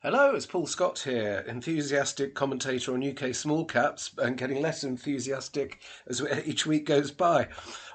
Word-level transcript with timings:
Hello, 0.00 0.32
it's 0.36 0.46
Paul 0.46 0.68
Scott 0.68 1.00
here, 1.00 1.44
enthusiastic 1.48 2.32
commentator 2.32 2.94
on 2.94 3.02
UK 3.02 3.34
small 3.34 3.64
caps 3.64 4.12
and 4.18 4.38
getting 4.38 4.62
less 4.62 4.84
enthusiastic 4.84 5.80
as 6.06 6.22
each 6.44 6.64
week 6.64 6.86
goes 6.86 7.10
by. 7.10 7.48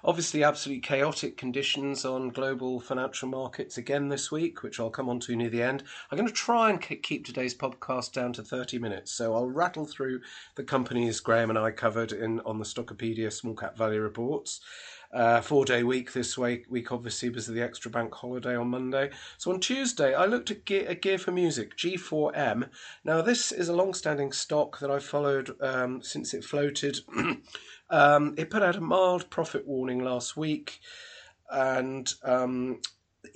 Obviously, 0.03 0.43
absolutely 0.43 0.81
chaotic 0.81 1.37
conditions 1.37 2.03
on 2.03 2.27
global 2.27 2.81
financial 2.81 3.29
markets 3.29 3.77
again 3.77 4.09
this 4.09 4.33
week, 4.33 4.63
which 4.63 4.81
I'll 4.81 4.89
come 4.89 5.07
on 5.07 5.21
to 5.21 5.35
near 5.37 5.49
the 5.49 5.63
end. 5.63 5.83
I'm 6.11 6.17
going 6.17 6.27
to 6.27 6.33
try 6.33 6.69
and 6.69 6.81
keep 6.81 7.25
today's 7.25 7.55
podcast 7.55 8.11
down 8.11 8.33
to 8.33 8.43
30 8.43 8.79
minutes, 8.79 9.13
so 9.13 9.33
I'll 9.33 9.49
rattle 9.49 9.85
through 9.85 10.19
the 10.55 10.63
companies 10.65 11.21
Graham 11.21 11.51
and 11.51 11.57
I 11.57 11.71
covered 11.71 12.11
in 12.11 12.41
on 12.41 12.59
the 12.59 12.65
Stockopedia 12.65 13.31
small 13.31 13.55
cap 13.55 13.77
value 13.77 14.01
reports. 14.01 14.59
Uh, 15.13 15.41
four 15.41 15.63
day 15.63 15.83
week 15.83 16.11
this 16.13 16.39
week, 16.39 16.65
week 16.69 16.91
obviously 16.91 17.29
because 17.29 17.47
of 17.47 17.53
the 17.53 17.61
extra 17.61 17.91
bank 17.91 18.11
holiday 18.15 18.55
on 18.55 18.67
Monday. 18.67 19.11
So 19.37 19.51
on 19.51 19.59
Tuesday, 19.59 20.15
I 20.15 20.25
looked 20.25 20.49
at 20.49 20.65
Gear, 20.65 20.85
Gear4music, 20.95 21.75
G4M. 21.75 22.67
Now, 23.03 23.21
this 23.21 23.51
is 23.51 23.69
a 23.69 23.75
long 23.75 23.93
standing 23.93 24.31
stock 24.31 24.79
that 24.79 24.89
I've 24.89 25.05
followed 25.05 25.55
um, 25.61 26.01
since 26.01 26.33
it 26.33 26.43
floated. 26.43 26.97
um, 27.91 28.33
it 28.37 28.49
put 28.49 28.63
out 28.63 28.75
a 28.75 28.81
mild 28.81 29.29
profit 29.29 29.67
warning 29.67 30.03
last 30.03 30.35
week, 30.35 30.79
and 31.51 32.11
um, 32.23 32.81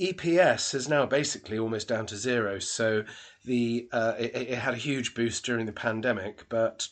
EPS 0.01 0.73
is 0.73 0.89
now 0.89 1.05
basically 1.05 1.59
almost 1.59 1.87
down 1.87 2.07
to 2.07 2.17
zero. 2.17 2.57
So 2.57 3.03
the 3.45 3.87
uh, 3.91 4.13
it, 4.17 4.35
it 4.35 4.57
had 4.57 4.73
a 4.73 4.77
huge 4.77 5.13
boost 5.13 5.45
during 5.45 5.67
the 5.67 5.71
pandemic, 5.71 6.47
but 6.49 6.87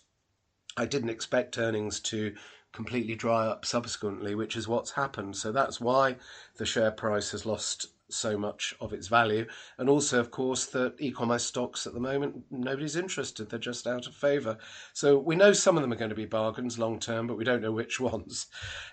I 0.77 0.85
didn't 0.85 1.09
expect 1.09 1.57
earnings 1.57 1.99
to 2.01 2.35
completely 2.75 3.15
dry 3.15 3.47
up 3.47 3.65
subsequently, 3.65 4.35
which 4.35 4.55
is 4.55 4.67
what's 4.67 4.91
happened. 4.91 5.35
So 5.35 5.51
that's 5.51 5.81
why 5.81 6.17
the 6.57 6.65
share 6.65 6.91
price 6.91 7.31
has 7.31 7.45
lost 7.45 7.87
so 8.09 8.37
much 8.37 8.75
of 8.79 8.93
its 8.93 9.07
value. 9.07 9.47
And 9.77 9.89
also, 9.89 10.19
of 10.19 10.29
course, 10.29 10.67
that 10.67 10.95
e 10.99 11.11
commerce 11.11 11.43
stocks 11.43 11.87
at 11.87 11.93
the 11.93 11.99
moment, 11.99 12.43
nobody's 12.51 12.95
interested. 12.95 13.49
They're 13.49 13.59
just 13.59 13.87
out 13.87 14.07
of 14.07 14.13
favour. 14.13 14.57
So 14.93 15.17
we 15.17 15.35
know 15.35 15.53
some 15.53 15.75
of 15.75 15.81
them 15.81 15.91
are 15.91 15.97
going 15.97 16.09
to 16.09 16.15
be 16.15 16.25
bargains 16.25 16.77
long 16.77 16.99
term, 16.99 17.27
but 17.27 17.37
we 17.37 17.43
don't 17.43 17.61
know 17.61 17.71
which 17.71 17.99
ones. 18.13 18.47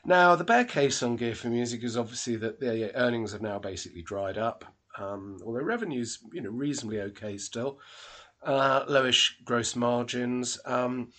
Now, 0.04 0.34
the 0.36 0.44
bear 0.44 0.64
case 0.64 1.02
on 1.02 1.18
Gear4music 1.18 1.84
is 1.84 1.96
obviously 1.96 2.36
that 2.36 2.60
the 2.60 2.94
earnings 2.96 3.32
have 3.32 3.42
now 3.42 3.58
basically 3.58 4.02
dried 4.02 4.38
up. 4.38 4.64
Um, 4.98 5.38
although 5.44 5.62
revenue's 5.62 6.18
you 6.32 6.42
know 6.42 6.50
reasonably 6.50 7.00
okay 7.00 7.38
still, 7.38 7.78
uh, 8.42 8.84
lowish 8.86 9.32
gross 9.44 9.74
margins. 9.74 10.58
Um, 10.66 11.12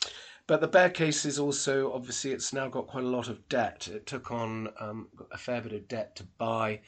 but 0.47 0.61
the 0.61 0.67
bear 0.67 0.89
case 0.89 1.25
is 1.25 1.39
also 1.39 1.93
obviously 1.93 2.31
it's 2.31 2.53
now 2.53 2.67
got 2.67 2.87
quite 2.87 3.03
a 3.03 3.07
lot 3.07 3.29
of 3.29 3.47
debt. 3.49 3.87
It 3.87 4.05
took 4.05 4.31
on 4.31 4.69
um, 4.79 5.07
a 5.31 5.37
fair 5.37 5.61
bit 5.61 5.73
of 5.73 5.87
debt 5.87 6.15
to 6.17 6.23
buy 6.37 6.81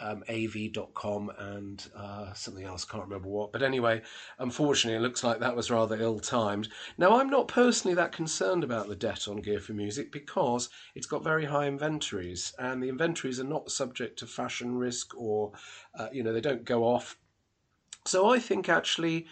um, 0.00 0.22
AV.com 0.28 1.30
and 1.38 1.84
uh, 1.96 2.32
something 2.32 2.64
else, 2.64 2.84
can't 2.84 3.04
remember 3.04 3.28
what. 3.28 3.52
But 3.52 3.62
anyway, 3.62 4.02
unfortunately, 4.38 4.96
it 4.96 5.02
looks 5.02 5.24
like 5.24 5.40
that 5.40 5.56
was 5.56 5.70
rather 5.70 6.00
ill 6.00 6.20
timed. 6.20 6.68
Now, 6.96 7.18
I'm 7.18 7.30
not 7.30 7.48
personally 7.48 7.94
that 7.96 8.12
concerned 8.12 8.62
about 8.62 8.88
the 8.88 8.96
debt 8.96 9.26
on 9.26 9.42
Gear4music 9.42 10.12
because 10.12 10.68
it's 10.94 11.06
got 11.06 11.24
very 11.24 11.46
high 11.46 11.66
inventories, 11.66 12.52
and 12.58 12.82
the 12.82 12.88
inventories 12.88 13.40
are 13.40 13.44
not 13.44 13.70
subject 13.70 14.18
to 14.20 14.26
fashion 14.26 14.76
risk 14.76 15.16
or, 15.16 15.52
uh, 15.98 16.08
you 16.12 16.22
know, 16.22 16.32
they 16.32 16.40
don't 16.40 16.64
go 16.64 16.84
off. 16.84 17.18
So 18.04 18.30
I 18.30 18.38
think 18.38 18.68
actually 18.68 19.26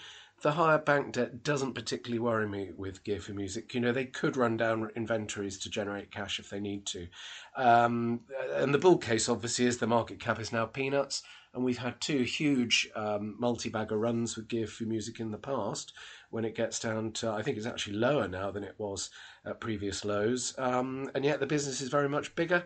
the 0.46 0.52
higher 0.52 0.78
bank 0.78 1.14
debt 1.14 1.42
doesn't 1.42 1.72
particularly 1.72 2.20
worry 2.20 2.46
me 2.46 2.70
with 2.76 3.02
Gear4music. 3.02 3.74
You 3.74 3.80
know, 3.80 3.90
they 3.90 4.04
could 4.04 4.36
run 4.36 4.56
down 4.56 4.88
inventories 4.94 5.58
to 5.58 5.68
generate 5.68 6.12
cash 6.12 6.38
if 6.38 6.50
they 6.50 6.60
need 6.60 6.86
to. 6.86 7.08
Um, 7.56 8.20
and 8.54 8.72
the 8.72 8.78
bull 8.78 8.96
case, 8.96 9.28
obviously, 9.28 9.66
is 9.66 9.78
the 9.78 9.88
market 9.88 10.20
cap 10.20 10.38
is 10.38 10.52
now 10.52 10.64
peanuts. 10.64 11.24
And 11.56 11.64
we've 11.64 11.78
had 11.78 11.98
two 12.02 12.22
huge 12.22 12.86
um, 12.94 13.34
multi 13.38 13.70
bagger 13.70 13.96
runs 13.96 14.36
with 14.36 14.46
Gear4music 14.46 15.20
in 15.20 15.30
the 15.30 15.38
past 15.38 15.94
when 16.28 16.44
it 16.44 16.54
gets 16.54 16.78
down 16.78 17.12
to, 17.12 17.30
I 17.30 17.40
think 17.40 17.56
it's 17.56 17.64
actually 17.64 17.96
lower 17.96 18.28
now 18.28 18.50
than 18.50 18.62
it 18.62 18.74
was 18.76 19.08
at 19.46 19.58
previous 19.58 20.04
lows. 20.04 20.54
Um, 20.58 21.10
and 21.14 21.24
yet 21.24 21.40
the 21.40 21.46
business 21.46 21.80
is 21.80 21.88
very 21.88 22.10
much 22.10 22.34
bigger. 22.34 22.64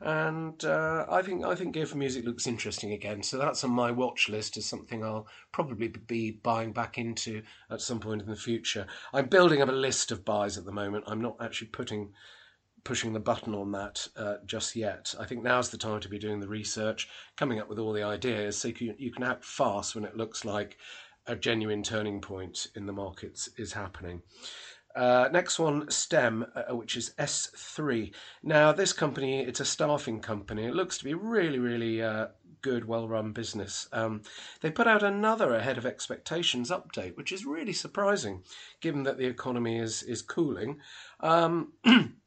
And 0.00 0.64
uh, 0.64 1.04
I 1.10 1.20
think 1.20 1.44
I 1.44 1.54
think 1.54 1.76
Gear4music 1.76 2.24
looks 2.24 2.46
interesting 2.46 2.92
again. 2.92 3.22
So 3.22 3.36
that's 3.36 3.62
on 3.62 3.72
my 3.72 3.90
watch 3.90 4.30
list 4.30 4.56
as 4.56 4.64
something 4.64 5.04
I'll 5.04 5.26
probably 5.52 5.88
be 5.88 6.30
buying 6.30 6.72
back 6.72 6.96
into 6.96 7.42
at 7.70 7.82
some 7.82 8.00
point 8.00 8.22
in 8.22 8.28
the 8.28 8.36
future. 8.36 8.86
I'm 9.12 9.26
building 9.26 9.60
up 9.60 9.68
a 9.68 9.72
list 9.72 10.12
of 10.12 10.24
buys 10.24 10.56
at 10.56 10.64
the 10.64 10.72
moment. 10.72 11.04
I'm 11.06 11.20
not 11.20 11.36
actually 11.40 11.68
putting 11.68 12.14
pushing 12.84 13.12
the 13.12 13.20
button 13.20 13.54
on 13.54 13.72
that 13.72 14.06
uh, 14.16 14.36
just 14.46 14.76
yet. 14.76 15.14
I 15.18 15.26
think 15.26 15.42
now's 15.42 15.70
the 15.70 15.78
time 15.78 16.00
to 16.00 16.08
be 16.08 16.18
doing 16.18 16.40
the 16.40 16.48
research, 16.48 17.08
coming 17.36 17.60
up 17.60 17.68
with 17.68 17.78
all 17.78 17.92
the 17.92 18.02
ideas, 18.02 18.58
so 18.58 18.68
you 18.68 18.74
can, 18.74 18.94
you 18.98 19.12
can 19.12 19.22
act 19.22 19.44
fast 19.44 19.94
when 19.94 20.04
it 20.04 20.16
looks 20.16 20.44
like 20.44 20.76
a 21.26 21.36
genuine 21.36 21.82
turning 21.82 22.20
point 22.20 22.68
in 22.74 22.86
the 22.86 22.92
markets 22.92 23.48
is 23.56 23.72
happening. 23.72 24.22
Uh, 24.96 25.28
next 25.32 25.58
one, 25.58 25.88
STEM, 25.88 26.46
uh, 26.54 26.74
which 26.74 26.96
is 26.96 27.12
SThree. 27.18 28.12
Now, 28.42 28.72
this 28.72 28.92
company, 28.92 29.40
it's 29.40 29.60
a 29.60 29.64
staffing 29.64 30.20
company. 30.20 30.66
It 30.66 30.74
looks 30.74 30.98
to 30.98 31.04
be 31.04 31.14
really, 31.14 31.60
really 31.60 32.02
uh, 32.02 32.28
good, 32.62 32.86
well 32.86 33.08
run 33.08 33.32
business. 33.32 33.88
Um, 33.92 34.22
they 34.60 34.70
put 34.70 34.88
out 34.88 35.02
another 35.02 35.54
ahead 35.54 35.78
of 35.78 35.86
expectations 35.86 36.70
update, 36.70 37.16
which 37.16 37.30
is 37.30 37.46
really 37.46 37.72
surprising 37.72 38.42
given 38.80 39.04
that 39.04 39.18
the 39.18 39.26
economy 39.26 39.78
is, 39.78 40.02
is 40.02 40.22
cooling. 40.22 40.78
Um, 41.20 41.72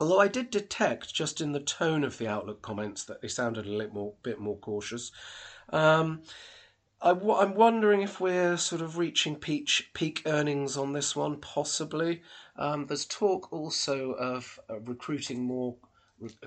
although 0.00 0.20
I 0.20 0.28
did 0.28 0.50
detect 0.50 1.14
just 1.14 1.40
in 1.40 1.52
the 1.52 1.60
tone 1.60 2.04
of 2.04 2.18
the 2.18 2.28
Outlook 2.28 2.62
comments 2.62 3.04
that 3.04 3.20
they 3.20 3.28
sounded 3.28 3.66
a 3.66 3.70
little 3.70 3.94
more, 3.94 4.12
bit 4.22 4.38
more 4.38 4.56
cautious. 4.58 5.10
Um, 5.70 6.22
I, 7.00 7.10
am 7.10 7.54
wondering 7.54 8.02
if 8.02 8.20
we're 8.20 8.56
sort 8.56 8.82
of 8.82 8.98
reaching 8.98 9.36
peak, 9.36 9.68
peak 9.94 10.22
earnings 10.26 10.76
on 10.76 10.92
this 10.92 11.14
one, 11.14 11.36
possibly. 11.36 12.22
Um, 12.56 12.86
there's 12.86 13.04
talk 13.04 13.52
also 13.52 14.12
of 14.12 14.58
uh, 14.68 14.80
recruiting 14.80 15.44
more 15.44 15.76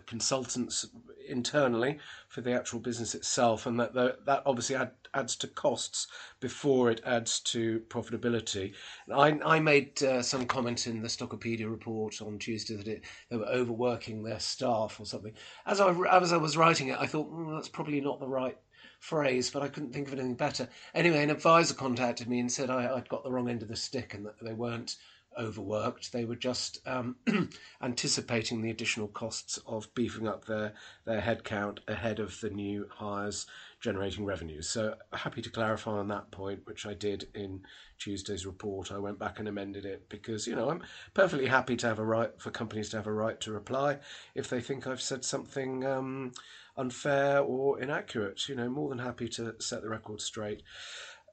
consultants 0.06 0.86
internally 1.28 2.00
for 2.28 2.42
the 2.42 2.54
actual 2.54 2.80
business 2.80 3.16
itself, 3.16 3.66
and 3.66 3.80
that 3.80 3.94
that 3.94 4.44
obviously 4.46 4.76
add, 4.76 4.92
adds 5.14 5.36
to 5.38 5.48
costs 5.48 6.08
before 6.40 6.90
it 6.90 7.02
adds 7.06 7.40
to 7.40 7.82
profitability. 7.90 8.74
I, 9.14 9.40
I 9.44 9.60
made 9.60 10.02
uh, 10.04 10.22
some 10.22 10.46
comment 10.46 10.88
in 10.88 11.02
the 11.02 11.08
Stockopedia 11.08 11.70
report 11.70 12.22
on 12.22 12.40
Tuesday 12.40 12.76
that 12.76 12.88
it, 12.88 13.04
they 13.30 13.38
were 13.38 13.46
overworking 13.46 14.24
their 14.24 14.40
staff 14.40 15.00
or 15.00 15.06
something. 15.06 15.34
As 15.66 15.80
I 15.80 15.94
as 16.10 16.34
I 16.34 16.38
was 16.38 16.58
writing 16.58 16.90
it, 16.90 16.98
I 17.00 17.08
thought 17.08 17.32
mm, 17.32 17.56
that's 17.56 17.70
probably 17.70 18.02
not 18.02 18.20
the 18.20 18.28
right 18.28 18.58
phrase, 19.00 19.50
but 19.50 19.64
I 19.64 19.68
couldn't 19.68 19.94
think 19.94 20.08
of 20.08 20.14
anything 20.14 20.36
better. 20.36 20.70
Anyway, 20.94 21.24
an 21.24 21.32
advisor 21.32 21.74
contacted 21.74 22.30
me 22.30 22.40
and 22.40 22.52
said 22.52 22.70
I, 22.70 22.94
would 22.94 23.10
got 23.10 23.24
the 23.24 23.32
wrong 23.32 23.50
end 23.50 23.64
of 23.64 23.68
the 23.68 23.76
stick 23.76 24.14
and 24.14 24.26
that 24.26 24.36
they 24.42 24.54
weren't 24.54 24.96
overworked. 25.40 26.12
They 26.12 26.26
were 26.26 26.36
just 26.36 26.86
um, 26.88 27.16
anticipating 27.82 28.62
the 28.62 28.70
additional 28.70 29.08
costs 29.08 29.60
of 29.66 29.94
beefing 29.96 30.28
up 30.28 30.46
their, 30.46 30.74
their 31.06 31.22
headcount 31.22 31.80
ahead 31.88 32.20
of 32.20 32.40
the 32.42 32.50
new 32.50 32.88
hires 32.90 33.46
generating 33.82 34.26
revenues. 34.26 34.70
So 34.70 34.96
happy 35.12 35.42
to 35.42 35.50
clarify 35.50 35.92
on 35.92 36.08
that 36.10 36.32
point, 36.32 36.62
which 36.66 36.86
I 36.86 36.94
did 36.94 37.28
in 37.34 37.62
Tuesday's 37.98 38.46
report. 38.46 38.92
I 38.92 39.00
went 39.00 39.20
back 39.20 39.40
and 39.40 39.48
amended 39.48 39.86
it 39.86 40.08
because, 40.08 40.46
you 40.48 40.56
know, 40.56 40.70
I'm 40.70 40.84
perfectly 41.14 41.48
happy 41.48 41.76
to 41.78 41.88
have 41.88 42.00
a 42.00 42.06
right 42.06 42.32
for 42.40 42.52
companies 42.52 42.90
to 42.90 42.98
have 42.98 43.08
a 43.08 43.14
right 43.14 43.40
to 43.42 43.52
reply 43.52 44.00
if 44.36 44.50
they 44.50 44.62
think 44.62 44.86
I've 44.86 45.02
said 45.02 45.26
something 45.26 45.86
um, 45.86 46.32
unfair 46.78 47.40
or 47.40 47.80
inaccurate. 47.80 48.48
You 48.48 48.56
know, 48.56 48.70
more 48.70 48.90
than 48.90 49.00
happy 49.00 49.28
to 49.30 49.56
set 49.60 49.82
the 49.82 49.90
record 49.90 50.22
straight. 50.22 50.62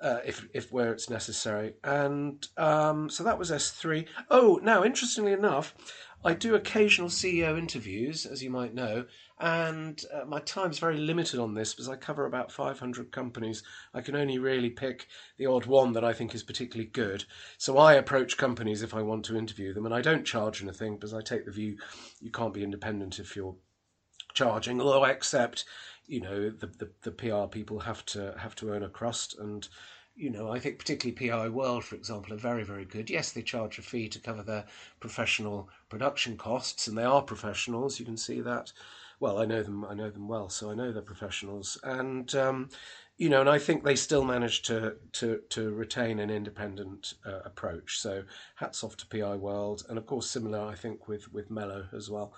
Uh, 0.01 0.21
if 0.25 0.47
if 0.55 0.73
where 0.73 0.93
it's 0.93 1.11
necessary, 1.11 1.75
and 1.83 2.47
um, 2.57 3.11
so 3.11 3.25
that 3.25 3.37
was 3.37 3.51
SThree. 3.51 4.07
Oh, 4.31 4.61
now 4.63 4.85
interestingly 4.85 5.33
enough, 5.33 5.75
I 6.25 6.35
do 6.35 6.55
occasional 6.55 7.09
CEO 7.09 7.57
interviews, 7.57 8.27
as 8.27 8.43
you 8.43 8.51
might 8.51 8.75
know, 8.75 9.07
and 9.39 10.03
uh, 10.13 10.25
my 10.25 10.41
time's 10.41 10.81
very 10.81 10.97
limited 10.97 11.39
on 11.39 11.55
this 11.55 11.73
because 11.73 11.89
I 11.89 11.95
cover 11.95 12.27
about 12.27 12.51
500 12.51 13.13
companies. 13.13 13.63
I 13.95 14.01
can 14.01 14.17
only 14.17 14.39
really 14.39 14.71
pick 14.71 15.07
the 15.37 15.47
odd 15.47 15.67
one 15.67 15.93
that 15.93 16.05
I 16.05 16.13
think 16.13 16.35
is 16.35 16.43
particularly 16.43 16.91
good. 16.91 17.25
So 17.57 17.79
I 17.79 17.95
approach 17.95 18.37
companies 18.37 18.83
if 18.83 18.95
I 18.95 19.03
want 19.03 19.25
to 19.27 19.37
interview 19.37 19.73
them, 19.73 19.87
and 19.87 19.95
I 19.95 20.01
don't 20.01 20.25
charge 20.25 20.61
anything 20.63 20.97
because 20.97 21.15
I 21.15 21.21
take 21.23 21.45
the 21.45 21.53
view 21.53 21.77
you 22.21 22.33
can't 22.33 22.55
be 22.55 22.65
independent 22.65 23.21
if 23.21 23.37
you're 23.37 23.57
charging. 24.35 24.81
Although 24.81 25.05
I 25.05 25.11
accept, 25.11 25.65
you 26.09 26.21
know, 26.21 26.51
the, 26.51 26.67
the, 26.67 26.91
the 27.03 27.11
PR 27.13 27.47
people 27.47 27.81
have 27.81 28.05
to 28.07 28.35
have 28.39 28.55
to 28.57 28.71
earn 28.71 28.83
a 28.83 28.89
crust 28.89 29.39
and 29.39 29.69
you 30.19 30.31
know, 30.31 30.51
I 30.51 30.59
think 30.59 30.81
particularly 30.81 31.31
PI 31.31 31.49
World, 31.49 31.85
for 31.85 31.95
example, 31.95 32.35
are 32.35 32.39
very, 32.39 32.65
very 32.65 32.85
good. 32.85 33.09
Yes, 33.09 33.31
they 33.31 33.41
charge 33.43 33.79
a 33.79 33.83
fee 33.83 34.09
to 34.09 34.19
cover 34.19 34.43
their 34.43 34.65
professional 34.99 35.71
production 35.89 36.37
costs, 36.37 36.89
and 36.89 36.99
they 36.99 37.05
are 37.05 37.23
professionals. 37.23 38.01
You 38.01 38.05
can 38.05 38.17
see 38.17 38.41
that. 38.41 38.73
Well, 39.21 39.39
I 39.39 39.45
know 39.45 39.63
them. 39.63 39.85
I 39.85 39.95
know 39.95 40.11
them 40.11 40.27
well, 40.27 40.49
so 40.49 40.73
I 40.73 40.75
know 40.75 40.91
they're 40.91 41.03
professionals, 41.03 41.79
and 41.85 42.35
um, 42.35 42.69
you 43.17 43.29
know, 43.29 43.41
and 43.41 43.51
I 43.51 43.59
think 43.59 43.85
they 43.85 43.95
still 43.97 44.25
manage 44.25 44.63
to 44.63 44.97
to 45.15 45.41
to 45.51 45.71
retain 45.71 46.19
an 46.19 46.31
independent 46.31 47.15
uh, 47.25 47.41
approach. 47.45 48.01
So 48.01 48.25
hats 48.57 48.83
off 48.83 48.97
to 48.99 49.07
PI 49.07 49.37
World, 49.37 49.85
and 49.89 49.99
of 49.99 50.07
course, 50.07 50.29
similar 50.29 50.61
I 50.61 50.75
think 50.75 51.07
with 51.07 51.33
with 51.33 51.49
Mello 51.49 51.87
as 51.93 52.11
well. 52.11 52.33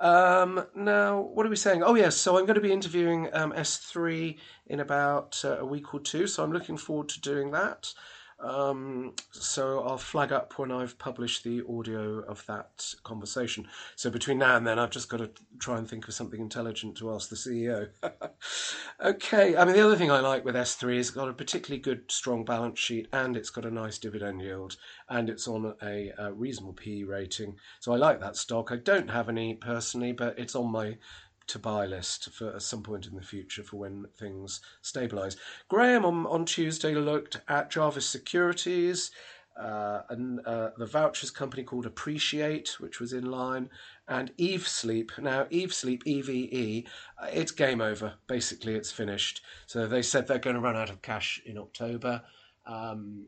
Um, 0.00 0.66
now, 0.74 1.20
what 1.20 1.46
are 1.46 1.48
we 1.50 1.56
saying? 1.56 1.82
Oh, 1.82 1.94
yes. 1.94 2.16
So 2.16 2.38
I'm 2.38 2.44
going 2.44 2.56
to 2.56 2.60
be 2.60 2.72
interviewing 2.72 3.28
um, 3.32 3.52
SThree 3.52 4.38
in 4.66 4.80
about 4.80 5.40
uh, 5.44 5.58
a 5.58 5.64
week 5.64 5.94
or 5.94 6.00
two. 6.00 6.26
So 6.26 6.42
I'm 6.42 6.52
looking 6.52 6.76
forward 6.76 7.08
to 7.10 7.20
doing 7.20 7.50
that. 7.52 7.92
Um, 8.38 9.14
so 9.30 9.82
I'll 9.82 9.96
flag 9.96 10.30
up 10.30 10.58
when 10.58 10.70
I've 10.70 10.98
published 10.98 11.42
the 11.42 11.62
audio 11.68 12.20
of 12.20 12.44
that 12.46 12.94
conversation. 13.02 13.66
So 13.96 14.10
between 14.10 14.38
now 14.38 14.56
and 14.56 14.66
then, 14.66 14.78
I've 14.78 14.90
just 14.90 15.08
got 15.08 15.18
to 15.18 15.30
try 15.58 15.78
and 15.78 15.88
think 15.88 16.06
of 16.06 16.14
something 16.14 16.40
intelligent 16.40 16.96
to 16.98 17.12
ask 17.12 17.30
the 17.30 17.36
CEO. 17.36 17.88
okay. 19.00 19.56
I 19.56 19.64
mean, 19.64 19.74
the 19.74 19.84
other 19.84 19.96
thing 19.96 20.10
I 20.10 20.20
like 20.20 20.44
with 20.44 20.54
SThree 20.54 20.96
is 20.96 21.06
it's 21.08 21.14
got 21.14 21.28
a 21.28 21.32
particularly 21.32 21.80
good, 21.80 22.10
strong 22.10 22.44
balance 22.44 22.78
sheet, 22.78 23.08
and 23.12 23.36
it's 23.36 23.50
got 23.50 23.64
a 23.64 23.70
nice 23.70 23.98
dividend 23.98 24.42
yield, 24.42 24.76
and 25.08 25.30
it's 25.30 25.48
on 25.48 25.74
a, 25.82 26.12
a 26.18 26.32
reasonable 26.32 26.74
PE 26.74 27.04
rating. 27.04 27.56
So 27.80 27.92
I 27.92 27.96
like 27.96 28.20
that 28.20 28.36
stock. 28.36 28.70
I 28.70 28.76
don't 28.76 29.10
have 29.10 29.28
any 29.30 29.54
personally, 29.54 30.12
but 30.12 30.38
it's 30.38 30.54
on 30.54 30.70
my 30.70 30.98
to 31.48 31.58
buy 31.58 31.86
list 31.86 32.30
for 32.30 32.54
at 32.54 32.62
some 32.62 32.82
point 32.82 33.06
in 33.06 33.14
the 33.14 33.22
future 33.22 33.62
for 33.62 33.76
when 33.76 34.06
things 34.18 34.60
stabilise. 34.82 35.36
Graham 35.68 36.04
on, 36.04 36.26
on 36.26 36.44
Tuesday 36.44 36.94
looked 36.94 37.40
at 37.48 37.70
Jarvis 37.70 38.06
Securities. 38.06 39.10
Uh, 39.58 40.02
and 40.10 40.40
uh, 40.44 40.68
the 40.76 40.84
vouchers 40.84 41.30
company 41.30 41.62
called 41.62 41.86
Appreciate, 41.86 42.78
which 42.78 43.00
was 43.00 43.14
in 43.14 43.24
line, 43.24 43.70
and 44.06 44.30
Eve 44.36 44.68
Sleep. 44.68 45.10
Now, 45.18 45.46
Eve 45.48 45.72
Sleep, 45.72 46.02
EVE, 46.06 46.84
uh, 47.18 47.28
it's 47.32 47.52
game 47.52 47.80
over. 47.80 48.12
Basically, 48.26 48.74
it's 48.74 48.92
finished. 48.92 49.40
So 49.66 49.86
they 49.86 50.02
said 50.02 50.26
they're 50.26 50.38
going 50.38 50.56
to 50.56 50.60
run 50.60 50.76
out 50.76 50.90
of 50.90 51.00
cash 51.00 51.40
in 51.46 51.56
October. 51.56 52.20
Um, 52.66 53.26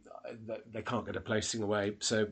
they 0.71 0.82
can't 0.82 1.06
get 1.06 1.17
a 1.17 1.21
placing 1.21 1.62
away. 1.62 1.97
So 2.00 2.26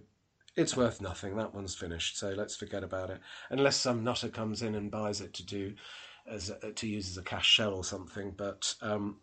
it's 0.56 0.76
worth 0.76 1.00
nothing. 1.00 1.36
That 1.36 1.54
one's 1.54 1.74
finished, 1.74 2.18
so 2.18 2.30
let's 2.30 2.56
forget 2.56 2.82
about 2.82 3.10
it. 3.10 3.20
Unless 3.50 3.76
some 3.76 4.02
nutter 4.02 4.28
comes 4.28 4.62
in 4.62 4.74
and 4.74 4.90
buys 4.90 5.20
it 5.20 5.34
to 5.34 5.44
do 5.44 5.74
as 6.26 6.50
a, 6.50 6.72
to 6.72 6.86
use 6.88 7.10
as 7.10 7.18
a 7.18 7.22
cash 7.22 7.46
shell 7.46 7.74
or 7.74 7.84
something. 7.84 8.32
But 8.36 8.74
um, 8.80 9.18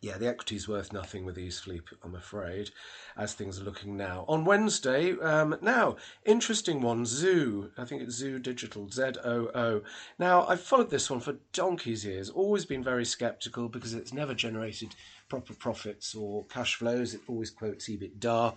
yeah, 0.00 0.18
the 0.18 0.28
equity's 0.28 0.68
worth 0.68 0.92
nothing 0.92 1.24
with 1.24 1.38
Eve 1.38 1.54
Sleep, 1.54 1.88
I'm 2.04 2.14
afraid, 2.14 2.70
as 3.16 3.32
things 3.32 3.60
are 3.60 3.64
looking 3.64 3.96
now. 3.96 4.24
On 4.28 4.44
Wednesday, 4.44 5.18
um, 5.18 5.56
now, 5.60 5.96
interesting 6.24 6.82
one, 6.82 7.04
Zoo. 7.04 7.70
I 7.76 7.84
think 7.84 8.02
it's 8.02 8.14
Zoo 8.14 8.38
Digital, 8.38 8.88
Z 8.88 9.14
O 9.24 9.50
O. 9.54 9.82
Now, 10.18 10.46
I've 10.46 10.60
followed 10.60 10.90
this 10.90 11.10
one 11.10 11.20
for 11.20 11.36
donkey's 11.52 12.04
years, 12.04 12.30
always 12.30 12.64
been 12.64 12.84
very 12.84 13.04
skeptical 13.04 13.68
because 13.68 13.94
it's 13.94 14.12
never 14.12 14.34
generated 14.34 14.94
proper 15.28 15.54
profits 15.54 16.14
or 16.14 16.44
cash 16.46 16.76
flows. 16.76 17.14
It 17.14 17.22
always 17.26 17.50
quotes 17.50 17.88
EBITDA. 17.88 18.56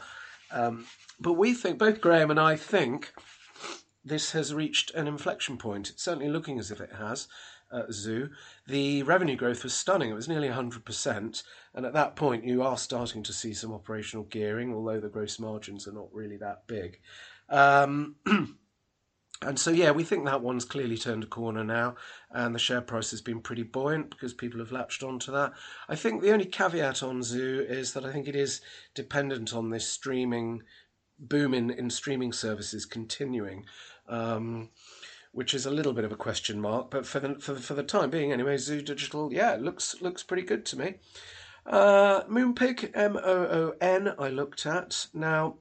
Um, 0.52 0.86
but 1.20 1.34
we 1.34 1.54
think, 1.54 1.78
both 1.78 2.02
Graham 2.02 2.32
and 2.32 2.40
I 2.40 2.56
think, 2.56 3.14
this 4.04 4.32
has 4.32 4.54
reached 4.54 4.92
an 4.92 5.08
inflection 5.08 5.58
point. 5.58 5.90
It's 5.90 6.04
certainly 6.04 6.30
looking 6.30 6.60
as 6.60 6.72
if 6.72 6.82
it 6.82 6.94
has. 6.98 7.28
At 7.74 7.94
Zoo, 7.94 8.32
the 8.68 9.04
revenue 9.04 9.38
growth 9.38 9.64
was 9.64 9.74
stunning. 9.74 10.10
It 10.10 10.16
was 10.16 10.28
nearly 10.28 10.50
100%. 10.50 11.44
And 11.74 11.86
at 11.86 11.94
that 11.94 12.18
point, 12.18 12.44
you 12.44 12.64
are 12.64 12.78
starting 12.78 13.24
to 13.24 13.32
see 13.32 13.54
some 13.54 13.72
operational 13.72 14.26
gearing, 14.26 14.74
although 14.74 15.00
the 15.00 15.08
gross 15.08 15.40
margins 15.40 15.88
are 15.88 15.94
not 15.94 16.14
really 16.14 16.36
that 16.38 16.68
big. 16.68 17.00
Um, 17.48 18.18
And 19.44 19.58
so, 19.58 19.72
yeah, 19.72 19.90
we 19.90 20.04
think 20.04 20.26
that 20.26 20.42
one's 20.42 20.66
clearly 20.66 20.98
turned 20.98 21.24
a 21.24 21.28
corner 21.28 21.64
now, 21.64 21.96
and 22.30 22.54
the 22.54 22.60
share 22.60 22.82
price 22.82 23.10
has 23.10 23.22
been 23.22 23.42
pretty 23.42 23.64
buoyant 23.64 24.12
because 24.12 24.36
people 24.36 24.60
have 24.60 24.72
latched 24.72 25.02
onto 25.02 25.32
that. 25.32 25.54
I 25.90 25.96
think 25.96 26.22
the 26.22 26.32
only 26.32 26.46
caveat 26.46 27.02
on 27.02 27.24
Zoo 27.24 27.66
is 27.68 27.94
that 27.94 28.06
I 28.06 28.12
think 28.12 28.28
it 28.28 28.36
is 28.36 28.62
dependent 28.94 29.52
on 29.56 29.72
this 29.72 29.88
streaming 29.88 30.62
boom 31.18 31.56
in, 31.56 31.72
in 31.72 31.90
streaming 31.90 32.34
services 32.34 32.86
continuing, 32.86 33.66
um, 34.08 34.70
which 35.32 35.56
is 35.56 35.66
a 35.66 35.72
little 35.72 35.94
bit 35.94 36.06
of 36.06 36.12
a 36.12 36.18
question 36.18 36.62
mark. 36.62 36.92
But 36.92 37.08
for 37.08 37.20
the 37.20 37.36
for 37.36 37.56
for 37.56 37.74
the 37.74 37.84
time 37.84 38.12
being, 38.12 38.32
anyway, 38.32 38.58
Zoo 38.58 38.82
Digital, 38.82 39.34
yeah, 39.34 39.58
looks 39.60 40.02
looks 40.02 40.22
pretty 40.22 40.44
good 40.44 40.66
to 40.68 40.78
me. 40.78 40.96
Uh, 41.66 42.24
Moonpig, 42.26 42.92
M 42.94 43.18
O 43.18 43.22
O 43.24 43.74
N, 43.82 44.14
I 44.20 44.30
looked 44.30 44.68
at 44.68 45.08
now. 45.16 45.56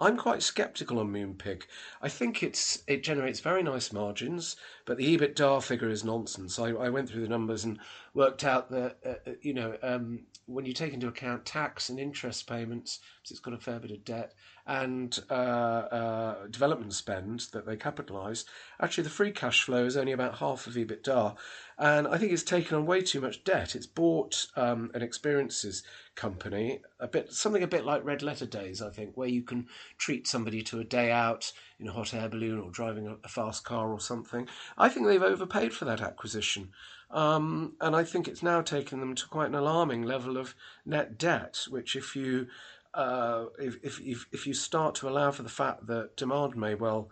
I'm 0.00 0.16
quite 0.16 0.42
sceptical 0.44 1.00
on 1.00 1.12
Moonpig. 1.12 1.64
I 2.00 2.08
think 2.08 2.42
it's 2.42 2.84
it 2.86 3.02
generates 3.02 3.40
very 3.40 3.64
nice 3.64 3.92
margins, 3.92 4.54
but 4.84 4.96
the 4.96 5.16
EBITDA 5.16 5.60
figure 5.62 5.88
is 5.88 6.04
nonsense. 6.04 6.58
I, 6.58 6.68
I 6.68 6.88
went 6.88 7.08
through 7.08 7.22
the 7.22 7.28
numbers 7.28 7.64
and 7.64 7.80
worked 8.14 8.44
out 8.44 8.70
that 8.70 8.98
uh, 9.04 9.30
uh 9.30 9.32
you 9.42 9.54
know 9.54 9.76
um, 9.82 10.20
when 10.46 10.64
you 10.66 10.72
take 10.72 10.94
into 10.94 11.08
account 11.08 11.44
tax 11.44 11.88
and 11.88 11.98
interest 11.98 12.46
payments, 12.46 13.00
because 13.16 13.32
it's 13.32 13.40
got 13.40 13.54
a 13.54 13.58
fair 13.58 13.80
bit 13.80 13.90
of 13.90 14.04
debt, 14.04 14.34
and 14.68 15.18
uh, 15.30 15.32
uh, 15.32 16.46
development 16.48 16.92
spend 16.92 17.46
that 17.52 17.64
they 17.64 17.74
capitalise, 17.74 18.44
actually 18.80 19.04
the 19.04 19.10
free 19.10 19.32
cash 19.32 19.62
flow 19.62 19.86
is 19.86 19.96
only 19.96 20.12
about 20.12 20.36
half 20.36 20.66
of 20.66 20.74
EBITDA. 20.74 21.34
And 21.78 22.06
I 22.06 22.18
think 22.18 22.32
it's 22.32 22.42
taken 22.42 22.76
on 22.76 22.84
way 22.84 23.00
too 23.00 23.20
much 23.20 23.44
debt. 23.44 23.74
It's 23.74 23.86
bought 23.86 24.48
um, 24.56 24.90
an 24.92 25.00
experiences 25.00 25.84
company, 26.16 26.82
a 27.00 27.08
bit 27.08 27.32
something 27.32 27.62
a 27.62 27.68
bit 27.68 27.86
like 27.86 28.04
Red 28.04 28.22
Letter 28.22 28.44
Days, 28.44 28.82
I 28.82 28.90
think, 28.90 29.16
where 29.16 29.28
you 29.28 29.42
can 29.42 29.68
treat 29.96 30.26
somebody 30.26 30.62
to 30.64 30.80
a 30.80 30.84
day 30.84 31.10
out 31.10 31.50
in 31.80 31.88
a 31.88 31.92
hot 31.92 32.12
air 32.12 32.28
balloon 32.28 32.58
or 32.60 32.70
driving 32.70 33.16
a, 33.24 33.28
fast 33.28 33.64
car 33.64 33.90
or 33.90 34.00
something. 34.00 34.48
I 34.76 34.90
think 34.90 35.06
they've 35.06 35.22
overpaid 35.22 35.72
for 35.72 35.86
that 35.86 36.02
acquisition. 36.02 36.72
Um, 37.10 37.74
and 37.80 37.96
I 37.96 38.04
think 38.04 38.28
it's 38.28 38.42
now 38.42 38.60
taken 38.60 39.00
them 39.00 39.14
to 39.14 39.26
quite 39.28 39.48
an 39.48 39.54
alarming 39.54 40.02
level 40.02 40.36
of 40.36 40.54
net 40.84 41.16
debt, 41.16 41.64
which 41.70 41.96
if 41.96 42.14
you 42.14 42.48
uh, 42.94 43.46
if, 43.58 43.76
if, 44.00 44.26
if, 44.32 44.46
you 44.46 44.54
start 44.54 44.94
to 44.96 45.08
allow 45.08 45.30
for 45.30 45.42
the 45.42 45.48
fact 45.48 45.86
that 45.86 46.16
demand 46.16 46.56
may 46.56 46.74
well 46.74 47.10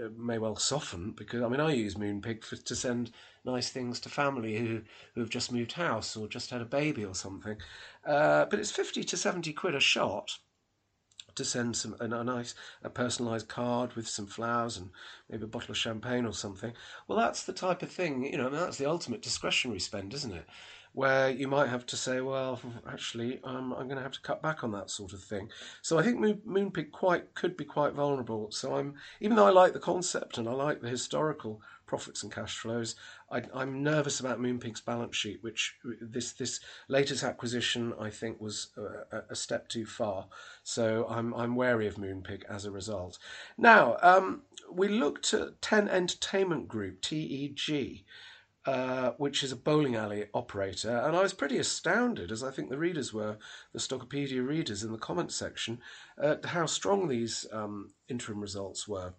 uh, 0.00 0.08
may 0.16 0.38
well 0.38 0.56
soften 0.56 1.12
because 1.12 1.42
I 1.42 1.48
mean 1.48 1.60
I 1.60 1.72
use 1.72 1.94
Moonpig 1.94 2.44
for, 2.44 2.56
to 2.56 2.76
send 2.76 3.10
nice 3.44 3.70
things 3.70 3.98
to 4.00 4.08
family 4.08 4.56
who 4.56 4.82
who 5.14 5.20
have 5.20 5.30
just 5.30 5.52
moved 5.52 5.72
house 5.72 6.16
or 6.16 6.28
just 6.28 6.50
had 6.50 6.60
a 6.60 6.66
baby 6.66 7.04
or 7.04 7.14
something. 7.14 7.56
Uh, 8.06 8.44
but 8.46 8.58
it's 8.58 8.70
fifty 8.70 9.02
to 9.04 9.16
seventy 9.16 9.52
quid 9.52 9.74
a 9.74 9.80
shot 9.80 10.38
to 11.34 11.44
send 11.44 11.76
some 11.76 11.96
a, 12.00 12.04
a 12.04 12.24
nice 12.24 12.54
a 12.82 12.90
personalised 12.90 13.48
card 13.48 13.94
with 13.94 14.08
some 14.08 14.26
flowers 14.26 14.76
and 14.76 14.90
maybe 15.30 15.44
a 15.44 15.46
bottle 15.46 15.70
of 15.70 15.78
champagne 15.78 16.26
or 16.26 16.34
something. 16.34 16.72
Well, 17.08 17.18
that's 17.18 17.44
the 17.44 17.52
type 17.52 17.82
of 17.82 17.90
thing 17.90 18.24
you 18.24 18.36
know. 18.36 18.48
I 18.48 18.50
mean, 18.50 18.60
that's 18.60 18.78
the 18.78 18.86
ultimate 18.86 19.22
discretionary 19.22 19.80
spend, 19.80 20.12
isn't 20.14 20.34
it? 20.34 20.46
Where 20.94 21.30
you 21.30 21.48
might 21.48 21.68
have 21.68 21.86
to 21.86 21.96
say, 21.96 22.20
well, 22.20 22.60
actually, 22.88 23.40
um, 23.44 23.72
I'm 23.72 23.86
going 23.86 23.96
to 23.96 24.02
have 24.02 24.12
to 24.12 24.20
cut 24.20 24.42
back 24.42 24.62
on 24.62 24.72
that 24.72 24.90
sort 24.90 25.12
of 25.12 25.22
thing. 25.22 25.50
So 25.80 25.98
I 25.98 26.02
think 26.02 26.18
Moonpig 26.20 26.90
quite 26.90 27.34
could 27.34 27.56
be 27.56 27.64
quite 27.64 27.94
vulnerable. 27.94 28.50
So 28.50 28.76
I'm, 28.76 28.94
even 29.20 29.36
though 29.36 29.46
I 29.46 29.50
like 29.50 29.72
the 29.72 29.78
concept 29.78 30.36
and 30.38 30.48
I 30.48 30.52
like 30.52 30.80
the 30.80 30.88
historical 30.88 31.62
profits 31.86 32.22
and 32.22 32.32
cash 32.32 32.56
flows, 32.58 32.94
I, 33.30 33.42
am 33.54 33.82
nervous 33.82 34.20
about 34.20 34.40
Moonpig's 34.40 34.80
balance 34.80 35.16
sheet, 35.16 35.42
which 35.42 35.76
this 36.00 36.32
this 36.32 36.60
latest 36.88 37.22
acquisition 37.22 37.92
I 38.00 38.08
think 38.08 38.40
was 38.40 38.68
a, 39.12 39.18
a 39.30 39.34
step 39.34 39.68
too 39.68 39.84
far. 39.84 40.26
So 40.62 41.06
I'm 41.08 41.34
I'm 41.34 41.54
wary 41.54 41.86
of 41.86 41.96
Moonpig 41.96 42.44
as 42.48 42.64
a 42.64 42.70
result. 42.70 43.18
Now 43.58 43.98
um, 44.02 44.42
we 44.70 44.88
looked 44.88 45.34
at 45.34 45.60
Ten 45.60 45.86
Entertainment 45.88 46.66
Group 46.66 47.02
(TEG). 47.02 48.04
Uh, 48.64 49.10
which 49.16 49.42
is 49.42 49.50
a 49.50 49.56
bowling 49.56 49.96
alley 49.96 50.26
operator, 50.32 50.96
and 50.98 51.16
I 51.16 51.22
was 51.22 51.32
pretty 51.32 51.58
astounded, 51.58 52.30
as 52.30 52.44
I 52.44 52.52
think 52.52 52.70
the 52.70 52.78
readers 52.78 53.12
were, 53.12 53.36
the 53.72 53.80
Stockopedia 53.80 54.46
readers 54.46 54.84
in 54.84 54.92
the 54.92 54.98
comments 54.98 55.34
section, 55.34 55.80
at 56.16 56.44
how 56.44 56.66
strong 56.66 57.08
these 57.08 57.44
um, 57.50 57.90
interim 58.08 58.40
results 58.40 58.86
were. 58.86 59.14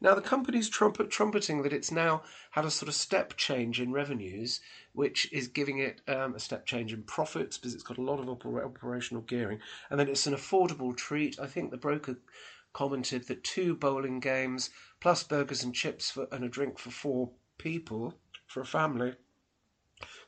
Now, 0.00 0.14
the 0.14 0.20
company's 0.20 0.68
trumpet, 0.68 1.10
trumpeting 1.10 1.62
that 1.62 1.72
it's 1.72 1.90
now 1.90 2.22
had 2.52 2.64
a 2.64 2.70
sort 2.70 2.88
of 2.88 2.94
step 2.94 3.36
change 3.36 3.80
in 3.80 3.92
revenues, 3.92 4.60
which 4.92 5.32
is 5.32 5.48
giving 5.48 5.78
it 5.78 6.00
um, 6.06 6.36
a 6.36 6.40
step 6.40 6.64
change 6.64 6.92
in 6.92 7.02
profits 7.02 7.58
because 7.58 7.74
it's 7.74 7.82
got 7.82 7.98
a 7.98 8.02
lot 8.02 8.20
of 8.20 8.26
oper- 8.26 8.64
operational 8.64 9.22
gearing, 9.22 9.58
and 9.90 9.98
then 9.98 10.08
it's 10.08 10.28
an 10.28 10.34
affordable 10.34 10.96
treat. 10.96 11.40
I 11.40 11.46
think 11.46 11.70
the 11.70 11.76
broker 11.76 12.18
commented 12.72 13.26
that 13.26 13.42
two 13.42 13.74
bowling 13.74 14.20
games 14.20 14.70
plus 15.00 15.24
burgers 15.24 15.64
and 15.64 15.74
chips 15.74 16.10
for, 16.10 16.28
and 16.30 16.44
a 16.44 16.48
drink 16.48 16.78
for 16.78 16.90
four 16.90 17.30
people 17.58 18.14
for 18.50 18.60
a 18.60 18.66
family 18.66 19.14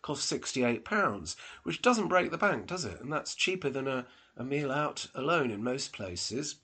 costs 0.01 0.33
£68, 0.33 1.35
which 1.65 1.83
doesn't 1.83 2.09
break 2.09 2.31
the 2.31 2.39
bank, 2.39 2.67
does 2.67 2.85
it? 2.85 3.01
And 3.01 3.13
that's 3.13 3.35
cheaper 3.35 3.69
than 3.69 3.89
a, 3.89 4.07
a 4.37 4.45
meal 4.45 4.71
out 4.71 5.09
alone 5.15 5.51
in 5.51 5.63
most 5.63 5.93
places. 5.93 6.57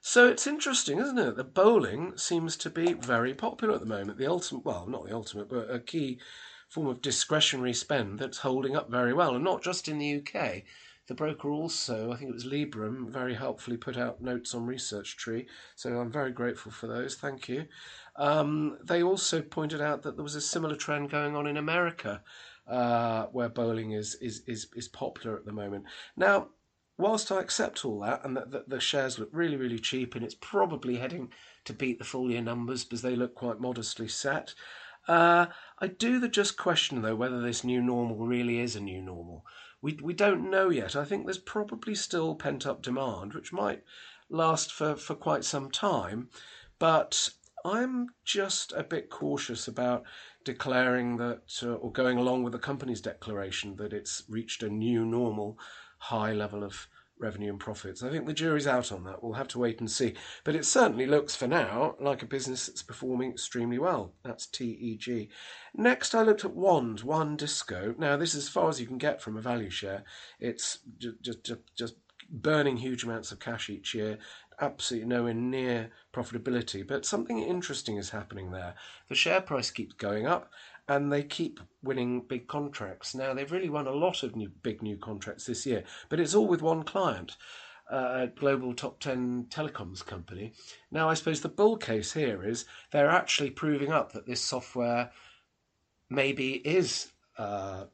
So 0.00 0.28
it's 0.28 0.46
interesting, 0.46 0.98
isn't 0.98 1.18
it? 1.18 1.36
The 1.36 1.44
bowling 1.44 2.16
seems 2.16 2.56
to 2.58 2.70
be 2.70 2.92
very 2.92 3.34
popular 3.34 3.74
at 3.74 3.80
the 3.80 3.86
moment. 3.86 4.18
The 4.18 4.30
ultimate, 4.30 4.64
well, 4.64 4.86
not 4.86 5.06
the 5.06 5.14
ultimate, 5.14 5.48
but 5.48 5.68
a 5.68 5.80
key 5.80 6.20
form 6.68 6.86
of 6.86 7.02
discretionary 7.02 7.72
spend 7.72 8.20
that's 8.20 8.38
holding 8.38 8.76
up 8.76 8.90
very 8.90 9.12
well, 9.12 9.34
and 9.34 9.42
not 9.42 9.62
just 9.62 9.88
in 9.88 9.98
the 9.98 10.16
UK. 10.16 10.62
The 11.06 11.14
broker 11.14 11.50
also, 11.50 12.10
I 12.10 12.16
think 12.16 12.30
it 12.30 12.34
was 12.34 12.46
Liberum, 12.46 13.10
very 13.10 13.34
helpfully 13.34 13.76
put 13.76 13.98
out 13.98 14.22
notes 14.22 14.54
on 14.54 14.64
Research 14.64 15.18
Tree, 15.18 15.46
so 15.74 15.98
I'm 15.98 16.10
very 16.10 16.32
grateful 16.32 16.72
for 16.72 16.86
those. 16.86 17.14
Thank 17.14 17.46
you. 17.48 17.66
Um, 18.16 18.78
they 18.82 19.02
also 19.02 19.42
pointed 19.42 19.82
out 19.82 20.02
that 20.02 20.16
there 20.16 20.22
was 20.22 20.34
a 20.34 20.40
similar 20.40 20.76
trend 20.76 21.10
going 21.10 21.36
on 21.36 21.46
in 21.46 21.58
America, 21.58 22.22
uh, 22.66 23.26
where 23.26 23.50
bowling 23.50 23.92
is, 23.92 24.14
is 24.16 24.42
is 24.46 24.68
is 24.74 24.88
popular 24.88 25.36
at 25.36 25.44
the 25.44 25.52
moment. 25.52 25.84
Now, 26.16 26.48
whilst 26.96 27.30
I 27.30 27.40
accept 27.40 27.84
all 27.84 28.00
that 28.00 28.24
and 28.24 28.36
that, 28.36 28.50
that 28.52 28.68
the 28.70 28.80
shares 28.80 29.18
look 29.18 29.28
really, 29.32 29.56
really 29.56 29.78
cheap 29.78 30.14
and 30.14 30.24
it's 30.24 30.36
probably 30.40 30.96
heading 30.96 31.32
to 31.64 31.72
beat 31.72 31.98
the 31.98 32.04
full 32.04 32.30
year 32.30 32.40
numbers 32.40 32.84
because 32.84 33.02
they 33.02 33.16
look 33.16 33.34
quite 33.34 33.60
modestly 33.60 34.08
set, 34.08 34.54
uh, 35.08 35.46
I 35.78 35.86
do 35.88 36.18
the 36.18 36.28
just 36.28 36.56
question 36.56 37.02
though 37.02 37.16
whether 37.16 37.42
this 37.42 37.64
new 37.64 37.82
normal 37.82 38.26
really 38.26 38.58
is 38.58 38.76
a 38.76 38.80
new 38.80 39.02
normal. 39.02 39.44
We, 39.84 39.98
we 40.02 40.14
don't 40.14 40.48
know 40.48 40.70
yet. 40.70 40.96
I 40.96 41.04
think 41.04 41.26
there's 41.26 41.36
probably 41.36 41.94
still 41.94 42.34
pent 42.34 42.66
up 42.66 42.80
demand, 42.80 43.34
which 43.34 43.52
might 43.52 43.82
last 44.30 44.72
for, 44.72 44.96
for 44.96 45.14
quite 45.14 45.44
some 45.44 45.70
time, 45.70 46.30
but 46.78 47.28
I'm 47.66 48.08
just 48.24 48.72
a 48.72 48.82
bit 48.82 49.10
cautious 49.10 49.68
about 49.68 50.04
declaring 50.42 51.18
that 51.18 51.60
uh, 51.62 51.74
or 51.74 51.92
going 51.92 52.16
along 52.16 52.44
with 52.44 52.54
the 52.54 52.58
company's 52.58 53.02
declaration 53.02 53.76
that 53.76 53.92
it's 53.92 54.22
reached 54.26 54.62
a 54.62 54.70
new 54.70 55.04
normal 55.04 55.58
high 55.98 56.32
level 56.32 56.64
of 56.64 56.88
revenue 57.18 57.50
and 57.50 57.60
profits. 57.60 58.02
I 58.02 58.10
think 58.10 58.26
the 58.26 58.32
jury's 58.32 58.66
out 58.66 58.92
on 58.92 59.04
that. 59.04 59.22
We'll 59.22 59.34
have 59.34 59.48
to 59.48 59.58
wait 59.58 59.80
and 59.80 59.90
see. 59.90 60.14
But 60.42 60.54
it 60.54 60.64
certainly 60.64 61.06
looks 61.06 61.36
for 61.36 61.46
now 61.46 61.96
like 62.00 62.22
a 62.22 62.26
business 62.26 62.66
that's 62.66 62.82
performing 62.82 63.30
extremely 63.30 63.78
well. 63.78 64.12
That's 64.24 64.46
TEG. 64.46 65.30
Next, 65.74 66.14
I 66.14 66.22
looked 66.22 66.44
at 66.44 66.54
Wand, 66.54 67.02
WANdisco. 67.02 67.98
Now, 67.98 68.16
this 68.16 68.34
is 68.34 68.44
as 68.44 68.50
far 68.50 68.68
as 68.68 68.80
you 68.80 68.86
can 68.86 68.98
get 68.98 69.22
from 69.22 69.36
a 69.36 69.40
value 69.40 69.70
share. 69.70 70.04
It's 70.40 70.78
just, 70.98 71.44
just, 71.44 71.60
just 71.76 71.94
burning 72.30 72.78
huge 72.78 73.04
amounts 73.04 73.32
of 73.32 73.38
cash 73.38 73.70
each 73.70 73.94
year, 73.94 74.18
absolutely 74.60 75.08
nowhere 75.08 75.34
near 75.34 75.90
profitability. 76.12 76.86
But 76.86 77.06
something 77.06 77.38
interesting 77.40 77.96
is 77.96 78.10
happening 78.10 78.50
there. 78.50 78.74
The 79.08 79.14
share 79.14 79.40
price 79.40 79.70
keeps 79.70 79.94
going 79.94 80.26
up 80.26 80.50
and 80.88 81.12
they 81.12 81.22
keep 81.22 81.60
winning 81.82 82.22
big 82.28 82.46
contracts. 82.46 83.14
Now, 83.14 83.32
they've 83.32 83.50
really 83.50 83.70
won 83.70 83.86
a 83.86 83.92
lot 83.92 84.22
of 84.22 84.36
new, 84.36 84.48
big 84.48 84.82
new 84.82 84.96
contracts 84.96 85.46
this 85.46 85.64
year, 85.64 85.84
but 86.08 86.20
it's 86.20 86.34
all 86.34 86.46
with 86.46 86.62
one 86.62 86.82
client. 86.82 87.36
Uh, 87.90 88.20
a 88.22 88.26
global 88.28 88.72
top 88.72 88.98
10 88.98 89.44
telecoms 89.50 90.04
company. 90.04 90.54
Now, 90.90 91.10
I 91.10 91.14
suppose 91.14 91.42
the 91.42 91.50
bull 91.50 91.76
case 91.76 92.14
here 92.14 92.42
is 92.42 92.64
they're 92.92 93.10
actually 93.10 93.50
proving 93.50 93.92
up 93.92 94.12
that 94.12 94.26
this 94.26 94.40
software 94.40 95.10
maybe 96.08 96.54
is 96.54 97.12
uh, 97.36 97.84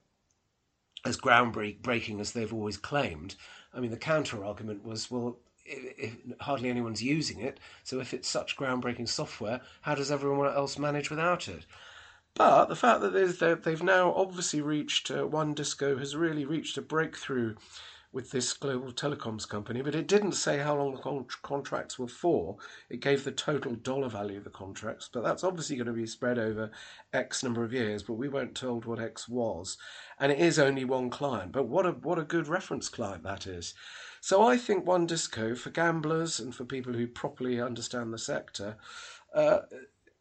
as 1.05 1.17
groundbreaking 1.17 2.21
as 2.21 2.33
they've 2.33 2.53
always 2.53 2.77
claimed. 2.77 3.35
I 3.75 3.81
mean, 3.81 3.91
the 3.91 3.97
counter 3.97 4.45
argument 4.45 4.85
was, 4.85 5.11
well, 5.11 5.39
if 5.65 6.17
hardly 6.41 6.69
anyone's 6.69 7.03
using 7.03 7.41
it, 7.41 7.59
so 7.83 8.01
if 8.01 8.15
it's 8.15 8.29
such 8.29 8.57
groundbreaking 8.57 9.09
software, 9.09 9.61
how 9.83 9.95
does 9.95 10.11
everyone 10.11 10.53
else 10.53 10.79
manage 10.79 11.11
without 11.11 11.49
it? 11.49 11.67
But 12.35 12.67
the 12.67 12.77
fact 12.77 13.01
that 13.01 13.63
they've 13.65 13.83
now 13.83 14.15
obviously 14.15 14.61
reached, 14.61 15.11
uh, 15.11 15.27
WANdisco 15.27 15.99
has 15.99 16.17
really 16.17 16.45
reached 16.45 16.79
a 16.79 16.83
breakthrough 16.83 17.57
with 18.13 18.31
this 18.33 18.53
global 18.53 18.91
telecoms 18.91 19.49
company, 19.49 19.83
but 19.83 19.95
it 19.95 20.09
didn't 20.09 20.33
say 20.33 20.59
how 20.59 20.77
long 20.77 20.93
the 20.93 21.01
con- 21.01 21.27
contracts 21.43 21.99
were 21.99 22.09
for. 22.09 22.57
It 22.89 23.01
gave 23.01 23.23
the 23.23 23.31
total 23.31 23.77
dollar 23.77 24.09
value 24.09 24.39
of 24.39 24.45
the 24.45 24.51
contracts, 24.51 25.09
but 25.13 25.23
that's 25.23 25.45
obviously 25.45 25.77
going 25.77 25.87
to 25.87 25.93
be 25.93 26.07
spread 26.07 26.39
over 26.39 26.71
X 27.13 27.45
number 27.45 27.63
of 27.63 27.73
years, 27.73 28.03
but 28.03 28.15
we 28.15 28.29
weren't 28.29 28.57
told 28.57 28.85
what 28.85 28.99
X 28.99 29.29
was. 29.29 29.79
And 30.19 30.33
it 30.33 30.41
is 30.41 30.59
only 30.59 30.85
one 30.85 31.09
client, 31.11 31.53
but 31.53 31.69
what 31.69 31.87
a, 31.87 31.93
what 31.93 32.19
a 32.19 32.25
good 32.25 32.49
reference 32.49 32.89
client 32.89 33.23
that 33.23 33.47
is. 33.47 33.75
So 34.21 34.43
I 34.43 34.57
think 34.57 34.85
WANdisco, 34.85 35.57
for 35.57 35.71
gamblers 35.71 36.41
and 36.41 36.55
for 36.55 36.65
people 36.65 36.93
who 36.93 37.07
properly 37.07 37.61
understand 37.61 38.13
the 38.13 38.19
sector, 38.19 38.77
uh, 39.35 39.61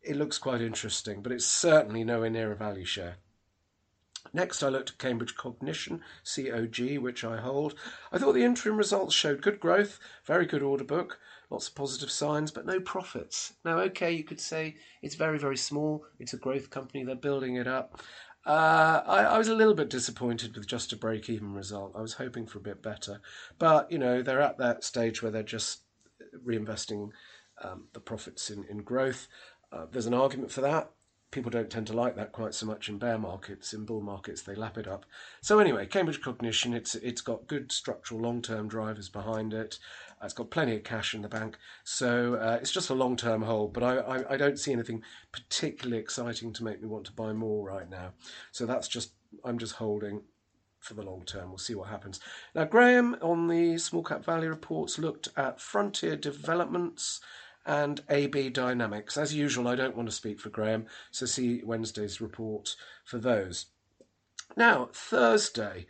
it 0.03 0.15
looks 0.15 0.37
quite 0.37 0.61
interesting, 0.61 1.21
but 1.21 1.31
it's 1.31 1.45
certainly 1.45 2.03
nowhere 2.03 2.29
near 2.29 2.51
a 2.51 2.55
value 2.55 2.85
share. 2.85 3.17
Next, 4.33 4.61
I 4.61 4.69
looked 4.69 4.91
at 4.91 4.97
Cambridge 4.97 5.35
Cognition, 5.35 6.01
COG, 6.23 6.97
which 6.99 7.23
I 7.23 7.37
hold. 7.37 7.75
I 8.11 8.17
thought 8.17 8.33
the 8.33 8.43
interim 8.43 8.77
results 8.77 9.15
showed 9.15 9.41
good 9.41 9.59
growth, 9.59 9.99
very 10.25 10.45
good 10.45 10.61
order 10.61 10.83
book, 10.83 11.19
lots 11.49 11.67
of 11.67 11.75
positive 11.75 12.11
signs, 12.11 12.51
but 12.51 12.65
no 12.65 12.79
profits. 12.79 13.53
Now, 13.65 13.79
okay, 13.79 14.11
you 14.11 14.23
could 14.23 14.39
say 14.39 14.75
it's 15.01 15.15
very, 15.15 15.39
very 15.39 15.57
small. 15.57 16.05
It's 16.19 16.33
a 16.33 16.37
growth 16.37 16.69
company, 16.69 17.03
they're 17.03 17.15
building 17.15 17.55
it 17.55 17.67
up. 17.67 18.01
Uh, 18.45 19.03
I, 19.05 19.23
I, 19.23 19.37
was 19.37 19.49
a 19.49 19.55
little 19.55 19.73
bit 19.73 19.89
disappointed 19.89 20.55
with 20.55 20.65
just 20.65 20.93
a 20.93 20.97
break 20.97 21.29
even 21.29 21.53
result. 21.53 21.93
I 21.95 22.01
was 22.01 22.13
hoping 22.13 22.45
for 22.47 22.57
a 22.57 22.61
bit 22.61 22.81
better. 22.81 23.19
But, 23.57 23.91
you 23.91 23.97
know, 23.97 24.21
they're 24.21 24.41
at 24.41 24.57
that 24.59 24.83
stage 24.83 25.21
where 25.21 25.31
they're 25.31 25.43
just 25.43 25.81
reinvesting 26.45 27.11
um, 27.61 27.85
the 27.93 27.99
profits 27.99 28.49
in, 28.49 28.63
in 28.69 28.77
growth. 28.77 29.27
Uh, 29.71 29.85
there's 29.91 30.05
an 30.05 30.13
argument 30.13 30.51
for 30.51 30.61
that. 30.61 30.91
People 31.31 31.51
don't 31.51 31.69
tend 31.69 31.85
to 31.85 31.93
like 31.93 32.15
that 32.15 32.31
quite 32.31 32.55
so 32.55 32.65
much 32.65 32.89
in 32.89 32.97
bear 32.97 33.19
markets. 33.19 33.71
In 33.71 33.85
bull 33.85 34.01
markets, 34.01 34.41
they 34.41 34.55
lap 34.55 34.79
it 34.79 34.87
up. 34.87 35.05
So 35.41 35.59
anyway, 35.59 35.85
Cambridge 35.85 36.21
Cognition, 36.21 36.73
it's 36.73 36.95
it's 36.95 37.21
got 37.21 37.45
good 37.45 37.71
structural 37.71 38.19
long-term 38.19 38.67
drivers 38.67 39.09
behind 39.09 39.53
it. 39.53 39.77
Uh, 40.19 40.25
it's 40.25 40.33
got 40.33 40.49
plenty 40.49 40.75
of 40.75 40.83
cash 40.83 41.13
in 41.13 41.21
the 41.21 41.29
bank, 41.29 41.55
so 41.83 42.33
uh, 42.33 42.57
it's 42.59 42.71
just 42.71 42.89
a 42.89 42.95
long-term 42.95 43.43
hold. 43.43 43.73
But 43.73 43.83
I, 43.83 43.97
I, 43.97 44.33
I 44.33 44.37
don't 44.37 44.57
see 44.57 44.73
anything 44.73 45.03
particularly 45.31 46.01
exciting 46.01 46.51
to 46.53 46.63
make 46.63 46.81
me 46.81 46.87
want 46.87 47.05
to 47.05 47.13
buy 47.13 47.31
more 47.31 47.67
right 47.67 47.87
now. 47.87 48.13
So 48.51 48.65
that's 48.65 48.87
just 48.87 49.11
I'm 49.45 49.59
just 49.59 49.75
holding 49.75 50.23
for 50.79 50.95
the 50.95 51.03
long 51.03 51.23
term. 51.25 51.49
We'll 51.49 51.57
see 51.57 51.75
what 51.75 51.89
happens. 51.89 52.19
Now, 52.55 52.65
Graham 52.65 53.17
on 53.21 53.47
the 53.47 53.77
small 53.77 54.03
cap 54.03 54.25
value 54.25 54.49
reports 54.49 54.97
looked 54.97 55.27
at 55.37 55.61
frontier 55.61 56.15
developments 56.15 57.19
and 57.65 58.01
AB 58.09 58.49
Dynamics. 58.49 59.17
As 59.17 59.33
usual, 59.33 59.67
I 59.67 59.75
don't 59.75 59.95
want 59.95 60.09
to 60.09 60.15
speak 60.15 60.39
for 60.39 60.49
Graham, 60.49 60.85
so 61.11 61.25
see 61.25 61.61
Wednesday's 61.63 62.21
report 62.21 62.75
for 63.03 63.17
those. 63.17 63.67
Now, 64.55 64.89
Thursday. 64.93 65.85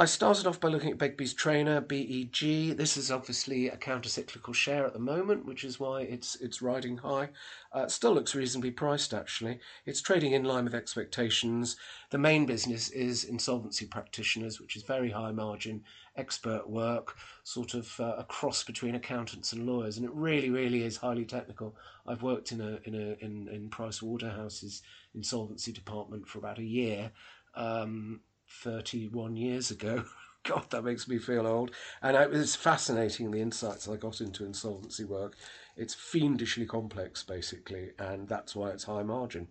I 0.00 0.04
started 0.04 0.46
off 0.46 0.60
by 0.60 0.68
looking 0.68 0.92
at 0.92 0.98
Begbies 0.98 1.34
Traynor, 1.34 1.80
BEG. 1.80 2.76
This 2.76 2.96
is 2.96 3.10
obviously 3.10 3.68
a 3.68 3.76
counter-cyclical 3.76 4.52
share 4.52 4.86
at 4.86 4.92
the 4.92 5.00
moment, 5.00 5.44
which 5.44 5.64
is 5.64 5.80
why 5.80 6.02
it's 6.02 6.36
it's 6.36 6.62
riding 6.62 6.98
high. 6.98 7.30
Uh, 7.72 7.88
still 7.88 8.14
looks 8.14 8.32
reasonably 8.32 8.70
priced, 8.70 9.12
actually. 9.12 9.58
It's 9.86 10.00
trading 10.00 10.34
in 10.34 10.44
line 10.44 10.62
with 10.62 10.74
expectations. 10.76 11.74
The 12.10 12.18
main 12.18 12.46
business 12.46 12.90
is 12.90 13.24
insolvency 13.24 13.86
practitioners, 13.86 14.60
which 14.60 14.76
is 14.76 14.84
very 14.84 15.10
high 15.10 15.32
margin, 15.32 15.82
expert 16.14 16.70
work, 16.70 17.16
sort 17.42 17.74
of 17.74 17.92
uh, 17.98 18.14
a 18.18 18.24
cross 18.24 18.62
between 18.62 18.94
accountants 18.94 19.52
and 19.52 19.66
lawyers, 19.66 19.96
and 19.96 20.06
it 20.06 20.14
really, 20.14 20.48
really 20.48 20.84
is 20.84 20.98
highly 20.98 21.24
technical. 21.24 21.74
I've 22.06 22.22
worked 22.22 22.52
in 22.52 22.60
a 22.60 22.78
in 22.84 22.94
a 22.94 23.24
in, 23.24 23.48
in 23.48 23.68
Price 23.68 24.00
Waterhouse's 24.00 24.80
insolvency 25.12 25.72
department 25.72 26.28
for 26.28 26.38
about 26.38 26.60
a 26.60 26.62
year. 26.62 27.10
Um, 27.56 28.20
31 28.62 29.36
years 29.36 29.70
ago. 29.70 30.04
God, 30.44 30.70
that 30.70 30.84
makes 30.84 31.08
me 31.08 31.18
feel 31.18 31.46
old. 31.46 31.72
And 32.00 32.16
it 32.16 32.30
was 32.30 32.56
fascinating 32.56 33.30
the 33.30 33.40
insights 33.40 33.88
I 33.88 33.96
got 33.96 34.20
into 34.20 34.44
insolvency 34.44 35.04
work. 35.04 35.36
It's 35.76 35.94
fiendishly 35.94 36.66
complex, 36.66 37.22
basically, 37.22 37.90
and 37.98 38.28
that's 38.28 38.56
why 38.56 38.70
it's 38.70 38.84
high 38.84 39.02
margin. 39.02 39.48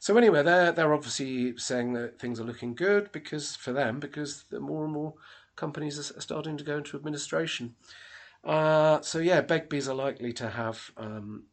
So 0.00 0.16
anyway, 0.16 0.42
they're 0.42 0.72
they're 0.72 0.92
obviously 0.92 1.56
saying 1.56 1.92
that 1.92 2.18
things 2.18 2.40
are 2.40 2.44
looking 2.44 2.74
good 2.74 3.12
because 3.12 3.54
for 3.54 3.72
them 3.72 4.00
because 4.00 4.44
more 4.50 4.84
and 4.84 4.92
more 4.92 5.14
companies 5.56 5.98
are 5.98 6.20
starting 6.20 6.56
to 6.56 6.64
go 6.64 6.78
into 6.78 6.96
administration. 6.96 7.74
Uh, 8.44 9.00
so 9.00 9.18
yeah, 9.18 9.40
Begbies 9.40 9.88
are 9.88 9.94
likely 9.94 10.32
to 10.32 10.50
have 10.50 10.90
um, 10.96 11.44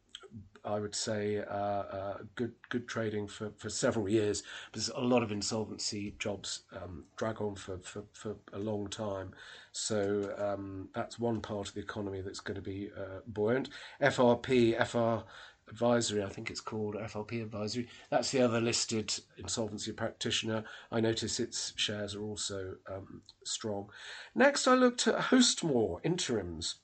I 0.70 0.80
would 0.80 0.96
say, 0.96 1.40
uh, 1.40 1.44
uh, 1.52 2.18
good 2.36 2.54
good 2.70 2.88
trading 2.88 3.28
for, 3.28 3.52
for 3.58 3.70
several 3.70 4.08
years. 4.08 4.44
There's 4.74 4.90
a 4.90 5.00
lot 5.00 5.24
of 5.24 5.32
insolvency 5.32 6.16
jobs 6.20 6.62
um, 6.76 7.06
drag 7.18 7.42
on 7.42 7.56
for, 7.56 7.80
for, 7.80 8.04
for 8.14 8.36
a 8.54 8.60
long 8.60 8.88
time. 8.88 9.32
So 9.72 10.34
um, 10.38 10.90
that's 10.94 11.20
one 11.20 11.42
part 11.42 11.68
of 11.68 11.74
the 11.74 11.82
economy 11.82 12.22
that's 12.22 12.40
going 12.40 12.56
to 12.56 12.62
be 12.62 12.90
uh, 12.98 13.22
buoyant. 13.28 13.70
FRP, 14.02 14.86
FR 14.86 15.26
Advisory, 15.70 16.24
I 16.24 16.30
think 16.30 16.50
it's 16.50 16.62
called 16.62 16.96
FRP 16.96 17.44
Advisory. 17.44 17.88
That's 18.10 18.32
the 18.32 18.42
other 18.42 18.60
listed 18.60 19.14
insolvency 19.38 19.92
practitioner. 19.92 20.64
I 20.92 21.00
notice 21.00 21.40
its 21.40 21.74
shares 21.76 22.16
are 22.16 22.24
also 22.24 22.76
um, 22.92 23.22
strong. 23.44 23.90
Next, 24.34 24.68
I 24.68 24.74
looked 24.74 25.08
at 25.08 25.16
Hostmore 25.16 26.02
interims. 26.04 26.76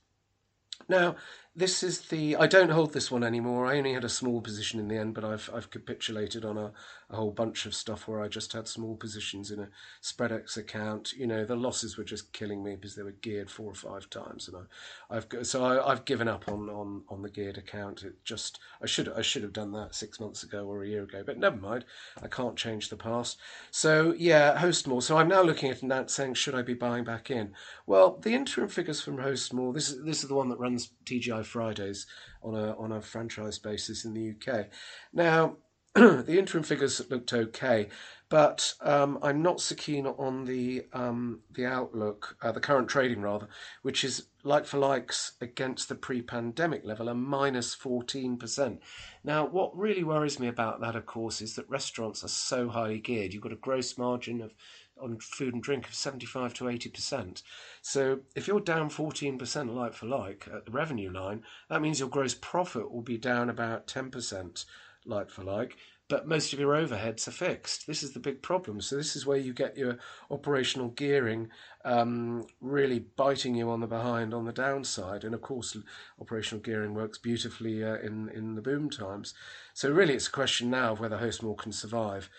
Now, 0.88 1.16
this 1.56 1.84
is 1.84 2.02
the. 2.02 2.36
I 2.36 2.48
don't 2.48 2.72
hold 2.72 2.94
this 2.94 3.10
one 3.10 3.24
anymore. 3.24 3.66
I 3.66 3.78
only 3.78 3.94
had 3.94 4.04
a 4.04 4.10
small 4.10 4.42
position 4.42 4.80
in 4.80 4.88
the 4.88 4.98
end, 4.98 5.14
but 5.14 5.24
I've 5.24 5.50
I've 5.54 5.70
capitulated 5.70 6.44
on 6.44 6.58
a, 6.58 6.72
a 7.10 7.16
whole 7.16 7.32
bunch 7.32 7.66
of 7.66 7.76
stuff 7.76 8.08
where 8.08 8.22
I 8.22 8.28
just 8.28 8.54
had 8.54 8.68
small 8.68 8.96
positions 8.96 9.52
in 9.52 9.60
a 9.60 9.70
spreadex 10.02 10.58
account. 10.58 11.14
You 11.14 11.28
know, 11.28 11.46
the 11.46 11.56
losses 11.56 11.98
were 11.98 12.04
just 12.04 12.34
killing 12.34 12.64
me 12.64 12.76
because 12.76 12.96
they 12.96 13.04
were 13.04 13.12
geared 13.12 13.50
four 13.50 13.72
or 13.72 13.76
five 13.76 14.10
times, 14.10 14.48
and 14.48 14.58
I, 14.58 15.16
I've 15.16 15.28
so 15.46 15.64
I, 15.64 15.90
have 15.90 16.06
given 16.06 16.28
up 16.28 16.48
on, 16.48 16.70
on 16.70 17.04
on 17.10 17.22
the 17.22 17.30
geared 17.30 17.58
account. 17.58 18.04
It 18.04 18.24
just 18.24 18.60
I 18.82 18.88
should 18.88 19.10
I 19.10 19.22
should 19.22 19.44
have 19.44 19.54
done 19.54 19.72
that 19.74 19.94
six 19.96 20.20
months 20.20 20.44
ago 20.44 20.66
or 20.66 20.84
a 20.84 20.88
year 20.88 21.04
ago, 21.04 21.24
but 21.26 21.38
never 21.38 21.58
mind. 21.58 21.86
I 22.22 22.28
can't 22.28 22.56
change 22.58 22.90
the 22.90 22.98
past. 22.98 23.38
So 23.72 24.14
yeah, 24.18 24.58
Hostmore. 24.58 25.04
So 25.04 25.18
I'm 25.18 25.28
now 25.28 25.42
looking 25.42 25.70
at 25.70 25.82
that 25.88 26.10
saying, 26.10 26.34
should 26.34 26.56
I 26.56 26.62
be 26.62 26.74
buying 26.74 27.04
back 27.04 27.30
in? 27.30 27.54
Well, 27.86 28.18
the 28.22 28.34
interim 28.34 28.70
figures 28.70 29.02
from 29.02 29.18
Hostmore. 29.18 29.74
This 29.74 29.90
is 29.90 30.04
this 30.04 30.24
is 30.24 30.30
the 30.30 30.36
one 30.36 30.50
that 30.50 30.60
runs 30.60 30.92
TGI 31.06 31.46
Fridays 31.46 32.08
on 32.42 32.56
a 32.56 32.76
on 32.78 32.92
a 32.92 33.02
franchise 33.02 33.60
basis 33.60 34.06
in 34.06 34.14
the 34.14 34.32
UK. 34.32 34.68
Now, 35.14 35.58
the 36.26 36.38
interim 36.38 36.62
figures 36.62 37.02
looked 37.10 37.32
okay, 37.32 37.88
but 38.28 38.74
um, 38.82 39.18
I'm 39.24 39.42
not 39.42 39.62
so 39.62 39.76
keen 39.76 40.06
on 40.06 40.44
the 40.44 40.88
um, 40.92 41.40
the 41.54 41.66
outlook, 41.66 42.36
uh, 42.42 42.52
the 42.52 42.60
current 42.60 42.90
trading 42.90 43.22
rather, 43.22 43.48
which 43.82 44.04
is 44.04 44.26
like 44.44 44.66
for 44.66 44.78
likes 44.78 45.38
against 45.40 45.88
the 45.88 45.96
pre-pandemic 45.96 46.84
level, 46.84 47.08
a 47.08 47.16
minus 47.16 47.74
14%. 47.78 48.80
Now, 49.24 49.48
what 49.48 49.76
really 49.78 50.04
worries 50.04 50.38
me 50.38 50.50
about 50.50 50.82
that, 50.82 50.98
of 50.98 51.06
course, 51.06 51.42
is 51.42 51.56
that 51.56 51.70
restaurants 51.70 52.26
are 52.26 52.28
so 52.28 52.68
highly 52.68 53.00
geared. 53.00 53.34
You've 53.34 53.44
got 53.44 53.54
a 53.54 53.56
gross 53.56 53.98
margin 53.98 54.42
of 54.42 54.54
on 55.02 55.18
food 55.20 55.54
and 55.54 55.64
drink 55.64 55.88
of 55.88 55.94
75 55.94 56.54
to 56.56 56.66
80%. 56.66 57.42
So 57.82 58.20
if 58.36 58.48
you're 58.48 58.60
down 58.60 58.90
14% 58.90 59.74
like 59.74 59.94
for 59.94 60.06
like 60.06 60.48
at 60.54 60.66
the 60.66 60.72
revenue 60.72 61.12
line, 61.12 61.44
that 61.70 61.82
means 61.82 62.00
your 62.00 62.10
gross 62.10 62.34
profit 62.34 62.92
will 62.92 63.02
be 63.02 63.18
down 63.18 63.50
about 63.50 63.88
10% 63.88 64.66
like 65.06 65.30
for 65.30 65.44
like, 65.44 65.78
but 66.08 66.28
most 66.28 66.54
of 66.54 66.60
your 66.60 66.74
overheads 66.74 67.28
are 67.28 67.32
fixed. 67.32 67.88
This 67.88 68.04
is 68.04 68.12
the 68.12 68.20
big 68.20 68.42
problem. 68.42 68.80
So 68.80 68.96
this 68.96 69.16
is 69.16 69.26
where 69.26 69.38
you 69.38 69.54
get 69.54 69.78
your 69.78 69.98
operational 70.30 70.90
gearing 70.90 71.50
um, 71.84 72.46
really 72.62 73.00
biting 73.00 73.56
you 73.56 73.70
on 73.72 73.80
the 73.80 73.88
behind 73.88 74.34
on 74.34 74.46
the 74.46 74.54
downside. 74.54 75.24
And 75.24 75.34
of 75.34 75.42
course, 75.42 75.76
operational 76.22 76.62
gearing 76.62 76.94
works 76.94 77.18
beautifully 77.18 77.84
uh, 77.84 77.98
in 77.98 78.30
in 78.30 78.56
the 78.56 78.62
boom 78.62 78.90
times. 78.90 79.34
So 79.74 79.90
really, 79.90 80.14
it's 80.14 80.28
a 80.28 80.32
question 80.32 80.70
now 80.70 80.92
of 80.92 81.00
whether 81.00 81.18
Hostmore 81.18 81.58
can 81.58 81.72
survive. 81.72 82.30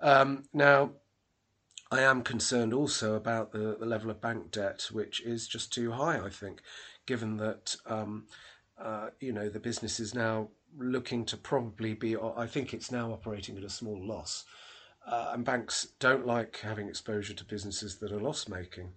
Um, 0.00 0.44
now. 0.52 0.92
I 1.90 2.00
am 2.00 2.22
concerned 2.22 2.74
also 2.74 3.14
about 3.14 3.52
the, 3.52 3.76
the 3.78 3.86
level 3.86 4.10
of 4.10 4.20
bank 4.20 4.50
debt, 4.50 4.88
which 4.90 5.20
is 5.20 5.46
just 5.46 5.72
too 5.72 5.92
high, 5.92 6.18
I 6.18 6.28
think, 6.28 6.60
given 7.06 7.36
that 7.36 7.76
um, 7.86 8.26
uh, 8.78 9.10
you 9.20 9.32
know 9.32 9.48
the 9.48 9.60
business 9.60 10.00
is 10.00 10.14
now 10.14 10.48
looking 10.78 11.24
to 11.26 11.36
probably 11.36 11.94
be, 11.94 12.16
I 12.16 12.46
think 12.46 12.72
it's 12.74 12.90
now 12.90 13.12
operating 13.12 13.56
at 13.56 13.64
a 13.64 13.70
small 13.70 14.04
loss. 14.04 14.44
Uh, 15.06 15.32
and 15.34 15.44
banks 15.44 15.88
don't 15.98 16.26
like 16.26 16.60
having 16.60 16.88
exposure 16.88 17.34
to 17.34 17.44
businesses 17.44 17.96
that 17.96 18.12
are 18.12 18.20
loss 18.20 18.48
making. 18.48 18.92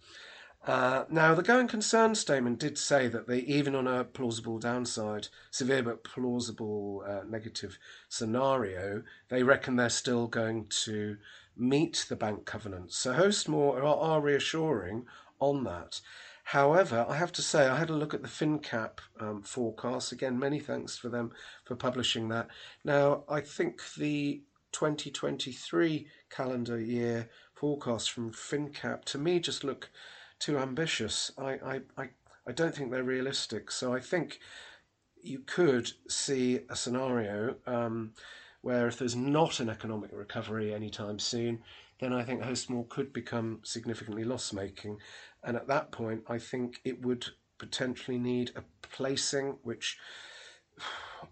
Uh, 0.65 1.05
now, 1.09 1.33
the 1.33 1.43
going 1.43 1.67
concern 1.67 2.15
statement 2.15 2.59
did 2.59 2.77
say 2.77 3.07
that 3.07 3.27
they, 3.27 3.39
even 3.39 3.75
on 3.75 3.87
a 3.87 4.03
plausible 4.03 4.59
downside, 4.59 5.27
severe 5.51 5.83
but 5.83 6.03
plausible 6.03 7.03
uh, 7.07 7.21
negative 7.27 7.77
scenario, 8.09 9.03
they 9.29 9.43
reckon 9.43 9.75
they're 9.75 9.89
still 9.89 10.27
going 10.27 10.65
to 10.67 11.17
meet 11.55 12.05
the 12.09 12.15
bank 12.15 12.45
covenants. 12.45 12.97
So 12.97 13.13
Hostmore 13.13 13.79
are, 13.81 13.97
are 13.97 14.21
reassuring 14.21 15.05
on 15.39 15.63
that. 15.63 16.01
However, 16.51 17.05
I 17.09 17.17
have 17.17 17.33
to 17.33 17.41
say, 17.41 17.67
I 17.67 17.75
had 17.77 17.89
a 17.89 17.95
look 17.95 18.13
at 18.13 18.21
the 18.21 18.29
finnCap 18.29 18.99
um, 19.19 19.41
forecast. 19.41 20.13
Again, 20.13 20.39
many 20.39 20.61
thanks 20.61 20.97
for 20.97 21.09
them 21.09 21.33
for 21.65 21.75
publishing 21.75 22.29
that. 22.29 22.47
Now, 22.85 23.25
I 23.27 23.41
think 23.41 23.81
the 23.95 24.43
2023 24.71 26.07
calendar 26.29 26.79
year 26.79 27.29
forecast 27.53 28.11
from 28.11 28.31
finnCap 28.31 29.03
to 29.05 29.17
me 29.17 29.41
just 29.41 29.65
look 29.65 29.89
too 30.39 30.57
ambitious. 30.57 31.33
I, 31.37 31.51
I, 31.51 31.81
I, 31.97 32.09
I 32.47 32.53
don't 32.53 32.73
think 32.73 32.91
they're 32.91 33.03
realistic. 33.03 33.69
So 33.69 33.93
I 33.93 33.99
think 33.99 34.39
you 35.21 35.39
could 35.39 35.91
see 36.07 36.61
a 36.69 36.77
scenario 36.77 37.57
um, 37.65 38.13
where 38.61 38.87
if 38.87 38.97
there's 38.97 39.17
not 39.17 39.59
an 39.59 39.67
economic 39.67 40.11
recovery 40.13 40.73
anytime 40.73 41.19
soon, 41.19 41.61
then 41.99 42.13
I 42.13 42.23
think 42.23 42.41
Hostmore 42.43 42.87
could 42.89 43.11
become 43.11 43.59
significantly 43.63 44.23
loss 44.23 44.53
making. 44.53 44.99
And 45.47 45.55
at 45.55 45.67
that 45.67 45.91
point, 45.91 46.23
I 46.27 46.37
think 46.37 46.81
it 46.83 47.01
would 47.03 47.25
potentially 47.57 48.19
need 48.19 48.51
a 48.55 48.63
placing, 48.81 49.57
which 49.63 49.97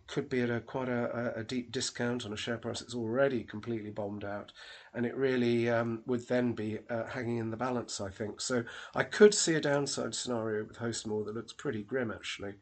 could 0.08 0.30
be 0.30 0.42
at 0.42 0.50
a 0.50 0.62
quite 0.62 0.88
a, 0.88 1.34
a 1.36 1.44
deep 1.44 1.70
discount 1.70 2.26
on 2.26 2.32
a 2.32 2.38
share 2.38 2.58
price 2.58 2.80
that's 2.80 2.96
already 2.96 3.44
completely 3.44 3.92
bombed 3.92 4.24
out, 4.24 4.54
and 4.94 5.06
it 5.06 5.18
really 5.18 5.70
um, 5.70 6.02
would 6.06 6.26
then 6.30 6.54
be 6.54 6.80
uh, 6.90 7.04
hanging 7.08 7.38
in 7.38 7.52
the 7.52 7.58
balance. 7.58 8.00
I 8.00 8.10
think 8.10 8.40
so. 8.40 8.64
I 8.96 9.04
could 9.04 9.34
see 9.34 9.56
a 9.56 9.62
downside 9.62 10.16
scenario 10.16 10.64
with 10.64 10.78
Hostmore 10.78 11.26
that 11.26 11.36
looks 11.36 11.52
pretty 11.52 11.84
grim 11.84 12.10
actually, 12.10 12.54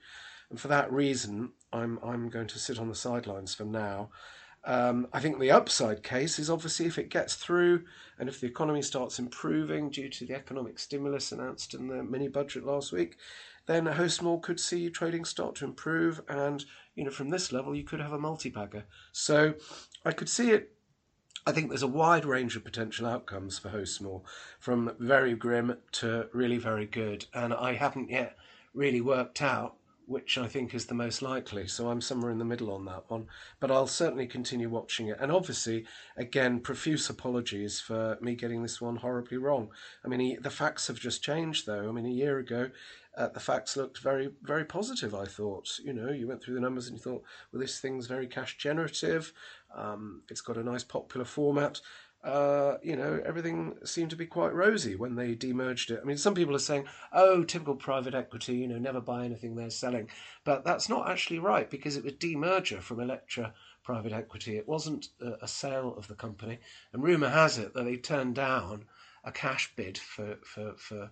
and 0.50 0.60
for 0.60 0.70
that 0.70 0.92
reason, 0.92 1.52
I'm 1.72 2.00
I'm 2.04 2.30
going 2.30 2.48
to 2.48 2.60
sit 2.60 2.80
on 2.80 2.90
the 2.90 2.96
sidelines 2.96 3.54
for 3.54 3.66
now. 3.66 4.10
Um, 4.66 5.08
I 5.12 5.20
think 5.20 5.40
the 5.40 5.52
upside 5.52 6.04
case 6.04 6.40
is 6.40 6.50
obviously 6.50 6.86
if 6.86 6.98
it 6.98 7.10
gets 7.10 7.36
through 7.36 7.84
and 8.18 8.30
if 8.30 8.40
the 8.40 8.48
economy 8.48 8.82
starts 8.82 9.20
improving 9.20 9.90
due 9.90 10.10
to 10.10 10.26
the 10.26 10.36
economic 10.36 10.80
stimulus 10.80 11.32
announced 11.32 11.74
in 11.74 11.88
the 11.88 12.04
mini 12.04 12.30
budget 12.30 12.66
last 12.66 12.92
week, 12.92 13.18
then 13.66 13.86
Hostmore 13.86 14.42
could 14.42 14.60
see 14.60 14.90
trading 14.90 15.26
start 15.26 15.56
to 15.56 15.66
improve. 15.66 16.22
And, 16.28 16.64
you 16.96 17.04
know, 17.04 17.12
from 17.12 17.30
this 17.30 17.52
level, 17.52 17.76
you 17.76 17.84
could 17.84 18.00
have 18.00 18.14
a 18.14 18.20
multi 18.20 18.50
bagger. 18.50 18.86
So 19.12 19.56
I 20.06 20.12
could 20.12 20.30
see 20.30 20.52
it. 20.52 20.72
I 21.46 21.52
think 21.52 21.68
there's 21.68 21.84
a 21.84 21.88
wide 21.88 22.24
range 22.24 22.56
of 22.56 22.64
potential 22.64 23.06
outcomes 23.06 23.60
for 23.60 23.70
Hostmore 23.70 24.22
from 24.60 24.94
very 24.98 25.36
grim 25.36 25.78
to 25.94 26.28
really 26.32 26.58
very 26.58 26.86
good. 26.86 27.26
And 27.34 27.54
I 27.54 27.74
haven't 27.74 28.10
yet 28.10 28.38
really 28.74 29.02
worked 29.02 29.42
out 29.42 29.76
which 30.06 30.38
I 30.38 30.48
think 30.48 30.74
is 30.74 30.86
the 30.86 30.94
most 30.94 31.22
likely. 31.22 31.68
So 31.68 31.90
I'm 31.90 32.02
somewhere 32.02 32.32
in 32.32 32.38
the 32.38 32.46
middle 32.46 32.72
on 32.72 32.86
that 32.86 33.10
one. 33.10 33.28
But 33.60 33.72
I'll 33.72 33.88
certainly 33.88 34.28
continue 34.28 34.70
watching 34.70 35.08
it. 35.08 35.18
And 35.20 35.32
obviously, 35.32 35.86
again, 36.18 36.60
profuse 36.60 37.10
apologies 37.10 37.80
for 37.80 38.18
me 38.22 38.36
getting 38.36 38.62
this 38.62 38.82
one 38.82 38.98
horribly 38.98 39.38
wrong. 39.38 39.70
I 40.04 40.08
mean, 40.08 40.42
the 40.42 40.50
facts 40.50 40.88
have 40.88 41.00
just 41.00 41.24
changed, 41.24 41.66
though. 41.66 41.88
I 41.88 41.92
mean, 41.92 42.06
a 42.06 42.10
year 42.10 42.40
ago, 42.40 42.70
uh, 43.18 43.28
the 43.28 43.40
facts 43.40 43.78
looked 43.78 44.00
very, 44.00 44.32
very 44.42 44.66
positive, 44.66 45.14
I 45.14 45.26
thought. 45.26 45.70
You 45.84 45.94
know, 45.94 46.10
you 46.10 46.28
went 46.28 46.44
through 46.44 46.56
the 46.56 46.62
numbers 46.62 46.88
and 46.88 46.98
you 46.98 47.04
thought, 47.04 47.24
well, 47.52 47.62
this 47.62 47.80
thing's 47.80 48.08
very 48.08 48.28
cash 48.28 48.58
generative. 48.58 49.34
Um, 49.76 50.24
it's 50.30 50.42
got 50.42 50.58
a 50.58 50.64
nice 50.64 50.84
popular 50.84 51.26
format 51.26 51.80
uh, 52.24 52.78
you 52.82 52.96
know, 52.96 53.22
everything 53.26 53.76
seemed 53.84 54.10
to 54.10 54.16
be 54.16 54.26
quite 54.26 54.54
rosy 54.54 54.96
when 54.96 55.16
they 55.16 55.36
demerged 55.36 55.92
it. 55.92 56.00
I 56.02 56.06
mean, 56.06 56.18
some 56.18 56.34
people 56.34 56.56
are 56.56 56.60
saying, 56.60 56.86
oh, 57.12 57.44
typical 57.44 57.76
private 57.76 58.16
equity, 58.16 58.56
you 58.56 58.68
know, 58.68 58.78
never 58.78 59.02
buy 59.02 59.26
anything 59.26 59.56
they're 59.56 59.70
selling. 59.70 60.10
But 60.46 60.64
that's 60.64 60.88
not 60.88 61.10
actually 61.10 61.40
right 61.40 61.70
because 61.70 61.98
it 61.98 62.04
was 62.04 62.14
demerger 62.14 62.80
from 62.80 63.02
Electra 63.02 63.54
private 63.84 64.14
equity. 64.14 64.56
It 64.58 64.68
wasn't 64.68 65.10
a, 65.42 65.48
sale 65.48 65.94
of 65.98 66.08
the 66.08 66.16
company. 66.16 66.60
And 66.94 67.04
rumour 67.04 67.30
has 67.30 67.58
it 67.58 67.74
that 67.74 67.84
they 67.84 67.98
turned 67.98 68.36
down 68.36 68.86
a 69.26 69.32
cash 69.32 69.74
bid 69.76 69.98
for, 69.98 70.38
for, 70.44 70.76
for 70.78 71.12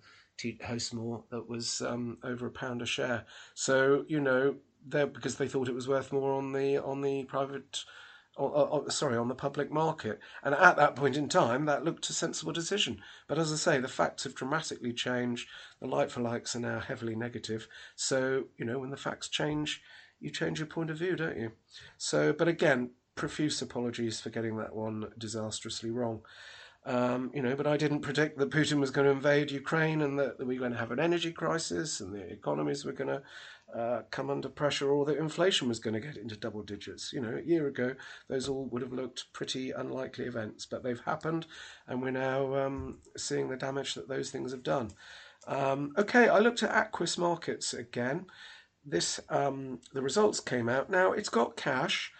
Hostmore 0.63 1.23
that 1.29 1.49
was 1.49 1.81
um, 1.81 2.19
over 2.23 2.47
a 2.47 2.51
pound 2.51 2.81
a 2.81 2.85
share. 2.85 3.25
So, 3.53 4.05
you 4.07 4.21
know, 4.21 4.55
because 4.87 5.35
they 5.35 5.47
thought 5.47 5.67
it 5.67 5.75
was 5.75 5.87
worth 5.87 6.11
more 6.11 6.33
on 6.33 6.53
the 6.53 6.77
on 6.77 7.01
the 7.01 7.25
private 7.25 7.83
sorry, 8.89 9.17
on 9.17 9.27
the 9.27 9.35
public 9.35 9.71
market. 9.71 10.19
And 10.43 10.55
at 10.55 10.77
that 10.77 10.95
point 10.95 11.17
in 11.17 11.29
time, 11.29 11.65
that 11.65 11.83
looked 11.83 12.09
a 12.09 12.13
sensible 12.13 12.53
decision. 12.53 13.01
But 13.27 13.37
as 13.37 13.51
I 13.51 13.55
say, 13.55 13.79
the 13.79 13.87
facts 13.87 14.23
have 14.23 14.35
dramatically 14.35 14.93
changed. 14.93 15.47
The 15.79 15.87
like 15.87 16.09
for 16.09 16.21
likes 16.21 16.55
are 16.55 16.59
now 16.59 16.79
heavily 16.79 17.15
negative. 17.15 17.67
So, 17.95 18.45
you 18.57 18.65
know, 18.65 18.79
when 18.79 18.89
the 18.89 18.97
facts 18.97 19.27
change, 19.27 19.81
you 20.19 20.29
change 20.29 20.59
your 20.59 20.67
point 20.67 20.89
of 20.89 20.97
view, 20.97 21.15
don't 21.15 21.37
you? 21.37 21.51
So, 21.97 22.31
but 22.33 22.47
again, 22.47 22.91
profuse 23.15 23.61
apologies 23.61 24.21
for 24.21 24.29
getting 24.29 24.57
that 24.57 24.75
one 24.75 25.11
disastrously 25.17 25.91
wrong. 25.91 26.21
Um, 26.83 27.29
you 27.33 27.43
know, 27.43 27.55
but 27.55 27.67
I 27.67 27.77
didn't 27.77 28.01
predict 28.01 28.39
that 28.39 28.49
Putin 28.49 28.79
was 28.79 28.89
going 28.89 29.05
to 29.05 29.11
invade 29.11 29.51
Ukraine 29.51 30.01
and 30.01 30.17
that, 30.17 30.39
that 30.39 30.47
we 30.47 30.55
were 30.55 30.61
going 30.61 30.71
to 30.71 30.79
have 30.79 30.91
an 30.91 30.99
energy 30.99 31.31
crisis 31.31 31.99
and 31.99 32.13
the 32.13 32.23
economies 32.31 32.85
were 32.85 32.91
going 32.91 33.09
to 33.09 33.21
uh, 33.75 34.01
come 34.11 34.29
under 34.29 34.49
pressure 34.49 34.89
or 34.89 35.05
that 35.05 35.17
inflation 35.17 35.67
was 35.67 35.79
going 35.79 35.93
to 35.93 35.99
get 35.99 36.17
into 36.17 36.35
double 36.35 36.63
digits. 36.63 37.11
You 37.13 37.21
know, 37.21 37.37
a 37.37 37.41
year 37.41 37.67
ago, 37.67 37.95
those 38.27 38.47
all 38.47 38.65
would 38.65 38.81
have 38.81 38.93
looked 38.93 39.31
pretty 39.33 39.71
unlikely 39.71 40.25
events, 40.25 40.65
but 40.65 40.83
they've 40.83 40.99
happened, 41.01 41.45
and 41.87 42.01
we're 42.01 42.11
now 42.11 42.55
um, 42.55 42.99
seeing 43.17 43.49
the 43.49 43.57
damage 43.57 43.93
that 43.95 44.07
those 44.07 44.29
things 44.29 44.51
have 44.51 44.63
done. 44.63 44.91
Um, 45.47 45.93
okay, 45.97 46.27
I 46.27 46.39
looked 46.39 46.63
at 46.63 46.71
Aquis 46.71 47.17
Markets 47.17 47.73
again. 47.73 48.25
This 48.85 49.19
um, 49.29 49.79
the 49.93 50.01
results 50.01 50.39
came 50.39 50.69
out. 50.69 50.89
Now 50.89 51.13
it's 51.13 51.29
got 51.29 51.55
cash, 51.55 52.11